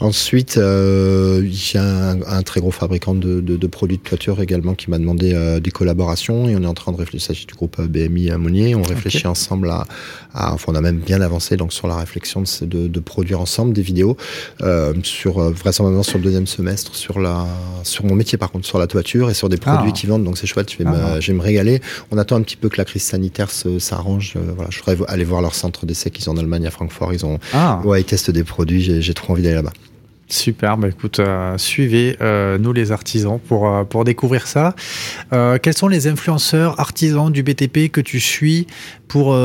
Ensuite, 0.00 0.56
euh, 0.56 1.42
il 1.44 1.72
y 1.74 1.76
a 1.76 2.10
un, 2.10 2.22
un, 2.22 2.42
très 2.42 2.60
gros 2.60 2.70
fabricant 2.70 3.14
de, 3.14 3.40
de, 3.40 3.56
de, 3.56 3.66
produits 3.66 3.98
de 3.98 4.02
toiture 4.02 4.40
également 4.40 4.74
qui 4.74 4.90
m'a 4.90 4.98
demandé 4.98 5.32
euh, 5.34 5.60
des 5.60 5.70
collaborations 5.70 6.48
et 6.48 6.56
on 6.56 6.62
est 6.62 6.66
en 6.66 6.74
train 6.74 6.92
de 6.92 6.96
réfléchir. 6.96 7.14
Il 7.14 7.20
s'agit 7.20 7.46
du 7.46 7.54
groupe 7.54 7.80
BMI 7.80 8.30
à 8.30 8.38
Monnier. 8.38 8.74
On 8.74 8.82
réfléchit 8.82 9.18
okay. 9.18 9.28
ensemble 9.28 9.70
à, 9.70 9.86
à, 10.34 10.52
enfin 10.52 10.72
on 10.72 10.74
a 10.74 10.80
même 10.80 10.98
bien 10.98 11.20
avancé 11.20 11.56
donc 11.56 11.72
sur 11.72 11.86
la 11.86 11.96
réflexion 11.96 12.42
de, 12.42 12.66
de, 12.66 12.88
de 12.88 13.00
produire 13.00 13.40
ensemble 13.40 13.72
des 13.72 13.82
vidéos 13.82 14.16
euh, 14.62 14.94
sur 15.04 15.38
euh, 15.38 15.50
vraisemblablement 15.52 16.02
sur 16.02 16.18
le 16.18 16.24
deuxième 16.24 16.46
semestre 16.46 16.94
sur 16.94 17.20
la 17.20 17.46
sur 17.84 18.04
mon 18.04 18.14
métier 18.14 18.38
par 18.38 18.50
contre 18.50 18.66
sur 18.66 18.78
la 18.78 18.86
toiture 18.86 19.30
et 19.30 19.34
sur 19.34 19.48
des 19.48 19.56
produits 19.56 19.90
ah. 19.90 19.96
qui 19.96 20.06
vendent. 20.06 20.24
Donc 20.24 20.38
c'est 20.38 20.46
chouette. 20.46 20.72
Je 20.72 20.78
vais, 20.78 20.84
ah. 20.86 21.14
me, 21.14 21.20
je 21.20 21.28
vais 21.28 21.36
me 21.36 21.42
régaler. 21.42 21.80
On 22.10 22.18
attend 22.18 22.36
un 22.36 22.42
petit 22.42 22.56
peu 22.56 22.68
que 22.68 22.78
la 22.78 22.84
crise 22.84 23.02
sanitaire 23.02 23.50
s'arrange. 23.50 24.34
Euh, 24.36 24.52
voilà, 24.54 24.70
je 24.70 24.78
voudrais 24.78 24.96
aller 25.08 25.24
voir 25.24 25.42
leur 25.42 25.54
centre 25.54 25.86
d'essai 25.86 26.10
qu'ils 26.10 26.28
ont 26.30 26.32
en 26.32 26.36
Allemagne 26.38 26.66
à 26.66 26.70
Francfort. 26.70 27.12
Ils 27.12 27.24
ont 27.24 27.38
ah. 27.52 27.80
ouais, 27.84 28.00
ils 28.00 28.04
des 28.32 28.44
produits. 28.44 29.00
J'ai 29.00 29.14
trop 29.14 29.32
envie 29.32 29.42
d'aller 29.42 29.54
là-bas. 29.56 29.72
Super, 30.28 30.78
bah 30.78 30.88
écoute, 30.88 31.20
euh, 31.20 31.58
suivez 31.58 32.16
euh, 32.22 32.56
nous 32.56 32.72
les 32.72 32.92
artisans 32.92 33.38
pour, 33.38 33.68
euh, 33.68 33.84
pour 33.84 34.04
découvrir 34.04 34.46
ça. 34.46 34.74
Quels 35.30 35.76
sont 35.76 35.88
les 35.88 36.06
influenceurs 36.06 36.80
artisans 36.80 37.30
du 37.30 37.42
BTP 37.42 37.90
que 37.90 38.00
tu 38.00 38.20
suis 38.20 38.66
pour 39.08 39.36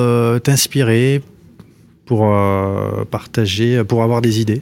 t'inspirer, 0.44 1.22
pour 2.06 2.34
partager, 3.10 3.84
pour 3.84 4.04
avoir 4.04 4.22
des 4.22 4.40
idées? 4.40 4.62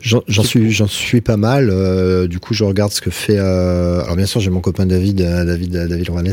J'en 0.00 0.42
suis, 0.42 0.70
j'en 0.70 0.86
suis 0.86 1.20
pas 1.20 1.36
mal. 1.36 1.70
Euh, 1.70 2.26
du 2.26 2.38
coup, 2.38 2.54
je 2.54 2.64
regarde 2.64 2.92
ce 2.92 3.00
que 3.00 3.10
fait. 3.10 3.38
Euh, 3.38 4.02
alors 4.02 4.16
bien 4.16 4.26
sûr, 4.26 4.40
j'ai 4.40 4.50
mon 4.50 4.60
copain 4.60 4.86
David, 4.86 5.16
David, 5.16 5.72
David 5.72 6.08
Romanes, 6.08 6.32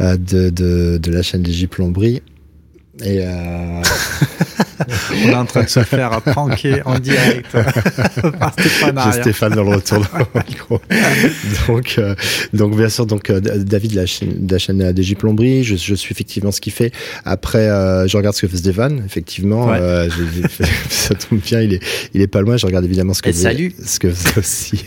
de, 0.00 0.50
de, 0.50 0.98
de 0.98 1.10
la 1.10 1.22
chaîne 1.22 1.44
DJ 1.46 1.66
Plomberie. 1.66 2.22
Et. 3.04 3.22
on 5.12 5.28
est 5.28 5.34
en 5.34 5.44
train 5.44 5.64
de 5.64 5.68
se 5.68 5.82
faire 5.82 6.20
pranker 6.22 6.82
en 6.84 6.98
direct 6.98 7.50
par 8.38 8.52
Stéphane. 8.52 9.00
J'ai 9.04 9.20
Stéphane 9.20 9.54
dans 9.54 9.64
le 9.64 9.76
retour 9.76 10.00
de 10.00 10.06
micro. 10.48 10.80
donc, 11.68 11.96
euh, 11.98 12.14
donc 12.52 12.76
bien 12.76 12.88
sûr, 12.88 13.06
donc 13.06 13.30
euh, 13.30 13.40
David 13.40 13.92
de 13.92 13.96
la 13.96 14.06
chaîne, 14.06 14.46
de 14.46 14.52
la 14.52 14.58
chaîne 14.58 14.94
DJ 14.96 15.14
Plomberie, 15.14 15.64
je, 15.64 15.76
je 15.76 15.94
suis 15.94 16.12
effectivement 16.12 16.52
ce 16.52 16.60
qu'il 16.60 16.72
fait. 16.72 16.92
Après, 17.24 17.68
euh, 17.68 18.06
je 18.06 18.16
regarde 18.16 18.34
ce 18.34 18.42
que 18.42 18.48
fait 18.48 18.56
Stéphane. 18.56 19.02
Effectivement, 19.04 19.66
ouais. 19.68 20.08
ça 20.88 21.14
tombe 21.14 21.40
bien, 21.40 21.60
il 21.60 21.74
est, 21.74 21.82
il 22.14 22.20
est 22.20 22.26
pas 22.26 22.40
loin. 22.40 22.56
Je 22.56 22.66
regarde 22.66 22.84
évidemment 22.84 23.14
ce 23.14 23.22
que, 23.22 23.32
fait, 23.32 23.38
salut. 23.38 23.72
ce 23.84 23.98
que 23.98 24.08
aussi, 24.38 24.84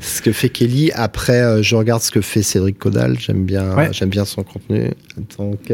ce 0.00 0.22
que 0.22 0.32
fait 0.32 0.48
Kelly. 0.48 0.90
Après, 0.94 1.40
euh, 1.40 1.62
je 1.62 1.76
regarde 1.76 2.02
ce 2.02 2.10
que 2.10 2.20
fait 2.20 2.42
Cédric 2.42 2.78
Caudal. 2.78 3.18
J'aime 3.18 3.44
bien, 3.44 3.74
ouais. 3.74 3.88
j'aime 3.92 4.10
bien 4.10 4.24
son 4.24 4.42
contenu. 4.42 4.90
Donc 5.38 5.72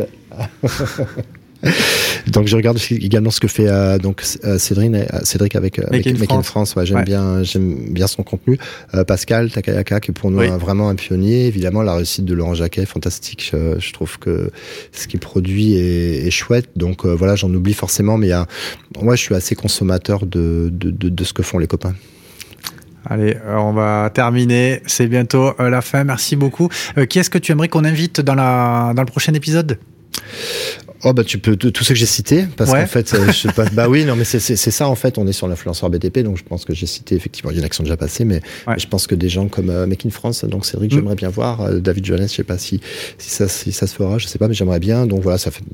donc 2.27 2.49
je 2.49 2.57
regarde 2.57 2.79
également 2.91 3.31
ce 3.31 3.41
que 3.41 3.49
fait 3.49 3.69
euh, 3.69 3.99
donc 3.99 4.23
euh, 4.45 4.59
Cédric, 4.59 4.95
euh, 4.95 5.21
Cédric 5.23 5.55
avec 5.55 5.79
euh, 5.79 5.85
Make, 5.91 6.07
in 6.07 6.13
Make 6.15 6.29
France. 6.29 6.47
France. 6.47 6.77
Ouais, 6.77 6.87
j'aime 6.87 6.99
ouais. 6.99 7.05
bien, 7.05 7.43
j'aime 7.43 7.93
bien 7.93 8.07
son 8.07 8.23
contenu. 8.23 8.59
Euh, 8.95 9.05
Pascal 9.05 9.51
Takayaka 9.51 10.01
qui 10.01 10.11
est 10.11 10.15
pour 10.15 10.31
nous 10.31 10.41
oui. 10.41 10.49
un, 10.49 10.57
vraiment 10.57 10.89
un 10.89 10.95
pionnier. 10.95 11.47
Évidemment, 11.47 11.83
la 11.83 11.95
réussite 11.95 12.25
de 12.25 12.35
Laurent 12.35 12.55
Jacquet, 12.55 12.85
fantastique. 12.85 13.51
Je, 13.53 13.79
je 13.79 13.93
trouve 13.93 14.19
que 14.19 14.51
ce 14.93 15.07
qu'il 15.07 15.21
produit 15.21 15.75
est, 15.75 16.27
est, 16.27 16.31
chouette. 16.31 16.71
Donc 16.77 17.07
voilà, 17.07 17.37
j'en 17.37 17.53
oublie 17.53 17.75
forcément, 17.75 18.19
mais 18.19 18.31
moi, 19.01 19.15
je 19.15 19.23
suis 19.23 19.35
assez 19.35 19.55
consommateur 19.55 20.27
de, 20.27 20.69
de, 20.73 20.91
de, 20.91 21.09
de 21.09 21.25
ce 21.25 21.33
que 21.33 21.43
font 21.43 21.59
les 21.59 21.67
copains. 21.67 21.95
Allez, 23.07 23.37
on 23.47 23.73
va 23.73 24.11
terminer. 24.13 24.81
C'est 24.87 25.07
bientôt 25.07 25.53
la 25.59 25.81
fin. 25.81 26.05
Merci 26.05 26.37
beaucoup. 26.37 26.69
Qui 27.09 27.19
est-ce 27.19 27.31
que 27.31 27.39
tu 27.39 27.53
aimerais 27.53 27.69
qu'on 27.69 27.85
invite 27.85 28.21
dans, 28.21 28.35
la, 28.35 28.93
dans 28.95 29.03
le 29.03 29.07
prochain 29.07 29.35
épisode? 29.35 29.79
Oh 31.05 31.13
bah 31.13 31.25
tu 31.25 31.39
peux 31.39 31.57
tout 31.57 31.83
ce 31.83 31.89
que 31.89 31.95
j'ai 31.97 32.07
cité 32.07 32.47
parce 32.57 32.71
ouais. 32.71 32.81
qu'en 32.81 32.87
fait 32.87 33.13
euh, 33.15 33.27
je 33.27 33.33
sais 33.33 33.53
pas 33.53 33.65
bah 33.73 33.89
oui 33.89 34.05
non 34.05 34.15
mais 34.15 34.25
c'est 34.25 34.39
ça 34.57 34.89
en 34.89 34.95
fait 34.95 35.19
on 35.19 35.27
est 35.27 35.33
sur 35.33 35.49
l'influenceur 35.49 35.91
BTP 35.91 36.21
donc 36.21 36.39
je 36.39 36.45
pense 36.45 36.65
que 36.65 36.75
j'ai 36.75 36.87
cité 36.87 37.17
effectivement 37.17 37.51
il 37.51 37.59
y 37.59 37.61
en 37.61 37.65
a 37.65 37.69
qui 37.69 37.77
sont 37.77 37.83
déjà 37.83 37.97
passés 37.97 38.25
mais 38.25 38.41
ouais. 38.69 38.79
je 38.79 38.87
pense 38.87 39.09
que 39.09 39.17
des 39.17 39.29
gens 39.29 39.49
comme 39.49 39.71
euh, 39.71 39.87
Make 39.87 40.07
in 40.07 40.11
France 40.11 40.45
donc 40.45 40.65
Cédric 40.65 40.93
mmh. 40.93 40.97
j'aimerais 40.97 41.15
bien 41.17 41.29
voir 41.29 41.63
euh, 41.63 41.81
David 41.81 42.07
Johannes 42.07 42.29
je 42.29 42.35
sais 42.35 42.45
pas 42.45 42.59
si 42.59 42.81
si 43.19 43.31
ça 43.31 43.49
si 43.49 43.73
ça 43.73 43.89
se 43.89 43.95
fera 43.97 44.19
je 44.19 44.29
sais 44.29 44.39
pas 44.39 44.47
mais 44.47 44.55
j'aimerais 44.55 44.79
bien 44.79 45.07
donc 45.07 45.23
voilà 45.23 45.39
ça 45.39 45.51
fait 45.51 45.65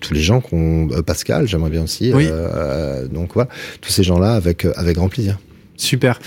tous 0.00 0.12
les 0.14 0.22
gens 0.22 0.40
qu'on 0.40 0.90
euh, 0.90 1.02
Pascal 1.02 1.46
j'aimerais 1.46 1.70
bien 1.70 1.84
aussi 1.84 2.12
oui. 2.12 2.28
Donc 3.12 3.34
voilà 3.34 3.48
tous 3.80 3.90
ces 3.90 4.02
gens 4.02 4.18
là 4.18 4.34
avec 4.34 4.64
avec 4.76 4.96
grand 4.96 5.08
plaisir 5.08 5.38
Super. 5.82 6.20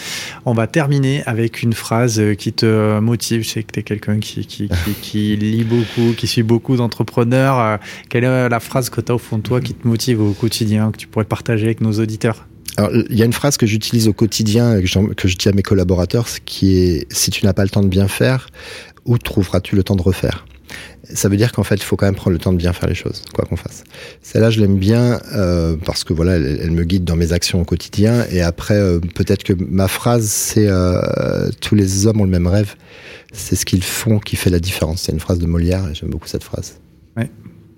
On 0.46 0.54
va 0.54 0.68
terminer 0.68 1.24
avec 1.26 1.64
une 1.64 1.74
phrase 1.74 2.22
qui 2.38 2.52
te 2.52 3.00
motive. 3.00 3.44
Je 3.44 3.50
sais 3.50 3.64
que 3.64 3.72
tu 3.72 3.80
es 3.80 3.84
quelqu'un 3.84 4.20
qui, 4.20 4.46
qui, 4.46 4.68
qui, 4.68 4.94
qui, 5.02 5.36
lit 5.38 5.64
beaucoup, 5.64 6.14
qui 6.16 6.28
suit 6.28 6.44
beaucoup 6.44 6.76
d'entrepreneurs. 6.76 7.80
Quelle 8.10 8.26
est 8.26 8.50
la 8.50 8.60
phrase 8.60 8.90
que 8.90 9.00
tu 9.00 9.12
as 9.12 9.16
au 9.16 9.20
fond 9.20 9.38
de 9.38 9.44
toi 9.44 9.62
qui 9.62 9.74
te 9.74 9.88
motive 9.88 10.22
au 10.22 10.34
quotidien, 10.34 10.92
que 10.92 10.98
tu 10.98 11.08
pourrais 11.08 11.26
partager 11.26 11.66
avec 11.66 11.80
nos 11.80 11.94
auditeurs? 11.94 12.46
Alors, 12.78 12.92
il 13.10 13.18
y 13.18 13.22
a 13.22 13.26
une 13.26 13.34
phrase 13.34 13.56
que 13.56 13.66
j'utilise 13.66 14.10
au 14.10 14.14
quotidien, 14.14 14.82
que 14.82 15.28
je 15.28 15.36
dis 15.38 15.48
à 15.48 15.54
mes 15.54 15.64
collaborateurs, 15.64 16.28
qui 16.44 16.78
est 16.78 17.14
si 17.14 17.32
tu 17.32 17.46
n'as 17.46 17.54
pas 17.54 17.64
le 17.64 17.70
temps 17.70 17.82
de 17.82 17.88
bien 17.88 18.10
faire, 18.10 18.48
où 19.06 19.18
trouveras-tu 19.18 19.76
le 19.76 19.84
temps 19.84 19.96
de 19.96 20.02
refaire? 20.02 20.46
Ça 21.14 21.30
veut 21.30 21.38
dire 21.38 21.52
qu'en 21.52 21.64
fait, 21.64 21.76
il 21.76 21.84
faut 21.84 21.96
quand 21.96 22.06
même 22.06 22.16
prendre 22.16 22.34
le 22.34 22.40
temps 22.40 22.52
de 22.52 22.58
bien 22.58 22.74
faire 22.74 22.90
les 22.90 22.96
choses, 22.96 23.24
quoi 23.34 23.46
qu'on 23.46 23.56
fasse. 23.56 23.84
Celle-là, 24.22 24.50
je 24.50 24.60
l'aime 24.60 24.78
bien 24.78 25.20
euh, 25.34 25.76
parce 25.86 26.04
que 26.04 26.14
voilà, 26.14 26.36
elle, 26.36 26.72
me 26.72 26.84
guide 26.84 27.04
dans 27.04 27.16
mes 27.16 27.34
actions 27.34 27.62
au 27.62 27.66
quotidien. 27.66 28.26
Et 28.32 28.42
après, 28.42 28.76
euh, 28.76 29.00
peut-être 29.00 29.44
que 29.44 29.54
ma 29.54 29.88
phrase, 29.88 30.26
c'est 30.26 30.68
euh, 30.68 31.50
tous 31.62 31.76
les 31.76 32.08
hommes 32.08 32.22
ont 32.22 32.26
le 32.26 32.32
même 32.32 32.48
rêve. 32.48 32.76
C'est 33.34 33.56
ce 33.56 33.66
qu'ils 33.66 33.84
font 33.84 34.20
qui 34.20 34.36
fait 34.36 34.50
la 34.50 34.60
différence. 34.60 35.04
C'est 35.04 35.12
une 35.12 35.20
phrase 35.20 35.40
de 35.40 35.46
Molière 35.46 35.88
et 35.90 35.96
j'aime 35.96 36.10
beaucoup 36.10 36.28
cette 36.28 36.44
phrase. 36.44 36.80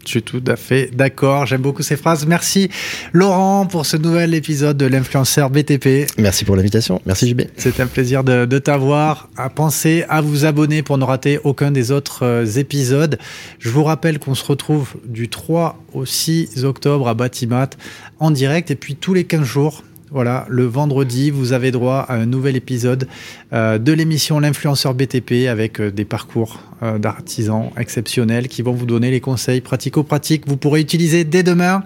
Je 0.08 0.12
suis 0.12 0.24
tout 0.24 0.42
à 0.48 0.56
fait 0.56 0.90
d'accord. 0.96 1.46
J'aime 1.46 1.62
beaucoup 1.62 1.84
ces 1.84 1.98
phrases. 1.98 2.26
Merci 2.26 2.70
Laurent 3.12 3.66
pour 3.66 3.86
ce 3.86 3.98
nouvel 3.98 4.34
épisode 4.34 4.78
de 4.78 4.86
l'influenceur 4.86 5.50
BTP. 5.50 6.08
Merci 6.18 6.46
pour 6.46 6.56
l'invitation. 6.56 7.02
Merci 7.06 7.28
JB. 7.28 7.42
C'est 7.58 7.82
un 7.82 7.88
plaisir 7.88 8.24
de, 8.24 8.46
de 8.46 8.58
t'avoir. 8.58 9.28
À 9.36 9.50
penser 9.50 10.06
à 10.08 10.22
vous 10.22 10.46
abonner 10.46 10.82
pour 10.82 10.98
ne 10.98 11.04
rater 11.04 11.40
aucun 11.44 11.72
des 11.72 11.92
autres 11.92 12.24
euh, 12.24 12.46
épisodes. 12.46 13.20
Je 13.60 13.70
vous 13.70 13.84
rappelle 13.84 14.18
qu'on 14.18 14.34
se 14.34 14.46
retrouve 14.46 14.96
du 15.04 15.28
3 15.28 15.78
au 15.92 16.06
6 16.06 16.64
octobre 16.64 17.10
à 17.10 17.14
Batimat 17.14 17.72
en 18.20 18.32
direct 18.32 18.72
et 18.72 18.76
puis 18.76 18.96
tous 18.96 19.14
les 19.14 19.26
15 19.26 19.44
jours 19.44 19.84
voilà, 20.12 20.46
le 20.48 20.66
vendredi, 20.66 21.32
vous 21.32 21.52
avez 21.52 21.72
droit 21.72 22.06
à 22.08 22.16
un 22.16 22.26
nouvel 22.26 22.56
épisode 22.56 23.08
euh, 23.52 23.78
de 23.78 23.92
l'émission 23.92 24.40
L'influenceur 24.40 24.94
BTP 24.94 25.48
avec 25.50 25.82
euh, 25.82 25.92
des 25.92 26.06
parcours 26.06 26.60
euh, 26.82 26.98
d'artisans 26.98 27.72
exceptionnels 27.78 28.48
qui 28.48 28.62
vont 28.62 28.72
vous 28.72 28.86
donner 28.86 29.12
les 29.12 29.20
conseils 29.20 29.60
pratico-pratiques 29.60 30.46
que 30.46 30.50
vous 30.50 30.58
pourrez 30.58 30.80
utiliser 30.80 31.26
dès 31.26 31.44
demain. 31.44 31.84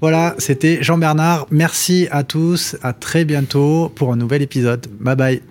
Voilà, 0.00 0.34
c'était 0.38 0.82
Jean-Bernard. 0.82 1.46
Merci 1.50 2.08
à 2.10 2.24
tous. 2.24 2.76
À 2.82 2.92
très 2.94 3.24
bientôt 3.24 3.92
pour 3.94 4.12
un 4.12 4.16
nouvel 4.16 4.40
épisode. 4.42 4.86
Bye 5.00 5.16
bye. 5.16 5.42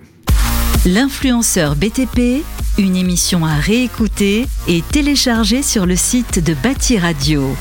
L'influenceur 0.85 1.75
BTP, 1.75 2.43
une 2.79 2.95
émission 2.95 3.45
à 3.45 3.55
réécouter 3.55 4.47
et 4.67 4.81
télécharger 4.91 5.61
sur 5.61 5.85
le 5.85 5.95
site 5.95 6.43
de 6.43 6.55
Bâti 6.55 6.97
Radio. 6.97 7.55